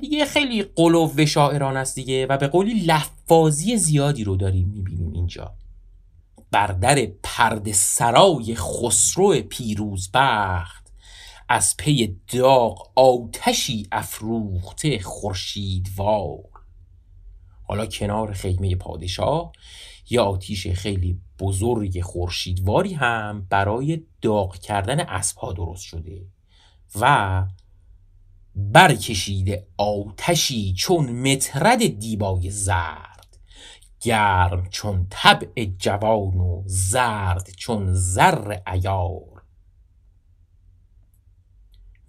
دیگه 0.00 0.24
خیلی 0.24 0.62
قلوب 0.62 1.24
شاعران 1.24 1.76
است 1.76 1.94
دیگه 1.94 2.26
و 2.26 2.36
به 2.36 2.46
قولی 2.46 2.74
لفاظی 2.74 3.76
زیادی 3.76 4.24
رو 4.24 4.36
داریم 4.36 4.68
می‌بینیم 4.68 5.12
اینجا. 5.12 5.54
بر 6.50 6.66
در 6.66 7.08
پرد 7.22 7.72
سرای 7.72 8.54
خسرو 8.54 9.40
پیروزبخت 9.48 10.92
از 11.48 11.74
پی 11.78 12.16
داغ 12.32 12.90
آتشی 12.94 13.86
افروخته 13.92 14.98
خورشیدوار. 14.98 16.53
حالا 17.64 17.86
کنار 17.86 18.32
خیمه 18.32 18.76
پادشاه 18.76 19.52
یه 20.10 20.20
آتیش 20.20 20.66
خیلی 20.66 21.20
بزرگ 21.38 22.00
خورشیدواری 22.00 22.94
هم 22.94 23.46
برای 23.50 24.02
داغ 24.22 24.58
کردن 24.58 25.00
اسبها 25.00 25.52
درست 25.52 25.82
شده 25.82 26.26
و 27.00 27.46
برکشیده 28.56 29.66
آتشی 29.76 30.74
چون 30.78 31.32
مترد 31.32 31.98
دیبای 31.98 32.50
زرد 32.50 33.38
گرم 34.00 34.68
چون 34.70 35.06
طبع 35.10 35.64
جوان 35.64 36.34
و 36.34 36.62
زرد 36.66 37.50
چون 37.56 37.94
زر 37.94 38.58
ایار 38.72 39.33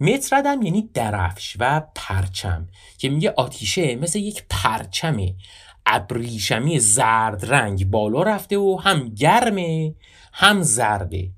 متردم 0.00 0.62
یعنی 0.62 0.90
درفش 0.94 1.56
و 1.60 1.82
پرچم 1.94 2.68
که 2.98 3.08
میگه 3.08 3.34
آتیشه 3.36 3.96
مثل 3.96 4.18
یک 4.18 4.44
پرچم 4.50 5.16
ابریشمی 5.86 6.78
زرد 6.78 7.44
رنگ 7.44 7.90
بالا 7.90 8.22
رفته 8.22 8.58
و 8.58 8.80
هم 8.82 9.08
گرمه 9.08 9.94
هم 10.32 10.62
زرده 10.62 11.30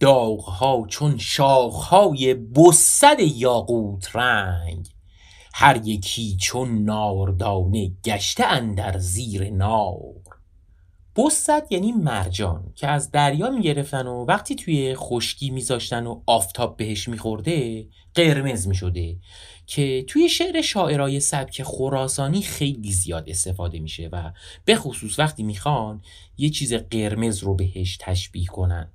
داغها 0.00 0.86
چون 0.88 1.18
شاخهای 1.18 2.34
بسد 2.34 3.20
یاقوت 3.20 4.16
رنگ 4.16 4.88
هر 5.54 5.80
یکی 5.86 6.36
چون 6.40 6.84
ناردانه 6.84 7.90
گشته 8.04 8.44
اندر 8.46 8.98
زیر 8.98 9.50
نار 9.50 10.27
بسد 11.18 11.66
یعنی 11.70 11.92
مرجان 11.92 12.72
که 12.74 12.86
از 12.86 13.10
دریا 13.10 13.50
می‌گرفتن 13.50 14.06
و 14.06 14.24
وقتی 14.24 14.54
توی 14.54 14.94
خشکی 14.94 15.50
میذاشتن 15.50 16.06
و 16.06 16.20
آفتاب 16.26 16.76
بهش 16.76 17.08
میخورده 17.08 17.86
قرمز 18.14 18.68
می‌شده 18.68 19.16
که 19.66 20.04
توی 20.08 20.28
شعر 20.28 20.60
شاعرای 20.60 21.20
سبک 21.20 21.62
خراسانی 21.62 22.42
خیلی 22.42 22.92
زیاد 22.92 23.28
استفاده 23.28 23.78
میشه 23.78 24.08
و 24.12 24.32
به 24.64 24.76
خصوص 24.76 25.18
وقتی 25.18 25.42
می‌خوان 25.42 26.02
یه 26.36 26.50
چیز 26.50 26.74
قرمز 26.74 27.42
رو 27.42 27.54
بهش 27.54 27.96
تشبیه 28.00 28.46
کنن. 28.46 28.92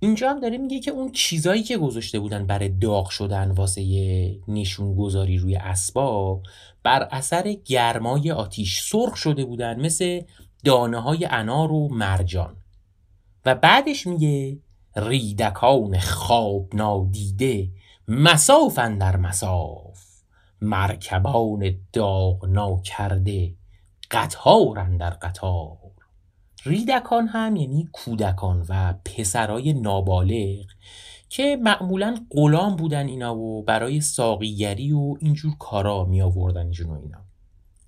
اینجا 0.00 0.30
هم 0.30 0.40
داره 0.40 0.58
میگه 0.58 0.80
که 0.80 0.90
اون 0.90 1.12
چیزایی 1.12 1.62
که 1.62 1.78
گذاشته 1.78 2.18
بودن 2.18 2.46
برای 2.46 2.68
داغ 2.68 3.08
شدن 3.08 3.50
واسه 3.50 3.82
نشون 4.48 4.94
گذاری 4.94 5.38
روی 5.38 5.56
اسباب 5.56 6.42
بر 6.82 7.08
اثر 7.10 7.56
گرمای 7.64 8.30
آتیش 8.30 8.80
سرخ 8.82 9.16
شده 9.16 9.44
بودن 9.44 9.80
مثل 9.80 10.20
دانه 10.64 11.00
های 11.00 11.24
انار 11.30 11.72
و 11.72 11.88
مرجان. 11.88 12.56
و 13.46 13.54
بعدش 13.54 14.06
میگه 14.06 14.58
ریدکان 14.96 15.98
خواب 15.98 16.74
نادیده 16.74 17.68
مساف 18.08 18.78
در 18.78 19.16
مساف 19.16 20.04
مرکبان 20.60 21.74
داغ 21.92 22.46
ناکرده 22.46 23.54
قطار 24.10 24.96
در 24.96 25.10
قطار. 25.10 25.78
ریدکان 26.64 27.28
هم 27.28 27.56
یعنی 27.56 27.88
کودکان 27.92 28.66
و 28.68 28.94
پسرای 29.04 29.72
نابالغ 29.72 30.66
که 31.28 31.58
معمولا 31.62 32.16
غلام 32.30 32.76
بودن 32.76 33.06
اینا 33.06 33.36
و 33.36 33.62
برای 33.62 34.00
ساقیگری 34.00 34.92
و 34.92 35.16
اینجور 35.20 35.52
کارا 35.58 36.04
می 36.04 36.22
آوردن 36.22 36.72
اینا. 36.80 37.24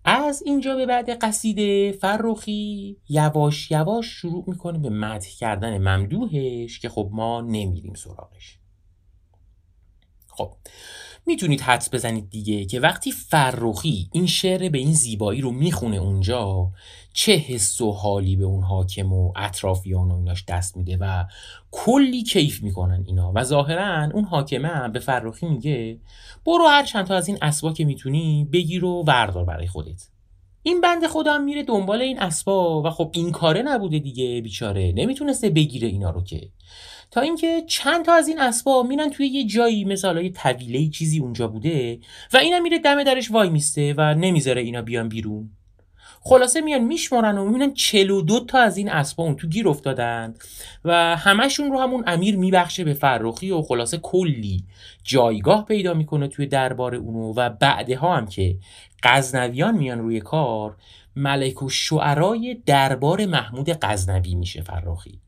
از 0.04 0.42
اینجا 0.46 0.76
به 0.76 0.86
بعد 0.86 1.10
قصیده 1.10 1.92
فرخی 1.92 2.96
یواش 3.08 3.70
یواش 3.70 4.06
شروع 4.06 4.44
می‌کنه 4.46 4.78
به 4.78 4.90
مدح 4.90 5.28
کردن 5.38 5.78
ممدوحش 5.78 6.78
که 6.78 6.88
خب 6.88 7.10
ما 7.12 7.40
نمیریم 7.40 7.94
سراغش. 7.94 8.58
خب 10.26 10.56
می‌تونید 11.26 11.60
حدس 11.60 11.94
بزنید 11.94 12.30
دیگه 12.30 12.64
که 12.64 12.80
وقتی 12.80 13.12
فرخی 13.12 14.08
این 14.12 14.26
شعر 14.26 14.68
به 14.68 14.78
این 14.78 14.92
زیبایی 14.92 15.40
رو 15.40 15.50
می‌خونه 15.50 15.96
اونجا 15.96 16.70
چه 17.16 17.32
حس 17.32 17.80
و 17.80 17.92
حالی 17.92 18.36
به 18.36 18.44
اون 18.44 18.62
حاکم 18.62 19.12
و 19.12 19.32
اطرافیان 19.36 20.10
و 20.10 20.16
ایناش 20.16 20.44
دست 20.48 20.76
میده 20.76 20.96
و 21.00 21.24
کلی 21.70 22.22
کیف 22.22 22.62
می‌کنن 22.62 23.04
اینا. 23.06 23.32
و 23.34 23.44
ظاهرا 23.44 24.10
اون 24.14 24.24
حاکمه 24.24 24.88
به 24.88 24.98
فرخی 24.98 25.46
میگه 25.46 25.98
برو 26.46 26.66
هر 26.66 26.82
چند 26.84 27.06
تا 27.06 27.14
از 27.14 27.28
این 27.28 27.38
اسبا 27.42 27.72
که 27.72 27.84
می‌تونی 27.84 28.48
بگیر 28.52 28.84
و 28.84 29.04
وردار 29.06 29.44
برای 29.44 29.66
خودت. 29.66 30.08
این 30.62 30.80
بند 30.80 31.06
خودم 31.06 31.44
میره 31.44 31.62
دنبال 31.62 32.00
این 32.00 32.18
اسبا 32.18 32.82
و 32.82 32.90
خب 32.90 33.10
این 33.14 33.32
کاره 33.32 33.62
نبوده 33.62 33.98
دیگه 33.98 34.40
بیچاره. 34.40 34.92
نمی‌تونسته 34.96 35.50
بگیره 35.50 35.88
اینا 35.88 36.10
رو 36.10 36.22
که. 36.22 36.50
تا 37.10 37.20
اینکه 37.20 37.62
چند 37.66 38.04
تا 38.04 38.12
از 38.12 38.28
این 38.28 38.40
اسباب 38.40 38.86
میرن 38.86 39.10
توی 39.10 39.26
یه 39.26 39.46
جایی 39.46 39.84
مثل 39.84 40.16
یه 40.16 40.30
طویله 40.30 40.88
چیزی 40.88 41.18
اونجا 41.18 41.48
بوده 41.48 41.98
و 42.32 42.36
اینا 42.36 42.58
میره 42.58 42.78
دم 42.78 43.04
درش 43.04 43.30
وای 43.30 43.50
میسته 43.50 43.94
و 43.96 44.14
نمی‌ذاره 44.14 44.62
اینا 44.62 44.82
بیان 44.82 45.08
بیرون. 45.08 45.50
خلاصه 46.26 46.60
میان 46.60 46.80
میشمارن 46.80 47.38
و 47.38 47.44
می‌بینن 47.44 47.74
42 47.74 48.40
تا 48.40 48.58
از 48.58 48.76
این 48.76 48.90
اسبا 48.90 49.24
اون 49.24 49.36
تو 49.36 49.48
گیر 49.48 49.68
افتادن 49.68 50.34
و 50.84 51.16
همشون 51.16 51.72
رو 51.72 51.80
همون 51.80 52.04
امیر 52.06 52.36
میبخشه 52.36 52.84
به 52.84 52.94
فرخی 52.94 53.50
و 53.50 53.62
خلاصه 53.62 53.98
کلی 53.98 54.64
جایگاه 55.02 55.64
پیدا 55.64 55.94
می‌کنه 55.94 56.28
توی 56.28 56.46
دربار 56.46 56.94
اونو 56.94 57.32
و 57.36 57.50
بعدها 57.50 58.16
هم 58.16 58.26
که 58.26 58.58
غزنویان 59.02 59.76
میان 59.76 59.98
روی 59.98 60.20
کار 60.20 60.76
ملک 61.16 61.62
و 61.62 61.68
شعرای 61.68 62.62
دربار 62.66 63.26
محمود 63.26 63.70
غزنوی 63.82 64.34
میشه 64.34 64.62
فرخی. 64.62 65.23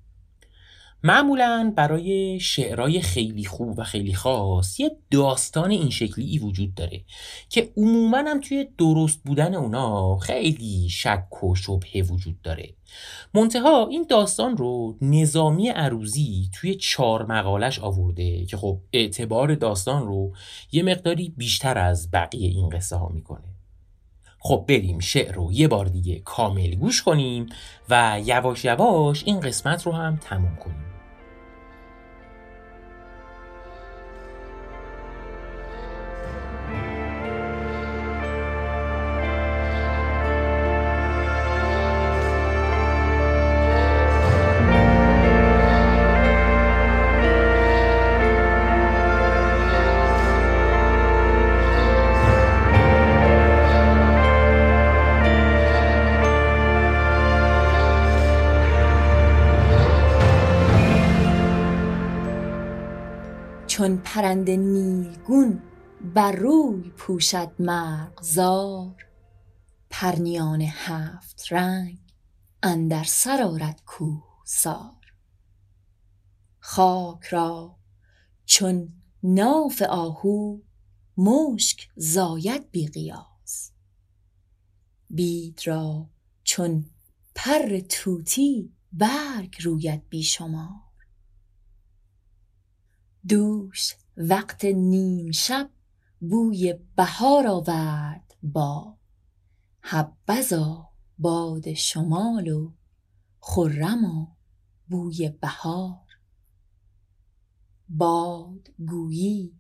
معمولا 1.03 1.73
برای 1.77 2.41
شعرهای 2.41 3.01
خیلی 3.01 3.45
خوب 3.45 3.79
و 3.79 3.85
خیلی 3.85 4.15
خاص 4.15 4.81
یه 4.81 4.97
داستان 5.11 5.71
این 5.71 5.91
شکلی 5.91 6.25
ای 6.25 6.39
وجود 6.39 6.75
داره 6.75 7.05
که 7.49 7.73
عموما 7.77 8.19
هم 8.19 8.41
توی 8.41 8.69
درست 8.79 9.23
بودن 9.25 9.55
اونا 9.55 10.19
خیلی 10.19 10.89
شک 10.89 11.45
و 11.45 11.55
شبهه 11.55 12.03
وجود 12.03 12.43
داره. 12.43 12.75
منتها 13.35 13.89
این 13.91 14.07
داستان 14.09 14.57
رو 14.57 14.97
نظامی 15.03 15.69
عروزی 15.69 16.51
توی 16.53 16.75
چهار 16.75 17.27
مقالش 17.27 17.79
آورده 17.79 18.47
که 18.47 18.57
خب 18.57 18.81
اعتبار 18.93 19.55
داستان 19.55 20.07
رو 20.07 20.33
یه 20.73 20.83
مقداری 20.83 21.29
بیشتر 21.29 21.79
از 21.79 22.11
بقیه 22.11 22.49
این 22.49 22.69
قصه 22.69 22.97
ها 22.97 23.09
می‌کنه. 23.09 23.56
خب 24.47 24.65
بریم 24.69 24.99
شعر 24.99 25.35
رو 25.35 25.53
یه 25.53 25.69
بار 25.69 25.85
دیگه 25.85 26.19
کامل 26.25 26.75
گوش 26.75 27.03
کنیم 27.03 27.47
و 27.91 28.21
یواش 28.25 28.65
یواش 28.65 29.23
این 29.27 29.41
قسمت 29.41 29.87
رو 29.87 29.93
هم 29.93 30.17
تموم 30.17 30.57
کنیم. 30.57 30.96
پرند 64.17 64.51
نیلگون 64.51 65.63
بر 66.15 66.33
روی 66.33 66.91
پوشد 66.91 67.53
مرغزار. 67.59 69.07
پرنیان 69.91 70.61
هفت 70.61 71.53
رنگ 71.53 71.99
اندر 72.63 73.05
سر 73.05 73.43
آرد 73.43 73.83
کوهسار. 73.87 75.15
خاک 76.59 77.25
را 77.25 77.77
چون 78.45 78.93
ناف 79.23 79.83
آهو 79.83 80.59
مشک 81.17 81.89
زاید 81.97 82.71
بی 82.71 82.87
قیاس. 82.87 83.73
بید 85.11 85.61
را 85.65 86.11
چون 86.45 86.91
پر 87.35 87.81
طوطی 87.81 88.73
برگ 88.93 89.57
روید 89.63 90.09
بی 90.09 90.23
شمار. 90.23 90.87
دوش 93.29 93.95
وقت 94.17 94.65
نیم 94.65 95.31
شب 95.31 95.71
بوی 96.21 96.75
بهار 96.97 97.47
آورد 97.47 98.35
باد 98.43 98.97
حبذا 99.81 100.89
باد 101.19 101.73
شمال 101.73 102.49
و 102.49 102.73
خرما 103.41 104.37
بوی 104.89 105.29
بهار. 105.29 106.07
باد 107.89 108.69
گویی 108.89 109.59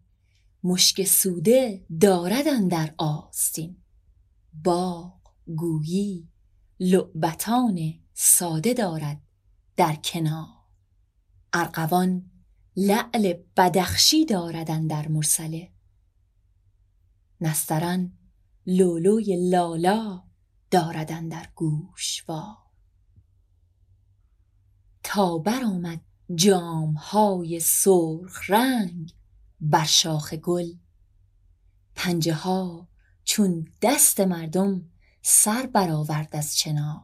مشک 0.65 1.05
سوده 1.05 1.87
دارد 2.01 2.49
اندر 2.49 2.95
آستین. 2.99 3.77
باغ 4.65 5.21
گویی 5.57 6.29
لعبتان 6.81 7.95
ساده 8.15 8.75
دارد 8.75 9.23
در 9.77 9.95
کنار. 9.95 10.49
ارغوان 11.53 12.31
لعل 12.77 13.33
بدخشی 13.57 14.25
دارد 14.25 14.71
اندر 14.71 15.09
مرسله. 15.09 15.73
نسترن 17.41 18.13
لولوی 18.67 19.51
لالا 19.51 20.23
دارد 20.71 21.13
اندر 21.13 21.49
گوشوار 21.55 22.57
تا 25.03 25.39
برآمد 25.39 26.01
جامهای 26.35 27.61
سرخ 27.61 28.51
رنگ 28.51 29.13
بر 29.61 29.85
شاخ 29.85 30.35
گل. 30.35 30.73
پنجه 31.95 32.35
ها 32.35 32.89
چون 33.25 33.69
دست 33.83 34.21
مردم 34.21 34.91
سر 35.23 35.67
برآورد 35.67 36.37
از 36.37 36.57
چنار. 36.57 37.03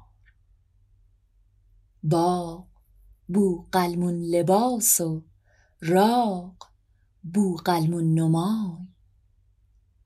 باغ 2.03 2.67
بوقلمون 3.29 4.15
لباس 4.15 5.01
و 5.01 5.23
راغ 5.85 6.55
بوقلمون 7.35 8.15
نمای. 8.15 8.87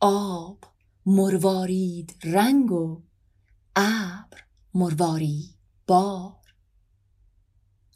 آب 0.00 0.64
مروارید 1.06 2.16
رنگ 2.24 2.72
و 2.72 3.02
ابر 3.76 4.44
مروارید 4.74 5.56
بار. 5.86 6.36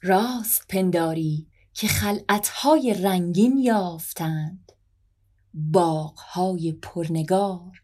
راست 0.02 0.66
پنداری 0.68 1.48
که 1.74 1.88
خلعتهای 1.88 2.94
رنگین 2.94 3.58
یافتند. 3.58 4.72
باغهای 5.54 6.72
پرنگار 6.72 7.82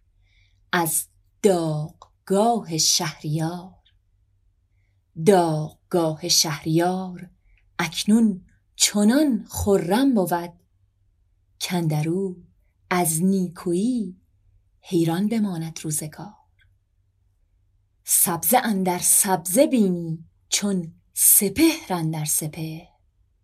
از 0.72 1.06
داغگاه 1.42 2.78
شهریار. 2.78 3.74
داغگاه 5.26 6.28
شهریار 6.28 7.30
اکنون 7.78 8.46
چنان 8.76 9.46
خرم 9.48 10.14
بود 10.14 10.52
کاندرو 11.68 12.36
از 12.90 13.22
نیکویی 13.24 14.20
حیران 14.80 15.28
بماند 15.28 15.78
روزگار. 15.82 16.34
سبزه 18.04 18.58
اندر 18.58 18.98
سبزه 18.98 19.66
بینی 19.66 20.24
چون 20.48 20.94
سپهر 21.14 21.86
اندر 21.90 22.24
سپهر. 22.24 22.86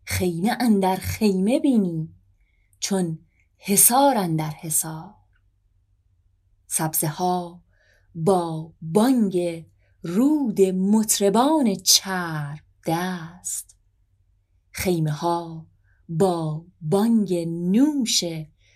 خیمه 0.04 0.56
اندر 0.60 0.96
خیمه 0.96 1.60
بینی 1.60 2.14
چون 2.80 3.18
حصار 3.56 4.16
اندر 4.16 4.50
حصار. 4.50 5.14
سبزه 6.66 7.08
ها 7.08 7.62
با 8.14 8.72
بانگ 8.82 9.66
رود 10.02 10.60
مطربان 10.60 11.74
چرب 11.74 12.64
دست 12.86 13.71
خیمه 14.72 15.12
ها 15.12 15.66
با 16.08 16.64
بانگ 16.80 17.34
نوش 17.48 18.24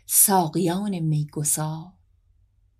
ساقیان 0.06 0.98
میگسار 0.98 1.92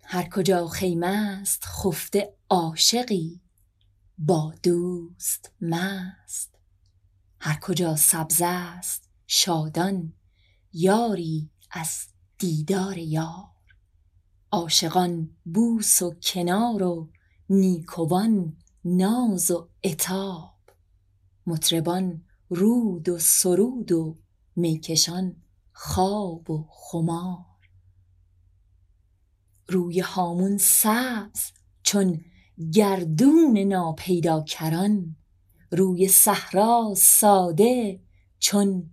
هر 0.03 0.29
کجا 0.29 0.69
خیمه 0.69 1.07
است 1.07 1.65
خفته 1.65 2.37
عاشقی 2.51 3.41
با 4.19 4.55
دوست 4.63 5.53
مست. 5.61 6.59
هر 7.41 7.61
کجا 7.61 7.97
سبزه 7.97 8.47
است 8.47 9.11
شادان 9.27 10.13
یاری 10.73 11.51
از 11.71 12.07
دیدار 12.39 12.99
یار. 12.99 13.51
عاشقان 14.53 15.37
بوس 15.45 16.03
و 16.03 16.15
کنار 16.15 16.83
و 16.83 17.11
نیکوان 17.51 18.57
ناز 18.85 19.51
و 19.51 19.69
عتاب. 19.85 20.55
مطربان 21.47 22.25
رود 22.49 23.09
و 23.09 23.19
سرود 23.19 23.93
و 23.93 24.17
میکشان 24.57 25.37
خواب 25.73 26.51
و 26.51 26.67
خمار. 26.71 27.45
روی 29.69 30.01
هامون 30.01 30.59
سبز 30.59 31.41
چون 31.83 32.21
گردون 32.73 33.59
ناپیداکران 33.59 35.17
روی 35.71 36.09
صحرا 36.09 36.95
ساده 36.97 38.01
چون 38.39 38.91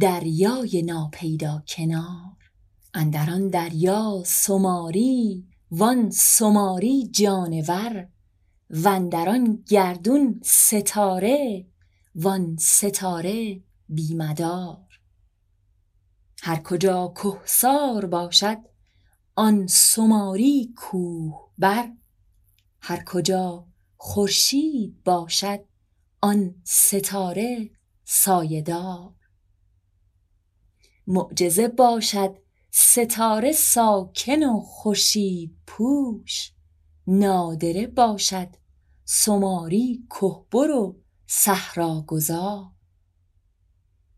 دریای 0.00 0.82
ناپیدا 0.82 1.62
کنار 1.68 2.36
اندر 2.94 3.30
آن 3.30 3.48
دریا 3.48 4.22
سماری 4.26 5.46
وان 5.70 6.10
سماری 6.10 7.08
جانور 7.08 8.08
واندر 8.70 9.28
آن 9.28 9.64
گردون 9.68 10.40
ستاره 10.44 11.66
وان 12.18 12.56
ستاره 12.60 13.62
بی 13.88 14.14
مدار. 14.14 15.00
هر 16.42 16.62
کجا 16.62 17.14
کهسار 17.16 18.06
باشد 18.06 18.58
آن 19.34 19.66
سماری 19.66 20.74
کوه 20.76 21.50
بر. 21.58 21.92
هر 22.80 23.04
کجا 23.04 23.66
خورشید 23.96 25.02
باشد 25.04 25.60
آن 26.20 26.54
ستاره 26.64 27.70
سایه 28.04 28.62
دار. 28.62 29.14
معجزه 31.06 31.68
باشد 31.68 32.36
ستاره 32.70 33.52
ساکن 33.52 34.42
و 34.42 34.60
خورشید 34.60 35.56
پوش. 35.66 36.52
نادره 37.06 37.86
باشد 37.86 38.48
سماری 39.04 40.06
کهبر 40.10 40.70
و 40.70 41.05
صحراگذار 41.26 42.70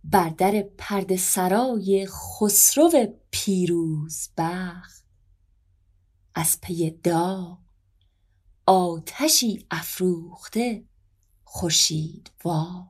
بر 0.04 0.28
در 0.28 0.64
پرده 0.78 1.16
سرای 1.16 2.06
خسرو 2.06 3.06
پیروزبخت 3.30 5.04
از 6.34 6.61
پی 6.61 6.90
داغ 6.90 7.59
آتشی 8.66 9.66
افروخته 9.70 10.84
خورشیدوار 11.44 12.84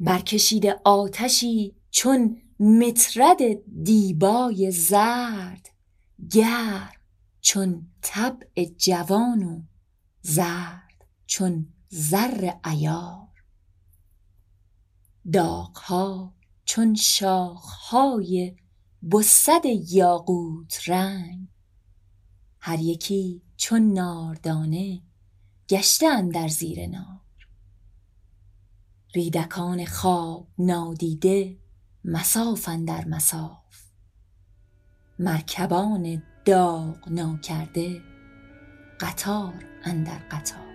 برکشیده 0.00 0.80
آتشی 0.84 1.76
چون 1.90 2.42
مطرد 2.60 3.38
دیبای 3.82 4.70
زرد 4.70 5.68
گرم 6.30 6.92
چون 7.40 7.86
طبع 8.02 8.64
جوان 8.64 9.42
و 9.42 9.62
زرد 10.22 11.04
چون 11.26 11.72
زر 11.92 12.50
عیار. 12.64 13.28
داغها 15.32 16.34
چون 16.64 16.94
شاخهای 16.94 18.56
بسد 19.12 19.62
یاقوت 19.90 20.88
رنگ. 20.88 21.48
هر 22.60 22.78
یکی 22.78 23.42
چون 23.56 23.92
ناردانه 23.92 25.02
گشته 25.68 26.06
اندر 26.06 26.48
زیر 26.48 26.86
نار. 26.86 27.20
ریدکان 29.14 29.84
خواب 29.84 30.48
نادیده 30.58 31.58
مصاف 32.04 32.68
اندر 32.68 33.04
مصاف 33.04 33.90
مرکبان 35.18 36.22
داغ 36.44 37.08
ناکرده 37.08 38.02
قطار 39.00 39.64
اندر 39.84 40.18
قطار. 40.18 40.69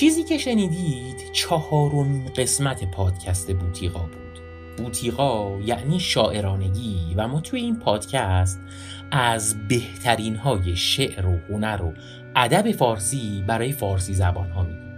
چیزی 0.00 0.24
که 0.24 0.38
شنیدید 0.38 1.32
چهارمین 1.32 2.24
قسمت 2.36 2.90
پادکست 2.90 3.52
بوتیقا 3.52 3.98
بود. 3.98 4.40
بوتیقا 4.76 5.58
یعنی 5.60 6.00
شاعرانگی 6.00 7.14
و 7.16 7.28
ما 7.28 7.40
توی 7.40 7.60
این 7.60 7.78
پادکست 7.78 8.60
از 9.10 9.68
بهترین 9.68 10.36
های 10.36 10.76
شعر 10.76 11.26
و 11.26 11.38
هنر 11.48 11.82
و 11.82 11.94
ادب 12.36 12.72
فارسی 12.72 13.44
برای 13.46 13.72
فارسی 13.72 14.14
زبان 14.14 14.50
ها 14.50 14.62
میگیم. 14.62 14.89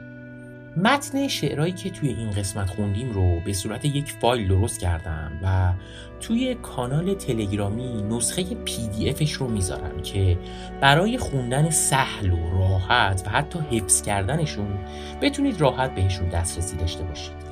متن 0.76 1.28
شعرهایی 1.28 1.72
که 1.72 1.90
توی 1.90 2.08
این 2.08 2.30
قسمت 2.30 2.70
خوندیم 2.70 3.10
رو 3.10 3.40
به 3.40 3.52
صورت 3.52 3.84
یک 3.84 4.12
فایل 4.12 4.48
درست 4.48 4.80
کردم 4.80 5.32
و 5.42 5.72
توی 6.20 6.54
کانال 6.54 7.14
تلگرامی 7.14 8.02
نسخه 8.02 8.42
پی 8.42 8.88
دی 8.88 9.10
افش 9.10 9.32
رو 9.32 9.48
می‌ذارم 9.48 10.02
که 10.02 10.38
برای 10.80 11.18
خوندن 11.18 11.70
سهل 11.70 12.30
و 12.30 12.58
راحت 12.58 13.22
و 13.26 13.30
حتی 13.30 13.58
حفظ 13.70 14.02
کردنشون 14.02 14.78
بتونید 15.22 15.60
راحت 15.60 15.94
بهشون 15.94 16.28
دسترسی 16.28 16.76
داشته 16.76 17.04
باشید. 17.04 17.42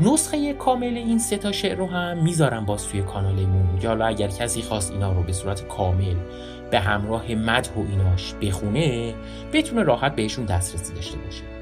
نسخه 0.00 0.52
کامل 0.52 0.96
این 0.96 1.18
سه 1.18 1.36
تا 1.36 1.52
شعر 1.52 1.76
رو 1.76 1.86
هم 1.86 2.22
می‌ذارم 2.22 2.66
باز 2.66 2.88
توی 2.88 3.02
کانالمون. 3.02 3.80
یا 3.82 3.88
حالا 3.88 4.06
اگر 4.06 4.28
کسی 4.28 4.62
خواست 4.62 4.92
اینا 4.92 5.12
رو 5.12 5.22
به 5.22 5.32
صورت 5.32 5.68
کامل 5.68 6.16
به 6.70 6.80
همراه 6.80 7.34
مدح 7.34 7.74
و 7.74 7.86
ایناش 7.90 8.34
بخونه 8.34 9.14
بتونه 9.52 9.82
راحت 9.82 10.16
بهشون 10.16 10.44
دسترسی 10.44 10.94
داشته 10.94 11.18
باشه. 11.18 11.59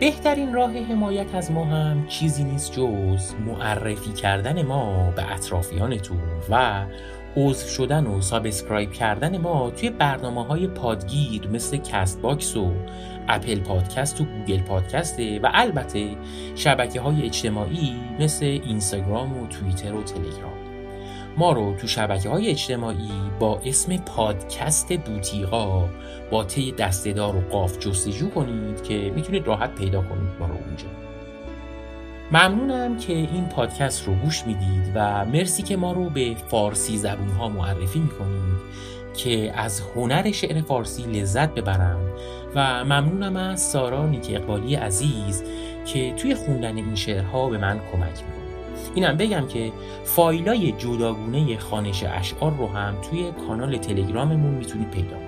بهترین 0.00 0.54
راه 0.54 0.78
حمایت 0.78 1.34
از 1.34 1.50
ما 1.50 1.64
هم 1.64 2.06
چیزی 2.06 2.44
نیست 2.44 2.72
جز 2.72 3.34
معرفی 3.46 4.12
کردن 4.12 4.62
ما 4.62 5.10
به 5.10 5.32
اطرافیانتون 5.32 6.18
و 6.50 6.84
عضو 7.36 7.68
شدن 7.68 8.06
و 8.06 8.20
subscribe 8.20 8.92
کردن 8.92 9.38
ما 9.38 9.70
توی 9.70 9.90
برنامه 9.90 10.44
های 10.44 10.66
پادگیر 10.66 11.48
مثل 11.48 11.76
Castbox 11.76 12.56
و 12.56 12.72
Apple 13.28 13.60
Podcast 13.60 14.20
و 14.20 14.24
Google 14.24 14.60
Podcast 14.60 15.30
ه 15.30 15.40
و 15.40 15.50
البته 15.54 16.16
شبکه 16.54 17.00
های 17.00 17.22
اجتماعی 17.22 17.96
مثل 18.20 18.44
اینستاگرام 18.44 19.42
و 19.42 19.46
توییتر 19.46 19.94
و 19.94 20.02
تلگرام. 20.02 20.65
ما 21.36 21.52
رو 21.52 21.74
تو 21.76 21.86
شبکه 21.86 22.28
های 22.28 22.50
اجتماعی 22.50 23.10
با 23.38 23.60
اسم 23.64 23.96
پادکست 23.96 24.92
بوتیقا 24.92 25.88
با 26.30 26.44
طی 26.44 26.72
دسته‌دار 26.72 27.36
و 27.36 27.40
قاف 27.40 27.78
جستجو 27.78 28.30
کنید 28.30 28.82
که 28.82 29.12
می‌تونید 29.14 29.46
راحت 29.46 29.74
پیدا 29.74 30.02
کنید 30.02 30.30
ما 30.40 30.46
رو 30.46 30.54
اونجا. 30.54 30.86
ممنونم 32.32 32.98
که 32.98 33.12
این 33.12 33.48
پادکست 33.48 34.06
رو 34.06 34.14
گوش 34.14 34.46
می‌دید 34.46 34.92
و 34.94 35.24
مرسی 35.24 35.62
که 35.62 35.76
ما 35.76 35.92
رو 35.92 36.10
به 36.10 36.36
فارسی 36.48 36.98
زبون 36.98 37.28
ها 37.28 37.48
معرفی 37.48 37.98
می‌کنید 37.98 38.56
که 39.16 39.52
از 39.56 39.80
هنر 39.80 40.32
شعر 40.32 40.60
فارسی 40.60 41.02
لذت 41.02 41.54
ببرند 41.54 42.08
و 42.54 42.84
ممنونم 42.84 43.36
از 43.36 43.60
سارا 43.60 44.06
نیک 44.06 44.26
اقبالی 44.30 44.74
عزیز 44.74 45.44
که 45.86 46.12
توی 46.12 46.34
خوندن 46.34 46.76
این 46.76 46.94
شعرها 46.94 47.48
به 47.48 47.58
من 47.58 47.80
کمک 47.92 48.24
می‌کنه. 48.26 48.35
اینم 48.96 49.16
بگم 49.16 49.46
که 49.46 49.72
فایلای 50.04 50.72
جداگونه 50.72 51.58
خانش 51.58 52.04
اشعار 52.04 52.52
رو 52.52 52.66
هم 52.66 52.94
توی 53.10 53.32
کانال 53.46 53.76
تلگراممون 53.76 54.54
می‌تونید 54.54 54.90
پیدا 54.90 55.08
کنید. 55.08 55.26